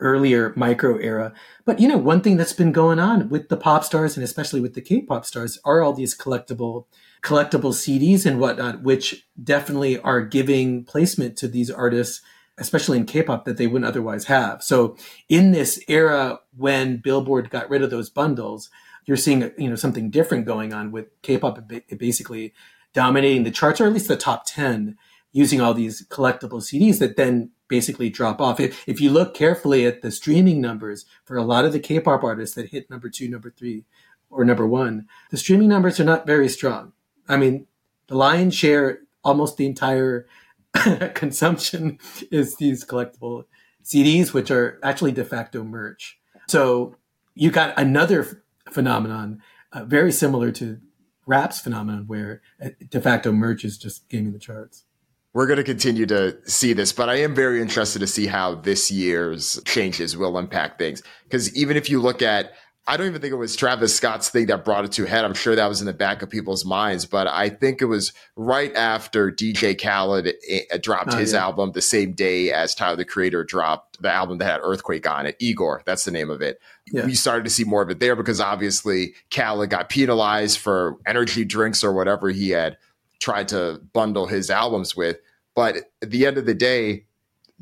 earlier 0.00 0.52
micro 0.56 0.96
era. 0.98 1.32
But 1.64 1.78
you 1.78 1.86
know, 1.86 1.96
one 1.96 2.22
thing 2.22 2.36
that's 2.36 2.52
been 2.52 2.72
going 2.72 2.98
on 2.98 3.28
with 3.28 3.50
the 3.50 3.56
pop 3.56 3.84
stars 3.84 4.16
and 4.16 4.24
especially 4.24 4.60
with 4.60 4.74
the 4.74 4.80
K-pop 4.80 5.24
stars 5.24 5.60
are 5.64 5.80
all 5.80 5.92
these 5.92 6.18
collectible 6.18 6.86
collectible 7.22 7.72
CDs 7.72 8.26
and 8.26 8.40
whatnot, 8.40 8.82
which 8.82 9.26
definitely 9.42 9.98
are 9.98 10.22
giving 10.22 10.84
placement 10.84 11.36
to 11.38 11.48
these 11.48 11.70
artists, 11.70 12.22
especially 12.58 12.98
in 12.98 13.06
K-pop 13.06 13.44
that 13.44 13.56
they 13.56 13.66
wouldn't 13.66 13.88
otherwise 13.88 14.26
have. 14.26 14.62
So 14.62 14.96
in 15.28 15.52
this 15.52 15.82
era 15.88 16.40
when 16.56 16.98
Billboard 16.98 17.50
got 17.50 17.70
rid 17.70 17.82
of 17.82 17.90
those 17.90 18.10
bundles, 18.10 18.70
you're 19.06 19.16
seeing 19.16 19.50
you 19.58 19.68
know 19.68 19.76
something 19.76 20.10
different 20.10 20.46
going 20.46 20.72
on 20.72 20.92
with 20.92 21.06
K-pop 21.22 21.70
basically 21.96 22.54
dominating 22.92 23.44
the 23.44 23.50
charts, 23.50 23.80
or 23.80 23.86
at 23.86 23.92
least 23.92 24.08
the 24.08 24.16
top 24.16 24.44
ten, 24.46 24.96
using 25.32 25.60
all 25.60 25.74
these 25.74 26.06
collectible 26.08 26.60
CDs 26.60 26.98
that 26.98 27.16
then 27.16 27.50
basically 27.68 28.10
drop 28.10 28.40
off. 28.40 28.60
If, 28.60 28.86
if 28.88 29.00
you 29.00 29.10
look 29.10 29.32
carefully 29.32 29.86
at 29.86 30.02
the 30.02 30.10
streaming 30.10 30.60
numbers 30.60 31.06
for 31.24 31.36
a 31.36 31.44
lot 31.44 31.64
of 31.64 31.72
the 31.72 31.78
K-pop 31.78 32.24
artists 32.24 32.56
that 32.56 32.70
hit 32.70 32.90
number 32.90 33.08
two, 33.08 33.28
number 33.28 33.50
three, 33.50 33.84
or 34.28 34.44
number 34.44 34.66
one, 34.66 35.06
the 35.30 35.36
streaming 35.36 35.68
numbers 35.68 35.98
are 36.00 36.04
not 36.04 36.26
very 36.26 36.48
strong. 36.48 36.92
I 37.30 37.36
mean, 37.36 37.66
the 38.08 38.16
lion's 38.16 38.54
share, 38.54 39.00
almost 39.22 39.56
the 39.56 39.66
entire 39.66 40.26
consumption 41.14 41.98
is 42.30 42.56
these 42.56 42.84
collectible 42.84 43.44
CDs, 43.84 44.32
which 44.32 44.50
are 44.50 44.78
actually 44.82 45.12
de 45.12 45.24
facto 45.24 45.62
merch. 45.62 46.18
So 46.48 46.96
you 47.34 47.50
got 47.50 47.78
another 47.78 48.42
phenomenon, 48.70 49.42
uh, 49.72 49.84
very 49.84 50.12
similar 50.12 50.50
to 50.52 50.78
rap's 51.26 51.60
phenomenon, 51.60 52.04
where 52.06 52.42
uh, 52.62 52.70
de 52.88 53.00
facto 53.00 53.32
merch 53.32 53.64
is 53.64 53.78
just 53.78 54.08
gaming 54.08 54.32
the 54.32 54.38
charts. 54.38 54.84
We're 55.32 55.46
going 55.46 55.58
to 55.58 55.64
continue 55.64 56.06
to 56.06 56.36
see 56.50 56.72
this, 56.72 56.92
but 56.92 57.08
I 57.08 57.20
am 57.20 57.36
very 57.36 57.62
interested 57.62 58.00
to 58.00 58.08
see 58.08 58.26
how 58.26 58.56
this 58.56 58.90
year's 58.90 59.62
changes 59.64 60.16
will 60.16 60.36
impact 60.36 60.80
things. 60.80 61.04
Because 61.22 61.54
even 61.56 61.76
if 61.76 61.88
you 61.88 62.00
look 62.00 62.20
at 62.20 62.52
I 62.86 62.96
don't 62.96 63.06
even 63.06 63.20
think 63.20 63.32
it 63.32 63.36
was 63.36 63.54
Travis 63.54 63.94
Scott's 63.94 64.30
thing 64.30 64.46
that 64.46 64.64
brought 64.64 64.84
it 64.84 64.92
to 64.92 65.04
a 65.04 65.06
head. 65.06 65.24
I'm 65.24 65.34
sure 65.34 65.54
that 65.54 65.68
was 65.68 65.80
in 65.80 65.86
the 65.86 65.92
back 65.92 66.22
of 66.22 66.30
people's 66.30 66.64
minds, 66.64 67.04
but 67.04 67.26
I 67.26 67.48
think 67.48 67.82
it 67.82 67.84
was 67.84 68.12
right 68.36 68.74
after 68.74 69.30
DJ 69.30 69.80
Khaled 69.80 70.32
eh, 70.48 70.78
dropped 70.78 71.14
oh, 71.14 71.16
his 71.16 71.32
yeah. 71.32 71.42
album 71.42 71.72
the 71.72 71.82
same 71.82 72.12
day 72.12 72.50
as 72.50 72.74
Tyler 72.74 72.96
the 72.96 73.04
Creator 73.04 73.44
dropped 73.44 74.02
the 74.02 74.10
album 74.10 74.38
that 74.38 74.46
had 74.46 74.60
Earthquake 74.62 75.08
on 75.08 75.26
it. 75.26 75.36
Igor, 75.38 75.82
that's 75.84 76.04
the 76.04 76.10
name 76.10 76.30
of 76.30 76.42
it. 76.42 76.60
Yeah. 76.90 77.04
We 77.04 77.14
started 77.14 77.44
to 77.44 77.50
see 77.50 77.64
more 77.64 77.82
of 77.82 77.90
it 77.90 78.00
there 78.00 78.16
because 78.16 78.40
obviously 78.40 79.14
Khaled 79.30 79.70
got 79.70 79.88
penalized 79.88 80.58
for 80.58 80.96
energy 81.06 81.44
drinks 81.44 81.84
or 81.84 81.92
whatever 81.92 82.30
he 82.30 82.50
had 82.50 82.78
tried 83.20 83.48
to 83.48 83.80
bundle 83.92 84.26
his 84.26 84.50
albums 84.50 84.96
with. 84.96 85.18
But 85.54 85.76
at 86.02 86.10
the 86.10 86.26
end 86.26 86.38
of 86.38 86.46
the 86.46 86.54
day, 86.54 87.04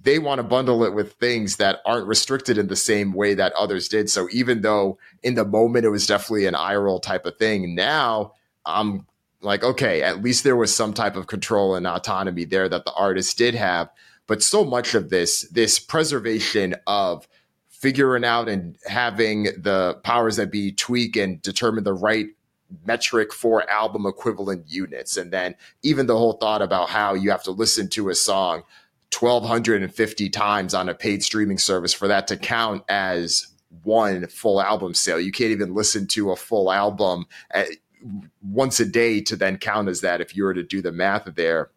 they 0.00 0.18
want 0.18 0.38
to 0.38 0.44
bundle 0.44 0.84
it 0.84 0.94
with 0.94 1.14
things 1.14 1.56
that 1.56 1.80
aren't 1.84 2.06
restricted 2.06 2.56
in 2.56 2.68
the 2.68 2.76
same 2.76 3.12
way 3.12 3.34
that 3.34 3.52
others 3.54 3.88
did. 3.88 4.08
So 4.08 4.28
even 4.30 4.60
though 4.60 4.98
in 5.22 5.34
the 5.34 5.44
moment 5.44 5.84
it 5.84 5.90
was 5.90 6.06
definitely 6.06 6.46
an 6.46 6.54
eye 6.54 6.76
roll 6.76 7.00
type 7.00 7.26
of 7.26 7.36
thing, 7.36 7.74
now 7.74 8.34
I'm 8.64 9.06
like, 9.40 9.64
okay, 9.64 10.02
at 10.02 10.22
least 10.22 10.44
there 10.44 10.56
was 10.56 10.74
some 10.74 10.94
type 10.94 11.16
of 11.16 11.26
control 11.26 11.74
and 11.74 11.86
autonomy 11.86 12.44
there 12.44 12.68
that 12.68 12.84
the 12.84 12.92
artist 12.92 13.36
did 13.38 13.54
have. 13.54 13.90
But 14.26 14.42
so 14.42 14.64
much 14.64 14.94
of 14.94 15.10
this, 15.10 15.42
this 15.50 15.78
preservation 15.78 16.76
of 16.86 17.26
figuring 17.68 18.24
out 18.24 18.48
and 18.48 18.76
having 18.86 19.44
the 19.44 19.98
powers 20.04 20.36
that 20.36 20.50
be 20.50 20.72
tweak 20.72 21.16
and 21.16 21.40
determine 21.42 21.84
the 21.84 21.94
right 21.94 22.26
metric 22.84 23.32
for 23.32 23.68
album 23.70 24.06
equivalent 24.06 24.68
units. 24.68 25.16
And 25.16 25.32
then 25.32 25.54
even 25.82 26.06
the 26.06 26.16
whole 26.16 26.34
thought 26.34 26.62
about 26.62 26.90
how 26.90 27.14
you 27.14 27.30
have 27.30 27.42
to 27.44 27.50
listen 27.50 27.88
to 27.90 28.10
a 28.10 28.14
song 28.14 28.62
1250 29.16 30.30
times 30.30 30.74
on 30.74 30.88
a 30.88 30.94
paid 30.94 31.22
streaming 31.22 31.58
service 31.58 31.92
for 31.92 32.08
that 32.08 32.26
to 32.28 32.36
count 32.36 32.82
as 32.88 33.46
one 33.82 34.26
full 34.26 34.60
album 34.60 34.94
sale. 34.94 35.20
You 35.20 35.32
can't 35.32 35.50
even 35.50 35.74
listen 35.74 36.06
to 36.08 36.30
a 36.30 36.36
full 36.36 36.72
album 36.72 37.26
at, 37.50 37.68
once 38.42 38.80
a 38.80 38.86
day 38.86 39.20
to 39.22 39.36
then 39.36 39.58
count 39.58 39.88
as 39.88 40.00
that 40.02 40.20
if 40.20 40.36
you 40.36 40.44
were 40.44 40.54
to 40.54 40.62
do 40.62 40.82
the 40.82 40.92
math 40.92 41.24
there. 41.34 41.70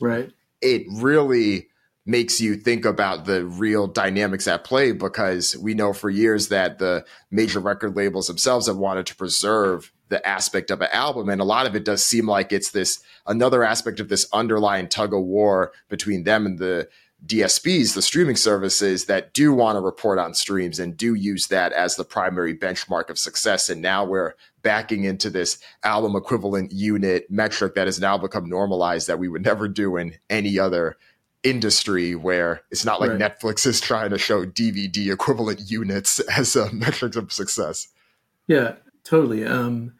Right. 0.00 0.30
It 0.60 0.84
really 0.90 1.68
makes 2.04 2.40
you 2.40 2.54
think 2.54 2.84
about 2.84 3.24
the 3.24 3.44
real 3.44 3.88
dynamics 3.88 4.46
at 4.46 4.64
play 4.64 4.92
because 4.92 5.56
we 5.56 5.74
know 5.74 5.92
for 5.92 6.08
years 6.08 6.48
that 6.48 6.78
the 6.78 7.04
major 7.30 7.58
record 7.58 7.96
labels 7.96 8.28
themselves 8.28 8.68
have 8.68 8.76
wanted 8.76 9.06
to 9.06 9.16
preserve 9.16 9.92
the 10.08 10.26
aspect 10.26 10.70
of 10.70 10.80
an 10.80 10.88
album 10.92 11.28
and 11.28 11.40
a 11.40 11.44
lot 11.44 11.66
of 11.66 11.74
it 11.74 11.84
does 11.84 12.04
seem 12.04 12.28
like 12.28 12.52
it's 12.52 12.70
this 12.70 13.00
another 13.26 13.64
aspect 13.64 14.00
of 14.00 14.08
this 14.08 14.26
underlying 14.32 14.88
tug 14.88 15.12
of 15.12 15.22
war 15.22 15.72
between 15.88 16.24
them 16.24 16.46
and 16.46 16.58
the 16.58 16.88
DSPs, 17.24 17.94
the 17.94 18.02
streaming 18.02 18.36
services 18.36 19.06
that 19.06 19.32
do 19.32 19.52
want 19.52 19.76
to 19.76 19.80
report 19.80 20.18
on 20.18 20.34
streams 20.34 20.78
and 20.78 20.96
do 20.96 21.14
use 21.14 21.46
that 21.48 21.72
as 21.72 21.96
the 21.96 22.04
primary 22.04 22.56
benchmark 22.56 23.08
of 23.08 23.18
success. 23.18 23.68
And 23.68 23.80
now 23.80 24.04
we're 24.04 24.34
backing 24.62 25.04
into 25.04 25.30
this 25.30 25.58
album 25.82 26.14
equivalent 26.14 26.72
unit 26.72 27.28
metric 27.30 27.74
that 27.74 27.86
has 27.86 27.98
now 27.98 28.18
become 28.18 28.48
normalized 28.48 29.08
that 29.08 29.18
we 29.18 29.28
would 29.28 29.42
never 29.42 29.66
do 29.66 29.96
in 29.96 30.14
any 30.28 30.58
other 30.58 30.96
industry 31.42 32.14
where 32.14 32.62
it's 32.70 32.84
not 32.84 33.00
like 33.00 33.10
right. 33.10 33.18
Netflix 33.20 33.66
is 33.66 33.80
trying 33.80 34.10
to 34.10 34.18
show 34.18 34.44
DVD 34.44 35.12
equivalent 35.12 35.70
units 35.70 36.20
as 36.36 36.54
a 36.54 36.72
metric 36.72 37.16
of 37.16 37.32
success. 37.32 37.88
Yeah, 38.46 38.74
totally. 39.06 39.44
Um, 39.44 39.94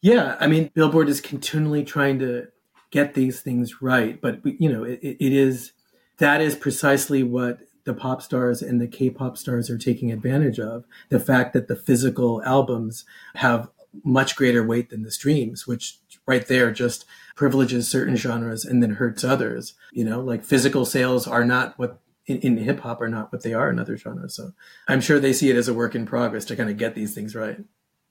yeah, 0.00 0.36
I 0.40 0.46
mean, 0.46 0.70
Billboard 0.74 1.08
is 1.08 1.20
continually 1.20 1.84
trying 1.84 2.18
to 2.20 2.48
get 2.90 3.14
these 3.14 3.40
things 3.40 3.82
right, 3.82 4.20
but 4.20 4.40
you 4.44 4.70
know, 4.70 4.84
it, 4.84 5.00
it 5.02 5.32
is 5.32 5.72
that 6.18 6.40
is 6.40 6.54
precisely 6.54 7.22
what 7.22 7.60
the 7.84 7.94
pop 7.94 8.20
stars 8.20 8.60
and 8.60 8.80
the 8.80 8.86
K-pop 8.86 9.38
stars 9.38 9.70
are 9.70 9.78
taking 9.78 10.12
advantage 10.12 10.60
of. 10.60 10.84
The 11.08 11.20
fact 11.20 11.54
that 11.54 11.68
the 11.68 11.76
physical 11.76 12.42
albums 12.44 13.04
have 13.36 13.70
much 14.04 14.36
greater 14.36 14.64
weight 14.64 14.90
than 14.90 15.02
the 15.02 15.10
streams, 15.10 15.66
which 15.66 15.98
right 16.26 16.46
there 16.46 16.70
just 16.70 17.06
privileges 17.34 17.88
certain 17.88 18.16
genres 18.16 18.64
and 18.64 18.82
then 18.82 18.94
hurts 18.94 19.24
others. 19.24 19.74
You 19.92 20.04
know, 20.04 20.20
like 20.20 20.44
physical 20.44 20.84
sales 20.84 21.26
are 21.26 21.44
not 21.44 21.78
what 21.78 22.00
in, 22.26 22.38
in 22.40 22.58
hip 22.58 22.80
hop 22.80 23.00
are 23.00 23.08
not 23.08 23.32
what 23.32 23.42
they 23.42 23.54
are 23.54 23.70
in 23.70 23.78
other 23.78 23.96
genres. 23.96 24.34
So 24.34 24.52
I'm 24.86 25.00
sure 25.00 25.18
they 25.18 25.32
see 25.32 25.48
it 25.48 25.56
as 25.56 25.68
a 25.68 25.74
work 25.74 25.94
in 25.94 26.04
progress 26.04 26.44
to 26.46 26.56
kind 26.56 26.68
of 26.68 26.76
get 26.76 26.94
these 26.94 27.14
things 27.14 27.34
right. 27.34 27.58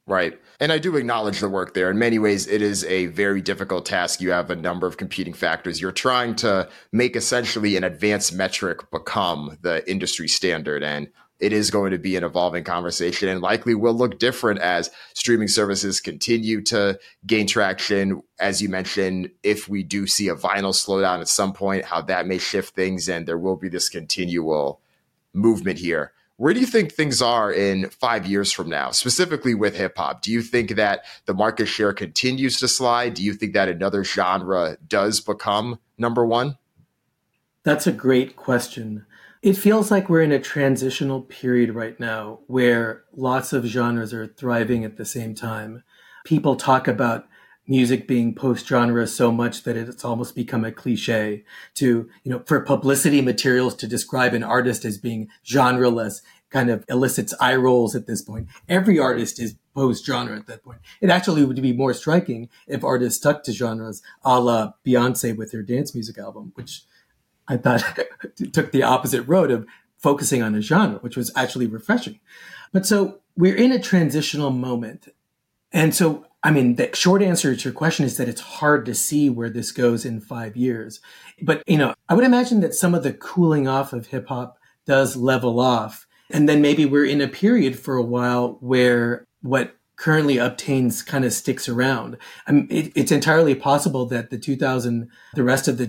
Right. 0.07 0.39
And 0.61 0.71
I 0.71 0.77
do 0.77 0.95
acknowledge 0.95 1.41
the 1.41 1.49
work 1.49 1.73
there. 1.73 1.91
In 1.91 1.99
many 1.99 2.17
ways, 2.17 2.47
it 2.47 2.61
is 2.61 2.85
a 2.85 3.07
very 3.07 3.41
difficult 3.41 3.85
task. 3.85 4.21
You 4.21 4.31
have 4.31 4.49
a 4.49 4.55
number 4.55 4.87
of 4.87 4.95
competing 4.95 5.33
factors. 5.33 5.81
You're 5.81 5.91
trying 5.91 6.35
to 6.37 6.69
make 6.93 7.17
essentially 7.17 7.75
an 7.75 7.83
advanced 7.83 8.33
metric 8.33 8.89
become 8.89 9.57
the 9.61 9.87
industry 9.89 10.29
standard. 10.29 10.81
And 10.81 11.09
it 11.41 11.51
is 11.51 11.69
going 11.69 11.91
to 11.91 11.97
be 11.97 12.15
an 12.15 12.23
evolving 12.23 12.63
conversation 12.63 13.27
and 13.27 13.41
likely 13.41 13.75
will 13.75 13.93
look 13.93 14.17
different 14.17 14.61
as 14.61 14.89
streaming 15.13 15.49
services 15.49 15.99
continue 15.99 16.61
to 16.63 16.97
gain 17.25 17.45
traction. 17.45 18.23
As 18.39 18.61
you 18.61 18.69
mentioned, 18.69 19.31
if 19.43 19.67
we 19.67 19.83
do 19.83 20.07
see 20.07 20.29
a 20.29 20.35
vinyl 20.35 20.73
slowdown 20.73 21.19
at 21.19 21.27
some 21.27 21.51
point, 21.51 21.83
how 21.83 22.01
that 22.03 22.25
may 22.25 22.37
shift 22.37 22.75
things. 22.75 23.09
And 23.09 23.27
there 23.27 23.37
will 23.37 23.57
be 23.57 23.67
this 23.67 23.89
continual 23.89 24.79
movement 25.33 25.79
here. 25.79 26.13
Where 26.38 26.53
do 26.53 26.59
you 26.59 26.67
think 26.67 26.93
things 26.93 27.19
are 27.19 27.51
in 27.51 27.89
five 27.89 28.27
years 28.27 28.51
from 28.51 28.69
now, 28.69 28.91
specifically 28.91 29.55
with 29.55 29.75
hip 29.75 29.97
hop? 29.97 30.21
Do 30.21 30.31
you 30.31 30.43
think 30.43 30.75
that 30.75 31.03
the 31.25 31.33
market 31.33 31.65
share 31.65 31.93
continues 31.93 32.59
to 32.59 32.67
slide? 32.67 33.15
Do 33.15 33.23
you 33.23 33.33
think 33.33 33.53
that 33.53 33.69
another 33.69 34.03
genre 34.03 34.77
does 34.88 35.19
become 35.19 35.79
number 35.97 36.23
one? 36.23 36.59
That's 37.63 37.88
a 37.88 37.91
great 37.91 38.35
question. 38.35 39.07
It 39.41 39.53
feels 39.53 39.89
like 39.89 40.09
we're 40.09 40.21
in 40.21 40.31
a 40.31 40.39
transitional 40.39 41.21
period 41.21 41.73
right 41.73 41.99
now 41.99 42.39
where 42.45 43.03
lots 43.13 43.51
of 43.51 43.65
genres 43.65 44.13
are 44.13 44.27
thriving 44.27 44.85
at 44.85 44.97
the 44.97 45.05
same 45.05 45.33
time. 45.33 45.83
People 46.23 46.55
talk 46.55 46.88
about 46.88 47.27
music 47.68 48.07
being 48.07 48.34
post 48.34 48.68
genre 48.68 49.05
so 49.05 49.32
much 49.32 49.63
that 49.63 49.76
it's 49.76 50.05
almost 50.05 50.36
become 50.36 50.63
a 50.63 50.72
cliche 50.72 51.43
to, 51.76 52.09
you 52.24 52.32
know, 52.32 52.41
for 52.45 52.61
publicity 52.61 53.22
materials 53.22 53.76
to 53.76 53.88
describe 53.88 54.34
an 54.34 54.43
artist 54.43 54.86
as 54.86 54.97
being 54.97 55.28
genreless 55.45 56.22
kind 56.49 56.70
of 56.70 56.86
elicits 56.88 57.34
eye 57.39 57.55
rolls 57.55 57.95
at 57.95 58.07
this 58.07 58.22
point. 58.22 58.47
Every 58.70 58.97
artist 58.97 59.39
is 59.39 59.55
post 59.76 60.05
genre 60.05 60.38
at 60.38 60.47
that 60.47 60.63
point. 60.63 60.80
It 61.01 61.09
actually 61.09 61.43
would 61.43 61.61
be 61.61 61.74
more 61.74 61.93
striking 61.93 62.49
if 62.68 62.84
artists 62.84 63.20
stuck 63.20 63.43
to 63.43 63.51
genres 63.51 64.01
a 64.24 64.39
la 64.39 64.72
Beyonce 64.86 65.36
with 65.36 65.51
her 65.51 65.61
dance 65.61 65.93
music 65.93 66.18
album, 66.18 66.53
which 66.55 66.84
I 67.47 67.57
thought 67.57 67.84
took 68.53 68.72
the 68.72 68.84
opposite 68.84 69.24
road 69.24 69.51
of 69.51 69.68
focusing 69.97 70.41
on 70.41 70.55
a 70.55 70.61
genre, 70.61 70.99
which 70.99 71.18
was 71.18 71.32
actually 71.36 71.68
refreshing. 71.68 72.20
But 72.72 72.86
so 72.86 73.20
we're 73.36 73.55
in 73.55 73.72
a 73.72 73.80
transitional 73.80 74.51
moment. 74.51 75.09
And 75.72 75.93
so 75.93 76.26
I 76.43 76.51
mean, 76.51 76.75
the 76.75 76.95
short 76.95 77.21
answer 77.21 77.55
to 77.55 77.63
your 77.63 77.73
question 77.73 78.05
is 78.05 78.17
that 78.17 78.29
it's 78.29 78.41
hard 78.41 78.85
to 78.85 78.95
see 78.95 79.29
where 79.29 79.49
this 79.49 79.71
goes 79.71 80.05
in 80.05 80.21
five 80.21 80.55
years. 80.55 80.99
But, 81.41 81.63
you 81.67 81.77
know, 81.77 81.93
I 82.07 82.13
would 82.13 82.23
imagine 82.23 82.61
that 82.61 82.75
some 82.75 82.93
of 82.93 83.03
the 83.03 83.13
cooling 83.13 83.67
off 83.67 83.91
of 83.91 84.07
hip 84.07 84.27
hop 84.27 84.57
does 84.85 85.15
level 85.15 85.59
off. 85.59 86.07
And 86.29 86.47
then 86.47 86.61
maybe 86.61 86.85
we're 86.85 87.05
in 87.05 87.21
a 87.21 87.27
period 87.27 87.79
for 87.79 87.95
a 87.95 88.03
while 88.03 88.57
where 88.59 89.25
what 89.41 89.75
currently 89.95 90.38
obtains 90.38 91.01
kind 91.01 91.25
of 91.25 91.33
sticks 91.33 91.67
around. 91.67 92.17
I 92.45 92.51
mean, 92.51 92.67
it, 92.69 92.91
it's 92.95 93.11
entirely 93.11 93.55
possible 93.55 94.05
that 94.07 94.29
the 94.29 94.38
2000, 94.38 95.09
the 95.33 95.43
rest 95.43 95.67
of 95.67 95.77
the 95.77 95.88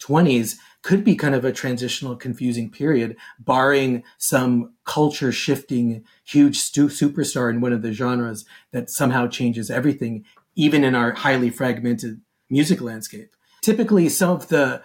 2020s 0.00 0.56
could 0.82 1.02
be 1.02 1.16
kind 1.16 1.34
of 1.34 1.44
a 1.44 1.52
transitional, 1.52 2.14
confusing 2.14 2.70
period, 2.70 3.16
barring 3.38 4.04
some 4.18 4.74
culture 4.84 5.32
shifting 5.32 6.04
huge 6.24 6.58
stu- 6.58 6.88
superstar 6.88 7.50
in 7.50 7.60
one 7.60 7.72
of 7.72 7.82
the 7.82 7.92
genres 7.92 8.44
that 8.72 8.88
somehow 8.88 9.26
changes 9.26 9.70
everything, 9.70 10.24
even 10.54 10.84
in 10.84 10.94
our 10.94 11.12
highly 11.12 11.50
fragmented 11.50 12.20
music 12.48 12.80
landscape. 12.80 13.30
Typically, 13.62 14.08
some 14.08 14.30
of 14.30 14.48
the 14.48 14.80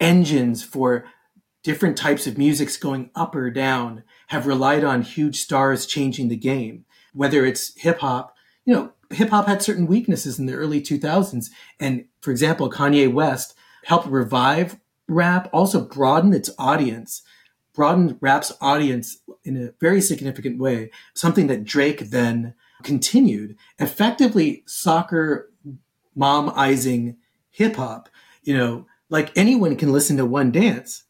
engines 0.00 0.64
for 0.64 1.04
different 1.62 1.96
types 1.96 2.26
of 2.26 2.36
musics 2.36 2.76
going 2.76 3.10
up 3.14 3.34
or 3.34 3.50
down 3.50 4.02
have 4.28 4.46
relied 4.46 4.84
on 4.84 5.02
huge 5.02 5.40
stars 5.40 5.86
changing 5.86 6.28
the 6.28 6.36
game, 6.36 6.84
whether 7.12 7.46
it's 7.46 7.72
hip 7.80 8.00
hop, 8.00 8.34
you 8.64 8.74
know, 8.74 8.92
hip 9.10 9.30
hop 9.30 9.46
had 9.46 9.62
certain 9.62 9.86
weaknesses 9.86 10.38
in 10.38 10.46
the 10.46 10.54
early 10.54 10.80
2000s. 10.80 11.46
And 11.78 12.06
for 12.20 12.30
example, 12.30 12.70
Kanye 12.70 13.12
West 13.12 13.54
helped 13.84 14.08
revive 14.08 14.78
rap 15.08 15.48
also 15.52 15.84
broaden 15.84 16.32
its 16.32 16.50
audience, 16.58 17.22
broaden 17.74 18.16
rap's 18.20 18.52
audience 18.60 19.18
in 19.44 19.56
a 19.56 19.72
very 19.80 20.00
significant 20.00 20.58
way, 20.58 20.90
something 21.14 21.46
that 21.48 21.64
Drake 21.64 22.10
then 22.10 22.54
continued, 22.82 23.56
effectively 23.78 24.62
soccer 24.66 25.50
momizing 26.16 27.16
hip 27.50 27.76
hop. 27.76 28.08
You 28.42 28.56
know, 28.56 28.86
like 29.08 29.32
anyone 29.36 29.76
can 29.76 29.92
listen 29.92 30.16
to 30.16 30.26
one 30.26 30.50
dance. 30.50 31.04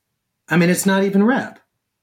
I 0.49 0.57
mean, 0.57 0.71
it's 0.71 0.87
not 0.87 1.05
even 1.05 1.25
rap 1.25 1.61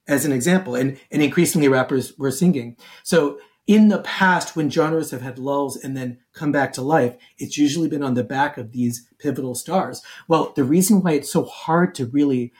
as 0.07 0.25
an 0.25 0.31
example. 0.31 0.75
And, 0.75 0.99
and 1.11 1.21
increasingly 1.21 1.67
rappers 1.67 2.17
were 2.17 2.31
singing. 2.31 2.77
So 3.03 3.39
in 3.67 3.89
the 3.89 3.99
past, 3.99 4.55
when 4.55 4.69
genres 4.69 5.11
have 5.11 5.21
had 5.21 5.39
lulls 5.39 5.77
and 5.77 5.95
then 5.95 6.19
come 6.33 6.51
back 6.51 6.73
to 6.73 6.81
life, 6.81 7.15
it's 7.37 7.57
usually 7.57 7.87
been 7.87 8.03
on 8.03 8.15
the 8.15 8.23
back 8.23 8.57
of 8.57 8.71
these 8.71 9.07
pivotal 9.19 9.55
stars. 9.55 10.01
Well, 10.27 10.51
the 10.55 10.63
reason 10.63 11.01
why 11.01 11.13
it's 11.13 11.31
so 11.31 11.45
hard 11.45 11.95
to 11.95 12.05
really 12.07 12.53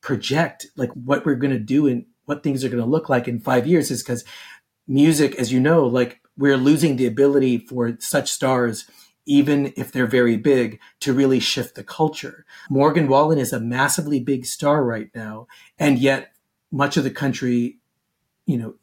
project 0.00 0.66
like 0.76 0.90
what 0.92 1.24
we're 1.24 1.34
going 1.34 1.52
to 1.52 1.58
do 1.58 1.86
and 1.86 2.06
what 2.24 2.42
things 2.42 2.64
are 2.64 2.68
going 2.68 2.82
to 2.82 2.88
look 2.88 3.08
like 3.08 3.28
in 3.28 3.38
five 3.38 3.66
years 3.66 3.90
is 3.90 4.02
because 4.02 4.24
music, 4.86 5.34
as 5.36 5.52
you 5.52 5.60
know, 5.60 5.86
like 5.86 6.20
we're 6.36 6.56
losing 6.56 6.96
the 6.96 7.06
ability 7.06 7.58
for 7.58 7.96
such 8.00 8.30
stars 8.30 8.86
even 9.26 9.72
if 9.76 9.92
they're 9.92 10.06
very 10.06 10.36
big, 10.36 10.80
to 10.98 11.12
really 11.12 11.38
shift 11.38 11.76
the 11.76 11.84
culture. 11.84 12.44
Morgan 12.68 13.06
Wallen 13.06 13.38
is 13.38 13.52
a 13.52 13.60
massively 13.60 14.18
big 14.18 14.44
star 14.44 14.84
right 14.84 15.08
now, 15.14 15.46
and 15.78 16.00
yet 16.00 16.32
much 16.72 16.96
of 16.96 17.04
the 17.04 17.10
country, 17.10 17.78
you 18.46 18.56
know, 18.56 18.74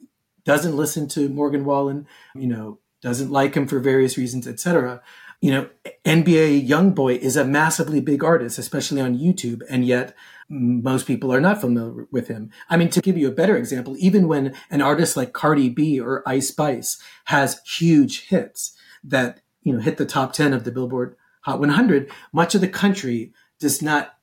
doesn't 0.48 0.78
listen 0.78 1.10
to 1.10 1.28
Morgan 1.28 1.66
Wallen, 1.66 2.08
you 2.34 2.48
know, 2.48 2.80
doesn't 3.02 3.30
like 3.30 3.54
him 3.54 3.68
for 3.68 3.80
various 3.80 4.18
reasons, 4.18 4.48
etc. 4.48 5.02
You 5.42 5.52
know, 5.52 5.70
NBA 6.06 6.66
YoungBoy 6.66 7.18
is 7.18 7.36
a 7.36 7.44
massively 7.44 8.00
big 8.00 8.24
artist, 8.24 8.58
especially 8.58 9.02
on 9.02 9.20
YouTube, 9.20 9.62
and 9.70 9.86
yet 9.86 10.16
most 10.48 11.06
people 11.06 11.34
are 11.34 11.42
not 11.42 11.60
familiar 11.60 12.08
with 12.12 12.30
him. 12.30 12.50
I 12.70 12.78
mean, 12.78 12.90
to 12.92 13.02
give 13.02 13.18
you 13.18 13.28
a 13.28 13.34
better 13.34 13.58
example, 13.58 13.98
even 14.00 14.30
when 14.30 14.56
an 14.72 14.82
artist 14.82 15.18
like 15.18 15.34
Cardi 15.34 15.68
B 15.68 16.00
or 16.00 16.24
Ice 16.26 16.48
Spice 16.48 16.98
has 17.26 17.60
huge 17.66 18.28
hits 18.28 18.72
that, 19.04 19.42
you 19.64 19.74
know, 19.74 19.82
hit 19.82 19.98
the 19.98 20.06
top 20.06 20.32
10 20.32 20.54
of 20.54 20.64
the 20.64 20.72
Billboard 20.72 21.18
Hot 21.42 21.60
100, 21.60 22.10
much 22.32 22.56
of 22.56 22.62
the 22.62 22.70
country 22.70 23.34
does 23.60 23.82
not 23.82 24.18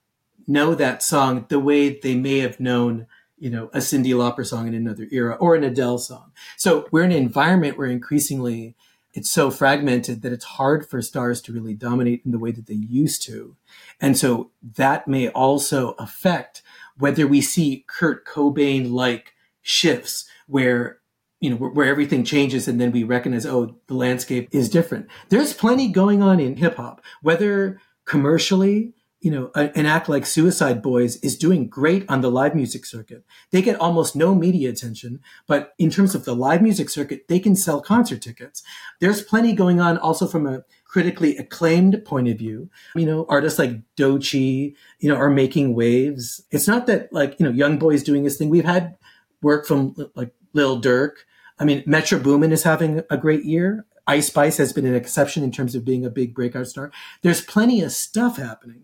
know 0.47 0.75
that 0.75 1.03
song 1.03 1.45
the 1.51 1.61
way 1.61 2.01
they 2.01 2.15
may 2.15 2.39
have 2.39 2.59
known 2.59 3.07
you 3.39 3.51
know, 3.51 3.71
a 3.73 3.79
Cyndi 3.79 4.15
Lauper 4.15 4.47
song 4.47 4.69
in 4.69 4.75
another 4.75 5.07
era 5.11 5.35
or 5.35 5.55
an 5.55 5.65
Adele 5.65 5.99
song. 5.99 6.33
So 6.57 6.87
we're 6.91 7.03
in 7.03 7.13
an 7.13 7.19
environment 7.19 7.77
where 7.77 7.89
increasingly 7.89 8.77
it's 9.13 9.31
so 9.31 9.51
fragmented 9.51 10.23
that 10.23 10.33
it's 10.33 10.45
hard 10.45 10.89
for 10.89 11.01
stars 11.01 11.41
to 11.43 11.53
really 11.53 11.75
dominate 11.75 12.23
in 12.25 12.33
the 12.33 12.39
way 12.39 12.51
that 12.51 12.67
they 12.67 12.75
used 12.75 13.23
to. 13.23 13.57
And 14.01 14.19
so 14.19 14.51
that 14.77 15.07
may 15.07 15.29
also 15.29 15.93
affect 15.99 16.63
whether 16.99 17.27
we 17.27 17.41
see 17.41 17.85
Kurt 17.87 18.27
Cobain 18.27 18.91
like 18.91 19.35
shifts 19.63 20.27
where 20.47 20.99
you 21.41 21.51
know, 21.51 21.57
where, 21.57 21.87
everything 21.87 22.25
changes 22.25 22.67
and 22.69 22.81
then 22.81 22.91
we 22.91 23.05
recognize, 23.05 23.45
oh, 23.45 23.77
the 23.87 23.95
landscape 23.95 24.49
is 24.51 24.71
different. 24.71 25.07
There's 25.29 25.53
plenty 25.53 25.89
going 25.89 26.23
on 26.23 26.41
in 26.41 26.57
hip 26.57 26.77
hop, 26.77 27.03
whether 27.21 27.83
commercially, 28.07 28.94
you 29.25 29.31
know, 29.31 29.51
an 29.55 29.87
act 29.87 30.07
like 30.07 30.27
Suicide 30.27 30.83
Boys 30.83 31.17
is 31.17 31.39
doing 31.39 31.67
great 31.67 32.05
on 32.11 32.21
the 32.21 32.31
live 32.31 32.55
music 32.55 32.85
circuit. 32.85 33.25
They 33.53 33.63
get 33.63 33.81
almost 33.81 34.15
no 34.15 34.35
media 34.35 34.69
attention, 34.69 35.21
but 35.47 35.73
in 35.79 35.89
terms 35.89 36.15
of 36.15 36.27
the 36.27 36.37
live 36.37 36.61
music 36.61 36.91
circuit, 36.91 37.27
they 37.27 37.39
can 37.39 37.57
sell 37.57 37.81
concert 37.81 38.21
tickets. 38.21 38.63
There's 39.01 39.23
plenty 39.23 39.55
going 39.55 39.81
on 39.81 39.97
also 39.97 40.27
from 40.27 40.47
a 40.47 40.65
critically 40.85 41.39
acclaimed 41.39 42.05
point 42.05 42.29
of 42.29 42.37
view. 42.37 42.69
You 42.95 43.07
know, 43.07 43.25
artists 43.31 43.59
like 43.59 43.81
Doechii, 43.97 44.75
you 44.99 45.09
know, 45.09 45.17
are 45.17 45.31
making 45.31 45.75
waves. 45.75 46.45
It's 46.51 46.69
not 46.69 46.87
that 46.89 47.11
like, 47.11 47.41
you 47.41 47.47
know, 47.47 47.53
young 47.53 47.79
boys 47.79 48.03
doing 48.03 48.25
this 48.25 48.37
thing. 48.37 48.51
We've 48.51 48.63
had 48.63 48.99
work 49.41 49.67
from 49.67 49.97
like 50.15 50.35
Lil 50.53 50.83
Durk, 50.83 51.25
I 51.59 51.65
mean, 51.65 51.83
Metro 51.87 52.19
Boomin 52.19 52.53
is 52.53 52.65
having 52.65 53.03
a 53.11 53.17
great 53.17 53.45
year. 53.45 53.87
Ice 54.07 54.27
Spice 54.27 54.59
has 54.59 54.73
been 54.73 54.87
an 54.87 54.95
exception 54.95 55.43
in 55.43 55.51
terms 55.51 55.75
of 55.75 55.85
being 55.85 56.05
a 56.05 56.11
big 56.11 56.35
breakout 56.35 56.67
star. 56.67 56.93
There's 57.23 57.41
plenty 57.41 57.81
of 57.81 57.93
stuff 57.93 58.37
happening, 58.37 58.83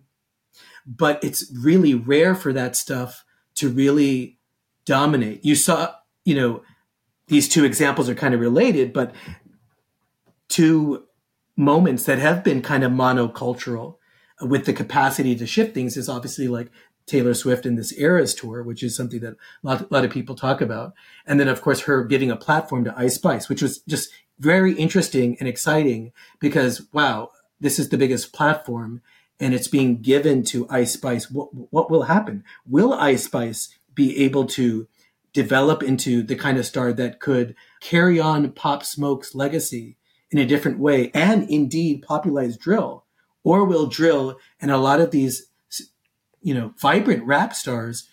but 0.87 1.23
it's 1.23 1.53
really 1.57 1.95
rare 1.95 2.35
for 2.35 2.53
that 2.53 2.77
stuff 2.77 3.25
to 3.57 3.69
really 3.69 4.39
dominate. 4.85 5.45
You 5.45 5.55
saw, 5.55 5.95
you 6.25 6.35
know, 6.35 6.63
these 7.29 7.49
two 7.49 7.65
examples 7.65 8.09
are 8.09 8.15
kind 8.15 8.35
of 8.35 8.41
related, 8.41 8.93
but 8.93 9.15
two 10.49 11.05
moments 11.57 12.05
that 12.05 12.19
have 12.19 12.43
been 12.43 12.63
kind 12.63 12.83
of 12.83 12.91
monocultural 12.91 13.97
with 14.41 14.65
the 14.65 14.73
capacity 14.73 15.37
to 15.37 15.47
shift 15.47 15.75
things 15.75 15.97
is 15.97 16.09
obviously 16.09 16.49
like 16.49 16.71
Taylor 17.07 17.35
Swift 17.35 17.67
in 17.67 17.77
this 17.77 17.93
Eras 17.99 18.35
tour, 18.35 18.63
which 18.63 18.83
is 18.83 18.97
something 18.97 19.21
that 19.21 19.35
a 19.35 19.37
lot, 19.63 19.81
a 19.83 19.87
lot, 19.91 20.05
of 20.05 20.11
people 20.11 20.35
talk 20.35 20.61
about. 20.61 20.95
And 21.27 21.39
then, 21.39 21.49
of 21.49 21.61
course, 21.61 21.81
her 21.83 22.05
giving 22.05 22.31
a 22.31 22.37
platform 22.37 22.85
to 22.85 22.95
Ice 22.97 23.17
Spice, 23.17 23.49
which 23.49 23.63
was 23.63 23.79
just 23.81 24.11
very 24.39 24.73
interesting 24.75 25.37
and 25.39 25.49
exciting 25.49 26.13
because, 26.39 26.87
wow, 26.93 27.31
this 27.61 27.79
is 27.79 27.89
the 27.89 27.99
biggest 27.99 28.33
platform 28.33 29.03
and 29.41 29.55
it's 29.55 29.69
being 29.69 30.03
given 30.03 30.45
to 30.45 30.69
Ice 30.69 30.93
Spice. 30.93 31.31
What, 31.31 31.49
what 31.73 31.91
will 31.91 32.05
happen? 32.05 32.45
Will 32.67 32.93
Ice 32.93 33.25
Spice 33.25 33.77
be 33.95 34.25
able 34.25 34.47
to 34.47 34.87
develop 35.33 35.83
into 35.83 36.23
the 36.23 36.37
kind 36.37 36.59
of 36.59 36.67
star 36.67 36.93
that 36.93 37.21
could 37.21 37.55
carry 37.81 38.21
on 38.21 38.53
Pop 38.53 38.85
Smoke's 38.85 39.35
legacy 39.35 39.97
in 40.31 40.39
a 40.39 40.47
different 40.47 40.79
way 40.79 41.11
and 41.15 41.49
indeed 41.49 42.03
popularize 42.03 42.57
drill? 42.57 43.05
Or 43.43 43.65
will 43.65 43.87
drill 43.87 44.39
and 44.61 44.71
a 44.71 44.77
lot 44.77 45.01
of 45.01 45.11
these 45.11 45.47
you 46.43 46.55
know, 46.55 46.75
vibrant 46.79 47.25
rap 47.25 47.55
stars 47.55 48.09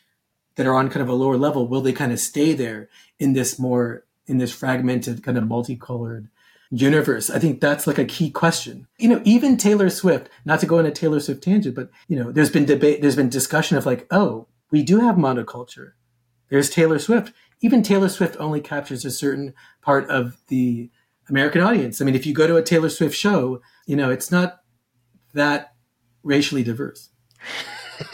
that 0.55 0.65
are 0.65 0.73
on 0.73 0.89
kind 0.89 1.01
of 1.01 1.09
a 1.09 1.13
lower 1.13 1.37
level, 1.37 1.67
will 1.67 1.81
they 1.81 1.93
kind 1.93 2.11
of 2.11 2.19
stay 2.19 2.53
there 2.53 2.89
in 3.19 3.33
this 3.33 3.59
more, 3.59 4.05
in 4.25 4.37
this 4.37 4.51
fragmented 4.51 5.23
kind 5.23 5.37
of 5.37 5.47
multicolored 5.47 6.29
universe? 6.71 7.29
I 7.29 7.39
think 7.39 7.61
that's 7.61 7.87
like 7.87 7.97
a 7.97 8.05
key 8.05 8.29
question. 8.29 8.87
You 8.97 9.09
know, 9.09 9.21
even 9.23 9.57
Taylor 9.57 9.89
Swift, 9.89 10.29
not 10.45 10.59
to 10.59 10.65
go 10.65 10.79
on 10.79 10.85
a 10.85 10.91
Taylor 10.91 11.19
Swift 11.19 11.43
tangent, 11.43 11.75
but, 11.75 11.89
you 12.07 12.17
know, 12.17 12.31
there's 12.31 12.49
been 12.49 12.65
debate, 12.65 13.01
there's 13.01 13.15
been 13.15 13.29
discussion 13.29 13.77
of 13.77 13.85
like, 13.85 14.07
oh, 14.11 14.47
we 14.71 14.83
do 14.83 14.99
have 14.99 15.15
monoculture. 15.15 15.91
There's 16.49 16.69
Taylor 16.69 16.99
Swift. 16.99 17.33
Even 17.61 17.83
Taylor 17.83 18.09
Swift 18.09 18.35
only 18.39 18.61
captures 18.61 19.05
a 19.05 19.11
certain 19.11 19.53
part 19.81 20.09
of 20.09 20.37
the 20.47 20.89
American 21.29 21.61
audience. 21.61 22.01
I 22.01 22.05
mean, 22.05 22.15
if 22.15 22.25
you 22.25 22.33
go 22.33 22.47
to 22.47 22.57
a 22.57 22.63
Taylor 22.63 22.89
Swift 22.89 23.15
show, 23.15 23.61
you 23.85 23.95
know, 23.95 24.09
it's 24.09 24.31
not 24.31 24.61
that 25.33 25.73
racially 26.23 26.63
diverse. 26.63 27.09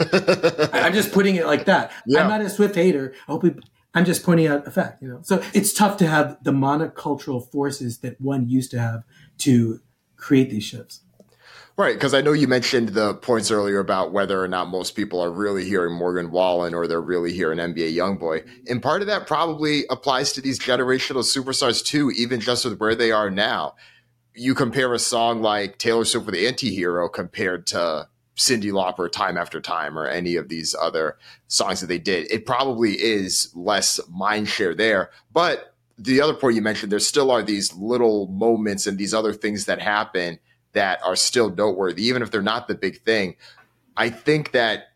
I'm 0.72 0.94
just 0.94 1.12
putting 1.12 1.36
it 1.36 1.46
like 1.46 1.66
that. 1.66 1.92
Yeah. 2.06 2.22
I'm 2.22 2.28
not 2.28 2.40
a 2.40 2.48
Swift 2.48 2.74
hater. 2.74 3.14
I 3.28 3.32
hope 3.32 3.42
we, 3.42 3.54
I'm 3.94 4.04
just 4.04 4.24
pointing 4.24 4.48
out 4.48 4.66
a 4.66 4.70
fact, 4.70 5.02
you 5.02 5.08
know. 5.08 5.20
So 5.22 5.42
it's 5.54 5.72
tough 5.72 5.96
to 5.98 6.06
have 6.06 6.36
the 6.42 6.50
monocultural 6.50 7.48
forces 7.50 7.98
that 7.98 8.20
one 8.20 8.48
used 8.48 8.70
to 8.72 8.80
have 8.80 9.04
to 9.38 9.80
create 10.16 10.50
these 10.50 10.64
shifts. 10.64 11.00
Right, 11.76 11.94
because 11.94 12.14
I 12.14 12.20
know 12.20 12.32
you 12.32 12.46
mentioned 12.46 12.90
the 12.90 13.14
points 13.14 13.50
earlier 13.50 13.80
about 13.80 14.12
whether 14.12 14.40
or 14.40 14.46
not 14.46 14.68
most 14.68 14.92
people 14.92 15.20
are 15.20 15.30
really 15.30 15.64
hearing 15.64 15.92
Morgan 15.92 16.30
Wallen 16.30 16.72
or 16.72 16.86
they're 16.86 17.00
really 17.00 17.32
hearing 17.32 17.58
NBA 17.58 17.96
YoungBoy. 17.96 18.48
And 18.68 18.80
part 18.80 19.00
of 19.00 19.08
that 19.08 19.26
probably 19.26 19.82
applies 19.90 20.32
to 20.34 20.40
these 20.40 20.60
generational 20.60 21.24
superstars 21.24 21.84
too, 21.84 22.12
even 22.12 22.38
just 22.38 22.64
with 22.64 22.78
where 22.78 22.94
they 22.94 23.10
are 23.10 23.28
now. 23.28 23.74
You 24.34 24.54
compare 24.54 24.94
a 24.94 25.00
song 25.00 25.42
like 25.42 25.78
Taylor 25.78 26.04
Swift 26.04 26.26
with 26.26 26.36
Antihero 26.36 27.12
compared 27.12 27.66
to 27.68 28.08
Cyndi 28.36 28.72
Lauper 28.72 29.10
time 29.10 29.36
after 29.36 29.60
time 29.60 29.98
or 29.98 30.06
any 30.06 30.36
of 30.36 30.48
these 30.48 30.74
other 30.80 31.16
songs 31.46 31.80
that 31.80 31.86
they 31.86 31.98
did. 31.98 32.30
It 32.30 32.46
probably 32.46 32.92
is 32.92 33.52
less 33.54 34.00
mind 34.08 34.48
share 34.48 34.74
there. 34.74 35.10
But 35.32 35.74
the 35.96 36.20
other 36.20 36.34
point 36.34 36.56
you 36.56 36.62
mentioned, 36.62 36.90
there 36.90 36.98
still 36.98 37.30
are 37.30 37.42
these 37.42 37.74
little 37.74 38.26
moments 38.26 38.86
and 38.86 38.98
these 38.98 39.14
other 39.14 39.32
things 39.32 39.66
that 39.66 39.80
happen 39.80 40.38
that 40.72 41.00
are 41.04 41.16
still 41.16 41.50
noteworthy, 41.50 42.04
even 42.04 42.22
if 42.22 42.30
they're 42.30 42.42
not 42.42 42.66
the 42.66 42.74
big 42.74 43.00
thing. 43.02 43.36
I 43.96 44.10
think 44.10 44.50
that 44.52 44.88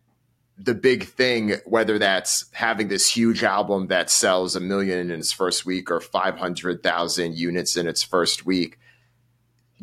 the 0.59 0.75
big 0.75 1.05
thing, 1.05 1.55
whether 1.65 1.99
that's 2.01 2.47
having 2.53 2.89
this 2.89 3.09
huge 3.09 3.45
album 3.45 3.87
that 3.87 4.11
sells 4.11 4.57
a 4.57 4.61
million 4.61 4.99
in 4.99 5.21
its 5.21 5.31
first 5.31 5.65
week 5.65 5.89
or 5.89 6.01
500,000 6.01 7.37
units 7.37 7.77
in 7.77 7.87
its 7.87 8.03
first 8.03 8.45
week, 8.45 8.79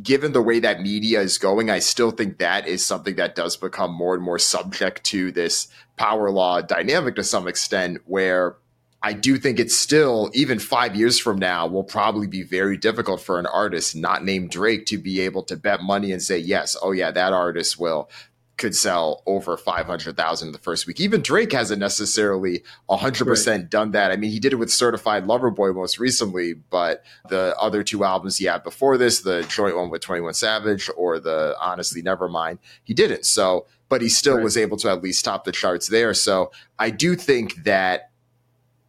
given 0.02 0.34
the 0.34 0.41
way 0.41 0.60
that 0.60 0.82
media 0.82 1.22
is 1.22 1.38
going, 1.38 1.70
I 1.70 1.80
still 1.80 2.12
think 2.12 2.38
that 2.39 2.68
is 2.68 2.86
something 2.86 3.16
that 3.16 3.36
does 3.36 3.58
become 3.58 3.93
more 3.93 4.14
and 4.14 4.24
more 4.24 4.39
subject 4.39 5.04
to 5.06 5.32
this 5.32 5.68
power 5.98 6.30
law 6.30 6.62
dynamic 6.62 7.16
to 7.16 7.24
some 7.24 7.48
extent, 7.48 8.02
where 8.06 8.56
I 9.02 9.14
do 9.14 9.38
think 9.38 9.60
it's 9.60 9.76
still, 9.76 10.32
even 10.34 10.60
five 10.60 10.96
years 10.96 11.20
from 11.20 11.38
now, 11.38 11.68
will 11.68 11.84
probably 11.84 12.28
be 12.28 12.41
very 12.41 12.76
difficult 12.76 13.22
for 13.22 13.39
an 13.39 13.46
artist 13.46 13.96
not 13.96 14.24
named 14.24 14.50
Drake 14.50 14.86
to 14.88 14.98
be 14.98 15.22
able 15.22 15.43
to 15.43 15.56
bet 15.56 15.82
money 15.82 16.12
and 16.12 16.22
say, 16.22 16.39
yes, 16.39 16.76
oh 16.82 16.91
yeah, 16.91 17.12
that 17.12 17.32
artist 17.32 17.80
will 17.80 18.10
could 18.58 18.76
sell 18.76 19.22
over 19.26 19.58
500,000 19.58 20.47
in 20.47 20.51
the 20.51 20.58
first 20.58 20.88
week. 20.88 20.99
Even 21.01 21.22
Drake 21.22 21.51
hasn't 21.51 21.80
necessarily 21.80 22.64
100% 22.89 23.47
right. 23.47 23.70
done 23.70 23.91
that. 23.91 24.12
I 24.12 24.16
mean, 24.16 24.32
he 24.32 24.39
did 24.39 24.53
it 24.53 24.58
with 24.58 24.72
Certified 24.72 25.28
Lover 25.28 25.51
Boy 25.51 25.74
most 25.74 25.99
recently, 25.99 26.53
but 26.53 27.03
the 27.30 27.56
other 27.60 27.84
two 27.84 28.03
albums 28.03 28.38
he 28.38 28.45
had 28.45 28.64
before 28.64 28.97
this, 28.97 29.22
the 29.22 29.43
joint 29.43 29.76
one 29.76 29.89
with 29.89 30.01
21 30.01 30.34
Savage 30.36 30.89
or 30.95 31.20
the 31.20 31.56
Honestly 31.60 32.01
Nevermind, 32.01 32.60
he 32.84 32.93
didn't. 32.93 33.26
So, 33.26 33.66
but 33.89 34.01
he 34.01 34.10
still 34.10 34.36
right. 34.36 34.43
was 34.43 34.58
able 34.58 34.78
to 34.78 34.89
at 34.89 35.03
least 35.03 35.26
top 35.26 35.43
the 35.43 35.51
charts 35.51 35.88
there. 35.88 36.14
So 36.14 36.51
I 36.80 36.91
do 36.91 37.16
think 37.16 37.64
that 37.66 38.10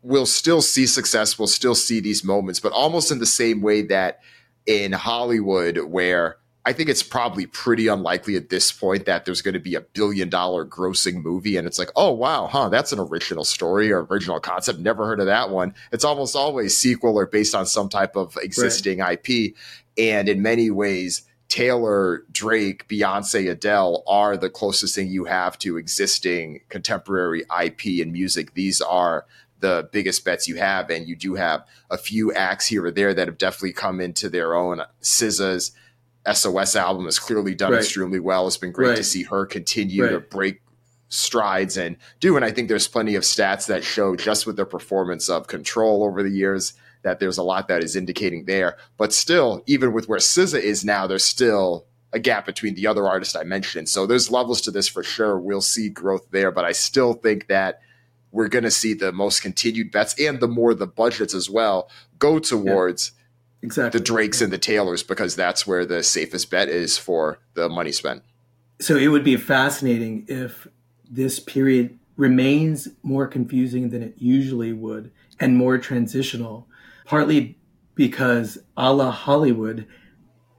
we'll 0.03 0.27
still 0.27 0.63
see 0.63 0.87
success. 0.87 1.39
We'll 1.39 1.49
still 1.49 1.75
see 1.75 1.99
these 1.99 2.23
moments, 2.23 2.61
but 2.61 2.73
almost 2.73 3.11
in 3.11 3.19
the 3.19 3.27
same 3.27 3.63
way 3.63 3.83
that 3.83 4.21
in 4.65 4.93
Hollywood, 4.93 5.79
where 5.79 6.37
I 6.67 6.73
think 6.73 6.89
it's 6.89 7.05
probably 7.05 7.47
pretty 7.47 7.87
unlikely 7.87 8.35
at 8.35 8.49
this 8.49 8.73
point 8.73 9.07
that 9.07 9.25
there's 9.25 9.41
going 9.41 9.55
to 9.55 9.61
be 9.61 9.77
a 9.77 9.81
billion 9.81 10.29
dollar 10.29 10.67
grossing 10.67 11.23
movie 11.23 11.57
and 11.57 11.65
it's 11.65 11.79
like, 11.79 11.91
oh 11.95 12.11
wow, 12.11 12.49
huh, 12.49 12.69
that's 12.69 12.93
an 12.93 12.99
original 12.99 13.45
story 13.45 13.93
or 13.93 14.05
original 14.05 14.41
concept. 14.41 14.81
Never 14.81 15.07
heard 15.07 15.21
of 15.21 15.27
that 15.27 15.51
one. 15.51 15.75
It's 15.93 16.05
almost 16.05 16.35
always 16.35 16.77
sequel 16.77 17.17
or 17.17 17.27
based 17.27 17.55
on 17.55 17.67
some 17.67 17.89
type 17.89 18.17
of 18.17 18.37
existing 18.43 18.99
right. 18.99 19.21
IP. 19.29 19.55
And 19.97 20.29
in 20.29 20.43
many 20.43 20.73
ways, 20.73 21.23
Taylor, 21.49 22.25
Drake, 22.33 22.89
Beyonce, 22.89 23.49
Adele 23.49 24.03
are 24.09 24.37
the 24.37 24.51
closest 24.51 24.97
thing 24.97 25.07
you 25.07 25.27
have 25.27 25.57
to 25.61 25.77
existing 25.77 26.63
contemporary 26.69 27.45
IP 27.63 28.03
and 28.03 28.13
music. 28.13 28.55
These 28.55 28.81
are 28.81 29.25
the 29.61 29.89
biggest 29.93 30.25
bets 30.25 30.49
you 30.49 30.57
have. 30.57 30.91
And 30.91 31.07
you 31.07 31.15
do 31.15 31.35
have 31.35 31.65
a 31.91 31.97
few 31.97 32.33
acts 32.33 32.67
here 32.67 32.85
or 32.85 32.91
there 32.91 33.15
that 33.15 33.29
have 33.29 33.39
definitely 33.39 33.73
come 33.73 34.01
into 34.01 34.29
their 34.29 34.55
own. 34.55 34.81
Uh, 34.81 34.87
SZA's 35.01 35.71
SOS 36.33 36.77
album 36.77 37.05
has 37.05 37.19
clearly 37.19 37.55
done 37.55 37.73
right. 37.73 37.79
extremely 37.79 38.21
well. 38.21 38.47
It's 38.47 38.57
been 38.57 38.73
great 38.73 38.89
right. 38.89 38.97
to 38.97 39.05
see 39.05 39.25
her 39.25 39.47
continue 39.47 40.03
right. 40.03 40.11
to 40.13 40.21
break 40.21 40.61
strides 41.09 41.77
and 41.77 41.97
do. 42.21 42.37
And 42.37 42.45
I 42.45 42.51
think 42.51 42.69
there's 42.69 42.89
plenty 42.89 43.15
of 43.15 43.23
stats 43.23 43.67
that 43.67 43.85
show 43.85 44.17
just 44.17 44.47
with 44.47 44.57
their 44.57 44.67
performance 44.67 45.29
of 45.29 45.47
control 45.47 46.03
over 46.03 46.23
the 46.23 46.31
years 46.31 46.75
that 47.03 47.21
there's 47.21 47.39
a 47.39 47.43
lot 47.43 47.69
that 47.69 47.85
is 47.85 47.95
indicating 47.95 48.47
there. 48.47 48.77
But 48.97 49.13
still, 49.13 49.63
even 49.67 49.93
with 49.93 50.09
where 50.09 50.19
SZA 50.19 50.61
is 50.61 50.85
now, 50.85 51.07
there's 51.07 51.25
still 51.25 51.87
a 52.13 52.19
gap 52.19 52.47
between 52.47 52.75
the 52.75 52.87
other 52.87 53.07
artists 53.07 53.37
I 53.37 53.45
mentioned. 53.45 53.89
So 53.89 54.07
there's 54.07 54.31
levels 54.31 54.61
to 54.63 54.71
this 54.71 54.89
for 54.89 55.03
sure. 55.03 55.39
We'll 55.39 55.61
see 55.61 55.89
growth 55.89 56.31
there, 56.31 56.51
but 56.51 56.65
I 56.65 56.73
still 56.73 57.13
think 57.13 57.47
that 57.47 57.81
we're 58.33 58.49
going 58.49 58.65
to 58.65 58.71
see 58.71 58.95
the 58.95 59.13
most 59.13 59.41
continued 59.41 59.93
bets 59.93 60.19
and 60.21 60.41
the 60.41 60.49
more 60.49 60.75
the 60.75 60.87
budgets 60.87 61.35
as 61.35 61.49
well 61.49 61.89
go 62.19 62.39
towards 62.39 63.13
yeah 63.15 63.23
exactly. 63.63 63.99
the 63.99 64.05
Drakes 64.05 64.41
and 64.41 64.53
the 64.53 64.59
Taylors 64.59 65.03
because 65.03 65.37
that's 65.37 65.67
where 65.67 65.85
the 65.85 66.03
safest 66.03 66.51
bet 66.51 66.69
is 66.69 66.99
for 66.99 67.39
the 67.55 67.69
money 67.69 67.93
spent. 67.93 68.23
So 68.81 68.97
it 68.97 69.09
would 69.09 69.25
be 69.25 69.37
fascinating 69.37 70.27
if 70.29 70.67
this 71.09 71.41
period 71.41 71.99
remains 72.17 72.89
more 73.03 73.27
confusing 73.27 73.91
than 73.91 74.03
it 74.03 74.15
usually 74.17 74.73
would 74.73 75.11
and 75.39 75.57
more 75.57 75.79
transitional, 75.79 76.67
partly 77.05 77.59
because 77.95 78.59
a 78.77 78.93
la 78.93 79.11
Hollywood, 79.11 79.87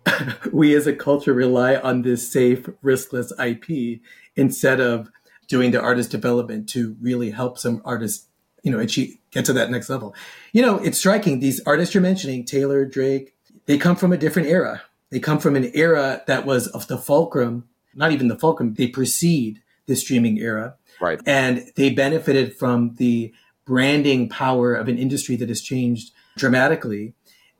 we 0.52 0.76
as 0.76 0.88
a 0.88 0.94
culture 0.94 1.34
rely 1.34 1.76
on 1.76 2.02
this 2.02 2.30
safe, 2.32 2.66
riskless 2.84 3.32
IP 3.40 4.02
instead 4.36 4.80
of 4.80 5.10
doing 5.48 5.72
the 5.72 5.82
artist 5.82 6.12
development 6.12 6.70
to 6.70 6.96
really 7.02 7.32
help 7.32 7.58
some 7.58 7.82
artists, 7.86 8.27
you 8.68 8.74
know, 8.74 8.80
achieve, 8.80 9.18
get 9.32 9.46
to 9.46 9.54
that 9.54 9.72
next 9.72 9.90
level. 9.90 10.14
You 10.52 10.62
know, 10.62 10.78
it's 10.80 10.98
striking. 10.98 11.40
These 11.40 11.62
artists 11.66 11.96
you're 11.96 12.02
mentioning, 12.02 12.44
Taylor, 12.44 12.84
Drake, 12.84 13.34
they 13.66 13.78
come 13.78 13.96
from 13.96 14.12
a 14.12 14.18
different 14.18 14.50
era. 14.50 14.82
They 15.10 15.22
come 15.22 15.40
from 15.40 15.56
an 15.56 15.72
era 15.74 16.22
that 16.28 16.46
was 16.46 16.68
of 16.68 16.86
the 16.88 16.98
fulcrum, 16.98 17.70
not 17.96 18.12
even 18.12 18.28
the 18.28 18.38
fulcrum, 18.38 18.74
they 18.74 18.88
precede 18.88 19.62
the 19.86 19.96
streaming 19.96 20.38
era. 20.38 20.76
Right. 21.00 21.22
And 21.26 21.72
they 21.78 21.92
benefited 21.92 22.58
from 22.58 22.96
the 22.96 23.34
branding 23.64 24.28
power 24.28 24.76
of 24.76 24.90
an 24.90 24.98
industry 24.98 25.38
that 25.38 25.48
has 25.48 25.62
changed 25.62 26.12
dramatically. 26.36 27.14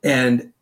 And 0.04 0.52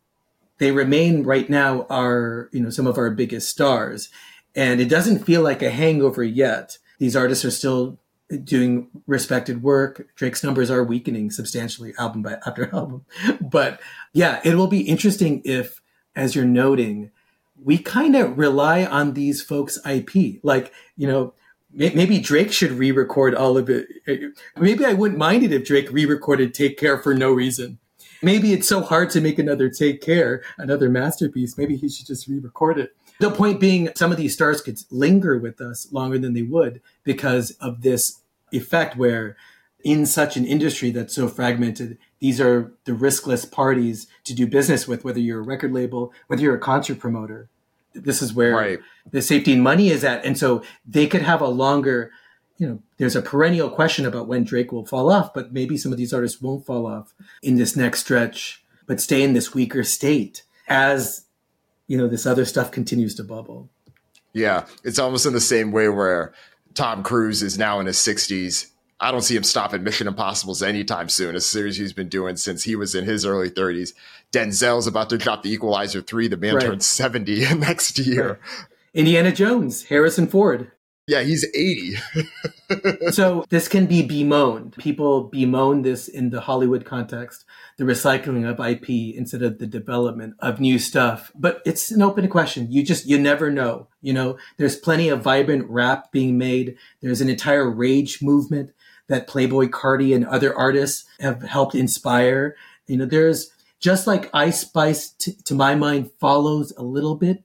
they 0.59 0.71
remain 0.71 1.23
right 1.23 1.49
now 1.49 1.85
are, 1.89 2.47
you 2.53 2.61
know, 2.61 2.69
some 2.69 2.87
of 2.87 2.97
our 2.97 3.09
biggest 3.09 3.49
stars. 3.49 4.07
And 4.55 4.79
it 4.79 4.87
doesn't 4.87 5.25
feel 5.25 5.41
like 5.41 5.61
a 5.61 5.71
hangover 5.71 6.23
yet. 6.23 6.77
These 6.99 7.17
artists 7.17 7.43
are 7.43 7.51
still 7.51 7.99
doing 8.43 8.89
respected 9.05 9.63
work. 9.63 10.07
Drake's 10.15 10.43
numbers 10.43 10.69
are 10.69 10.83
weakening 10.83 11.31
substantially 11.31 11.93
album 11.97 12.21
by 12.21 12.37
after 12.45 12.69
album. 12.73 13.05
But 13.39 13.79
yeah, 14.13 14.41
it 14.43 14.55
will 14.55 14.67
be 14.67 14.81
interesting 14.81 15.41
if, 15.45 15.81
as 16.15 16.35
you're 16.35 16.45
noting, 16.45 17.11
we 17.63 17.77
kind 17.77 18.15
of 18.15 18.37
rely 18.37 18.85
on 18.85 19.13
these 19.13 19.41
folks' 19.41 19.79
IP. 19.85 20.39
Like, 20.43 20.71
you 20.95 21.07
know, 21.07 21.33
maybe 21.73 22.19
Drake 22.19 22.51
should 22.51 22.71
re-record 22.71 23.33
all 23.35 23.57
of 23.57 23.69
it. 23.69 23.87
Maybe 24.57 24.85
I 24.85 24.93
wouldn't 24.93 25.19
mind 25.19 25.43
it 25.43 25.51
if 25.51 25.65
Drake 25.65 25.91
re-recorded 25.91 26.53
"Take 26.53 26.77
Care" 26.77 26.97
for 26.97 27.13
no 27.13 27.31
reason. 27.31 27.79
Maybe 28.21 28.51
it's 28.51 28.67
so 28.67 28.81
hard 28.81 29.09
to 29.11 29.21
make 29.21 29.39
another 29.39 29.69
"Take 29.69 30.01
Care," 30.01 30.43
another 30.57 30.89
masterpiece. 30.89 31.57
Maybe 31.57 31.75
he 31.75 31.89
should 31.89 32.07
just 32.07 32.27
re-record 32.27 32.79
it. 32.79 32.95
The 33.19 33.31
point 33.31 33.59
being, 33.59 33.89
some 33.95 34.11
of 34.11 34.17
these 34.17 34.33
stars 34.33 34.61
could 34.61 34.79
linger 34.91 35.37
with 35.37 35.59
us 35.59 35.91
longer 35.91 36.19
than 36.19 36.33
they 36.33 36.43
would 36.43 36.81
because 37.03 37.51
of 37.59 37.81
this 37.81 38.21
effect 38.51 38.95
where 38.95 39.35
in 39.83 40.05
such 40.05 40.35
an 40.37 40.45
industry 40.45 40.91
that's 40.91 41.15
so 41.15 41.27
fragmented, 41.27 41.97
these 42.19 42.41
are 42.41 42.73
the 42.85 42.91
riskless 42.91 43.49
parties 43.49 44.07
to 44.23 44.33
do 44.33 44.47
business 44.47 44.87
with, 44.87 45.03
whether 45.03 45.19
you're 45.19 45.39
a 45.39 45.43
record 45.43 45.71
label, 45.71 46.11
whether 46.27 46.41
you're 46.41 46.55
a 46.55 46.59
concert 46.59 46.99
promoter. 46.99 47.49
This 47.93 48.21
is 48.21 48.33
where 48.33 48.55
right. 48.55 48.79
the 49.11 49.21
safety 49.21 49.53
and 49.53 49.63
money 49.63 49.89
is 49.89 50.03
at. 50.03 50.25
And 50.25 50.37
so 50.37 50.61
they 50.85 51.07
could 51.07 51.21
have 51.21 51.41
a 51.41 51.47
longer, 51.47 52.11
you 52.57 52.67
know, 52.67 52.79
there's 52.97 53.15
a 53.15 53.21
perennial 53.21 53.69
question 53.69 54.05
about 54.05 54.27
when 54.27 54.43
Drake 54.43 54.71
will 54.71 54.85
fall 54.85 55.11
off, 55.11 55.33
but 55.33 55.53
maybe 55.53 55.77
some 55.77 55.91
of 55.91 55.97
these 55.97 56.13
artists 56.13 56.41
won't 56.41 56.65
fall 56.65 56.85
off 56.85 57.13
in 57.41 57.55
this 57.55 57.75
next 57.75 58.01
stretch, 58.01 58.63
but 58.87 58.99
stay 58.99 59.23
in 59.23 59.33
this 59.33 59.53
weaker 59.53 59.83
state 59.83 60.43
as, 60.67 61.26
you 61.87 61.97
know, 61.97 62.07
this 62.07 62.25
other 62.25 62.45
stuff 62.45 62.71
continues 62.71 63.15
to 63.15 63.23
bubble. 63.23 63.69
Yeah. 64.33 64.65
It's 64.83 64.99
almost 64.99 65.25
in 65.25 65.33
the 65.33 65.41
same 65.41 65.71
way 65.71 65.89
where 65.89 66.33
Tom 66.73 67.01
Cruise 67.03 67.41
is 67.41 67.57
now 67.57 67.79
in 67.79 67.87
his 67.87 67.97
60s 67.97 68.67
I 68.99 69.11
don't 69.11 69.21
see 69.21 69.35
him 69.35 69.43
stopping 69.43 69.83
Mission 69.83 70.07
Impossibles 70.07 70.63
anytime 70.63 71.07
soon. 71.09 71.35
A 71.35 71.41
series 71.41 71.77
he's 71.77 71.93
been 71.93 72.09
doing 72.09 72.35
since 72.35 72.63
he 72.63 72.75
was 72.75 72.95
in 72.95 73.05
his 73.05 73.25
early 73.25 73.49
30s. 73.49 73.93
Denzel's 74.31 74.87
about 74.87 75.09
to 75.09 75.17
drop 75.17 75.43
the 75.43 75.51
Equalizer 75.51 76.01
3. 76.01 76.27
The 76.27 76.37
man 76.37 76.55
right. 76.55 76.63
turns 76.63 76.87
70 76.87 77.55
next 77.55 77.99
year. 77.99 78.27
Right. 78.29 78.67
Indiana 78.95 79.31
Jones, 79.31 79.83
Harrison 79.85 80.25
Ford. 80.25 80.71
Yeah, 81.07 81.21
he's 81.21 81.45
80. 81.55 81.95
so 83.11 83.45
this 83.47 83.69
can 83.69 83.85
be 83.85 84.05
bemoaned. 84.05 84.75
People 84.77 85.23
bemoan 85.23 85.81
this 85.81 86.09
in 86.09 86.31
the 86.31 86.41
Hollywood 86.41 86.83
context, 86.83 87.45
the 87.77 87.85
recycling 87.85 88.45
of 88.45 88.59
IP 88.59 89.15
instead 89.15 89.41
of 89.41 89.57
the 89.57 89.67
development 89.67 90.35
of 90.39 90.59
new 90.59 90.77
stuff. 90.77 91.31
But 91.33 91.61
it's 91.65 91.91
an 91.91 92.01
open 92.01 92.27
question. 92.27 92.69
You 92.69 92.83
just, 92.83 93.05
you 93.05 93.17
never 93.17 93.49
know. 93.49 93.87
You 94.01 94.11
know, 94.11 94.37
there's 94.57 94.75
plenty 94.75 95.07
of 95.07 95.21
vibrant 95.21 95.69
rap 95.69 96.11
being 96.11 96.37
made. 96.37 96.75
There's 97.01 97.21
an 97.21 97.29
entire 97.29 97.69
rage 97.69 98.21
movement 98.21 98.73
that 99.07 99.27
Playboy 99.27 99.69
Carti 99.69 100.13
and 100.13 100.25
other 100.25 100.53
artists 100.53 101.05
have 101.21 101.41
helped 101.41 101.73
inspire. 101.73 102.57
You 102.85 102.97
know, 102.97 103.05
there's 103.05 103.49
just 103.79 104.07
like 104.07 104.29
Ice 104.33 104.59
Spice, 104.59 105.11
t- 105.11 105.37
to 105.45 105.55
my 105.55 105.73
mind, 105.73 106.11
follows 106.19 106.73
a 106.77 106.83
little 106.83 107.15
bit 107.15 107.43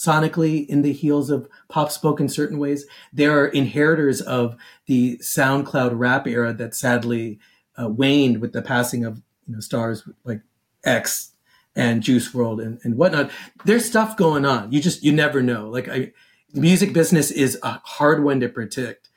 sonically 0.00 0.66
in 0.66 0.82
the 0.82 0.92
heels 0.92 1.30
of 1.30 1.48
Pop 1.68 1.90
Smoke 1.90 2.20
in 2.20 2.28
certain 2.28 2.58
ways. 2.58 2.86
There 3.12 3.38
are 3.38 3.46
inheritors 3.46 4.20
of 4.22 4.56
the 4.86 5.18
SoundCloud 5.18 5.92
rap 5.94 6.26
era 6.26 6.54
that 6.54 6.74
sadly 6.74 7.38
uh, 7.80 7.88
waned 7.88 8.40
with 8.40 8.52
the 8.52 8.62
passing 8.62 9.04
of 9.04 9.20
you 9.46 9.54
know 9.54 9.60
stars 9.60 10.08
like 10.24 10.40
X 10.84 11.32
and 11.76 12.02
Juice 12.02 12.32
WRLD 12.32 12.64
and, 12.64 12.80
and 12.82 12.96
whatnot. 12.96 13.30
There's 13.64 13.84
stuff 13.84 14.16
going 14.16 14.46
on. 14.46 14.72
You 14.72 14.80
just 14.80 15.02
you 15.02 15.12
never 15.12 15.42
know. 15.42 15.68
Like 15.68 15.88
I, 15.88 16.12
the 16.52 16.60
music 16.60 16.92
business 16.92 17.30
is 17.30 17.58
a 17.62 17.80
hard 17.84 18.24
one 18.24 18.40
to 18.40 18.48
predict. 18.48 19.10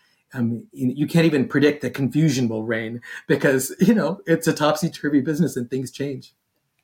You 0.74 1.08
can't 1.08 1.28
even 1.28 1.48
predict 1.48 1.84
that 1.84 1.94
confusion 1.94 2.50
will 2.50 2.64
reign 2.64 3.02
because 3.28 3.74
you 3.80 3.94
know 3.94 4.20
it's 4.26 4.48
a 4.48 4.54
topsy 4.54 4.90
turvy 4.90 5.22
business 5.22 5.56
and 5.56 5.70
things 5.70 5.92
change. 5.92 6.34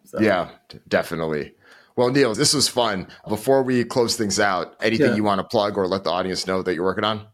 So. 0.06 0.20
Yeah, 0.22 0.50
definitely. 0.88 1.54
Well, 2.00 2.12
Neil, 2.12 2.34
this 2.34 2.54
was 2.54 2.70
fun. 2.70 3.08
Before 3.28 3.62
we 3.62 3.84
close 3.84 4.16
things 4.16 4.40
out, 4.40 4.74
anything 4.80 5.08
yeah. 5.08 5.16
you 5.16 5.24
want 5.26 5.40
to 5.40 5.44
plug 5.44 5.78
or 5.78 5.86
let 5.86 6.06
the 6.06 6.12
audience 6.12 6.48
know 6.48 6.62
that 6.62 6.74
you're 6.74 6.86
working 6.86 7.04
on? 7.04 7.28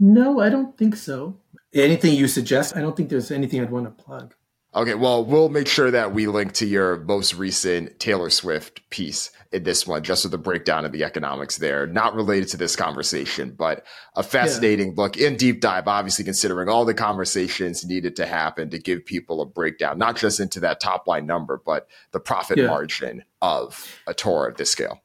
No, 0.00 0.40
I 0.40 0.48
don't 0.48 0.76
think 0.76 0.96
so. 0.96 1.38
Anything 1.72 2.14
you 2.14 2.26
suggest? 2.26 2.76
I 2.76 2.80
don't 2.80 2.96
think 2.96 3.08
there's 3.08 3.30
anything 3.30 3.60
I'd 3.60 3.70
want 3.70 3.86
to 3.86 4.02
plug. 4.02 4.34
Okay, 4.72 4.94
well, 4.94 5.24
we'll 5.24 5.48
make 5.48 5.66
sure 5.66 5.90
that 5.90 6.14
we 6.14 6.28
link 6.28 6.52
to 6.54 6.66
your 6.66 6.98
most 6.98 7.34
recent 7.34 7.98
Taylor 7.98 8.30
Swift 8.30 8.88
piece 8.88 9.32
in 9.50 9.64
this 9.64 9.84
one, 9.84 10.04
just 10.04 10.24
with 10.24 10.30
the 10.30 10.38
breakdown 10.38 10.84
of 10.84 10.92
the 10.92 11.02
economics 11.02 11.56
there, 11.56 11.88
not 11.88 12.14
related 12.14 12.48
to 12.50 12.56
this 12.56 12.76
conversation, 12.76 13.50
but 13.50 13.84
a 14.14 14.22
fascinating 14.22 14.88
yeah. 14.88 14.94
look 14.96 15.16
in 15.16 15.36
deep 15.36 15.60
dive, 15.60 15.88
obviously 15.88 16.24
considering 16.24 16.68
all 16.68 16.84
the 16.84 16.94
conversations 16.94 17.84
needed 17.84 18.14
to 18.14 18.26
happen 18.26 18.70
to 18.70 18.78
give 18.78 19.04
people 19.04 19.40
a 19.40 19.46
breakdown, 19.46 19.98
not 19.98 20.16
just 20.16 20.38
into 20.38 20.60
that 20.60 20.78
top 20.78 21.08
line 21.08 21.26
number, 21.26 21.60
but 21.66 21.88
the 22.12 22.20
profit 22.20 22.58
yeah. 22.58 22.68
margin 22.68 23.24
of 23.42 24.00
a 24.06 24.14
tour 24.14 24.46
of 24.46 24.56
this 24.56 24.70
scale. 24.70 25.00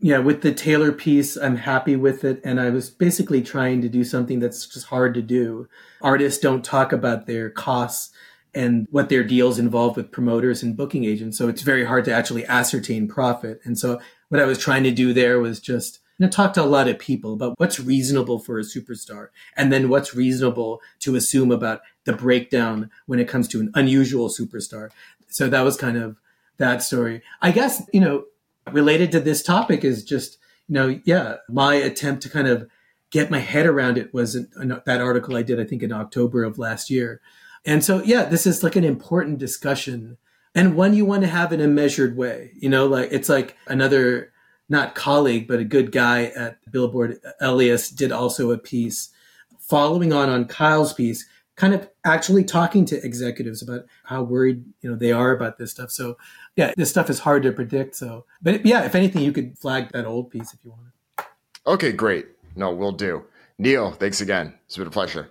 Yeah, 0.00 0.18
with 0.18 0.42
the 0.42 0.52
Taylor 0.52 0.90
piece, 0.90 1.36
I'm 1.36 1.56
happy 1.56 1.94
with 1.94 2.24
it. 2.24 2.40
And 2.44 2.60
I 2.60 2.70
was 2.70 2.90
basically 2.90 3.42
trying 3.42 3.80
to 3.82 3.88
do 3.88 4.02
something 4.02 4.40
that's 4.40 4.66
just 4.66 4.86
hard 4.86 5.14
to 5.14 5.22
do. 5.22 5.68
Artists 6.02 6.40
don't 6.40 6.64
talk 6.64 6.92
about 6.92 7.26
their 7.26 7.48
costs 7.48 8.10
and 8.54 8.86
what 8.90 9.08
their 9.08 9.24
deals 9.24 9.58
involve 9.58 9.96
with 9.96 10.12
promoters 10.12 10.62
and 10.62 10.76
booking 10.76 11.04
agents. 11.04 11.36
So 11.36 11.48
it's 11.48 11.62
very 11.62 11.84
hard 11.84 12.04
to 12.06 12.14
actually 12.14 12.46
ascertain 12.46 13.08
profit. 13.08 13.60
And 13.64 13.78
so 13.78 14.00
what 14.28 14.40
I 14.40 14.44
was 14.44 14.58
trying 14.58 14.84
to 14.84 14.90
do 14.90 15.12
there 15.12 15.40
was 15.40 15.60
just 15.60 16.00
you 16.18 16.26
know, 16.26 16.30
talk 16.30 16.52
to 16.54 16.62
a 16.62 16.66
lot 16.66 16.88
of 16.88 16.98
people 16.98 17.32
about 17.32 17.54
what's 17.58 17.80
reasonable 17.80 18.38
for 18.38 18.58
a 18.58 18.62
superstar 18.62 19.28
and 19.56 19.72
then 19.72 19.88
what's 19.88 20.14
reasonable 20.14 20.80
to 21.00 21.16
assume 21.16 21.50
about 21.50 21.80
the 22.04 22.12
breakdown 22.12 22.90
when 23.06 23.18
it 23.18 23.28
comes 23.28 23.48
to 23.48 23.60
an 23.60 23.72
unusual 23.74 24.28
superstar. 24.28 24.90
So 25.28 25.48
that 25.48 25.62
was 25.62 25.76
kind 25.76 25.96
of 25.96 26.16
that 26.58 26.82
story. 26.82 27.22
I 27.42 27.50
guess, 27.50 27.82
you 27.92 28.00
know, 28.00 28.26
related 28.70 29.10
to 29.12 29.20
this 29.20 29.42
topic 29.42 29.82
is 29.84 30.04
just, 30.04 30.38
you 30.68 30.74
know, 30.74 31.00
yeah, 31.04 31.36
my 31.48 31.74
attempt 31.74 32.22
to 32.22 32.30
kind 32.30 32.46
of 32.46 32.68
get 33.10 33.30
my 33.30 33.40
head 33.40 33.66
around 33.66 33.98
it 33.98 34.14
was 34.14 34.36
uh, 34.36 34.80
that 34.86 35.00
article 35.00 35.36
I 35.36 35.42
did, 35.42 35.60
I 35.60 35.64
think 35.64 35.82
in 35.82 35.92
October 35.92 36.44
of 36.44 36.58
last 36.58 36.90
year 36.90 37.20
and 37.64 37.84
so, 37.84 38.02
yeah, 38.02 38.24
this 38.24 38.46
is 38.46 38.62
like 38.62 38.76
an 38.76 38.84
important 38.84 39.38
discussion 39.38 40.18
and 40.54 40.76
one 40.76 40.94
you 40.94 41.04
want 41.04 41.22
to 41.22 41.28
have 41.28 41.52
in 41.52 41.60
a 41.60 41.66
measured 41.66 42.16
way. 42.16 42.52
You 42.56 42.68
know, 42.68 42.86
like 42.86 43.08
it's 43.10 43.28
like 43.28 43.56
another, 43.66 44.32
not 44.68 44.94
colleague, 44.94 45.48
but 45.48 45.60
a 45.60 45.64
good 45.64 45.92
guy 45.92 46.26
at 46.36 46.58
Billboard, 46.70 47.18
uh, 47.26 47.32
Elias, 47.40 47.90
did 47.90 48.12
also 48.12 48.50
a 48.50 48.58
piece 48.58 49.10
following 49.58 50.12
on 50.12 50.28
on 50.28 50.44
Kyle's 50.46 50.92
piece, 50.92 51.26
kind 51.56 51.74
of 51.74 51.88
actually 52.04 52.44
talking 52.44 52.84
to 52.86 53.04
executives 53.04 53.62
about 53.62 53.86
how 54.04 54.22
worried, 54.22 54.64
you 54.80 54.90
know, 54.90 54.96
they 54.96 55.12
are 55.12 55.32
about 55.32 55.58
this 55.58 55.70
stuff. 55.70 55.90
So, 55.90 56.16
yeah, 56.56 56.72
this 56.76 56.90
stuff 56.90 57.10
is 57.10 57.18
hard 57.18 57.42
to 57.44 57.52
predict. 57.52 57.96
So, 57.96 58.26
but 58.42 58.64
yeah, 58.64 58.84
if 58.84 58.94
anything, 58.94 59.22
you 59.22 59.32
could 59.32 59.58
flag 59.58 59.90
that 59.92 60.06
old 60.06 60.30
piece 60.30 60.52
if 60.52 60.60
you 60.64 60.70
want. 60.70 61.28
Okay, 61.66 61.92
great. 61.92 62.26
No, 62.56 62.72
we'll 62.72 62.92
do. 62.92 63.24
Neil, 63.58 63.92
thanks 63.92 64.20
again. 64.20 64.54
It's 64.66 64.76
been 64.76 64.86
a 64.86 64.90
pleasure. 64.90 65.30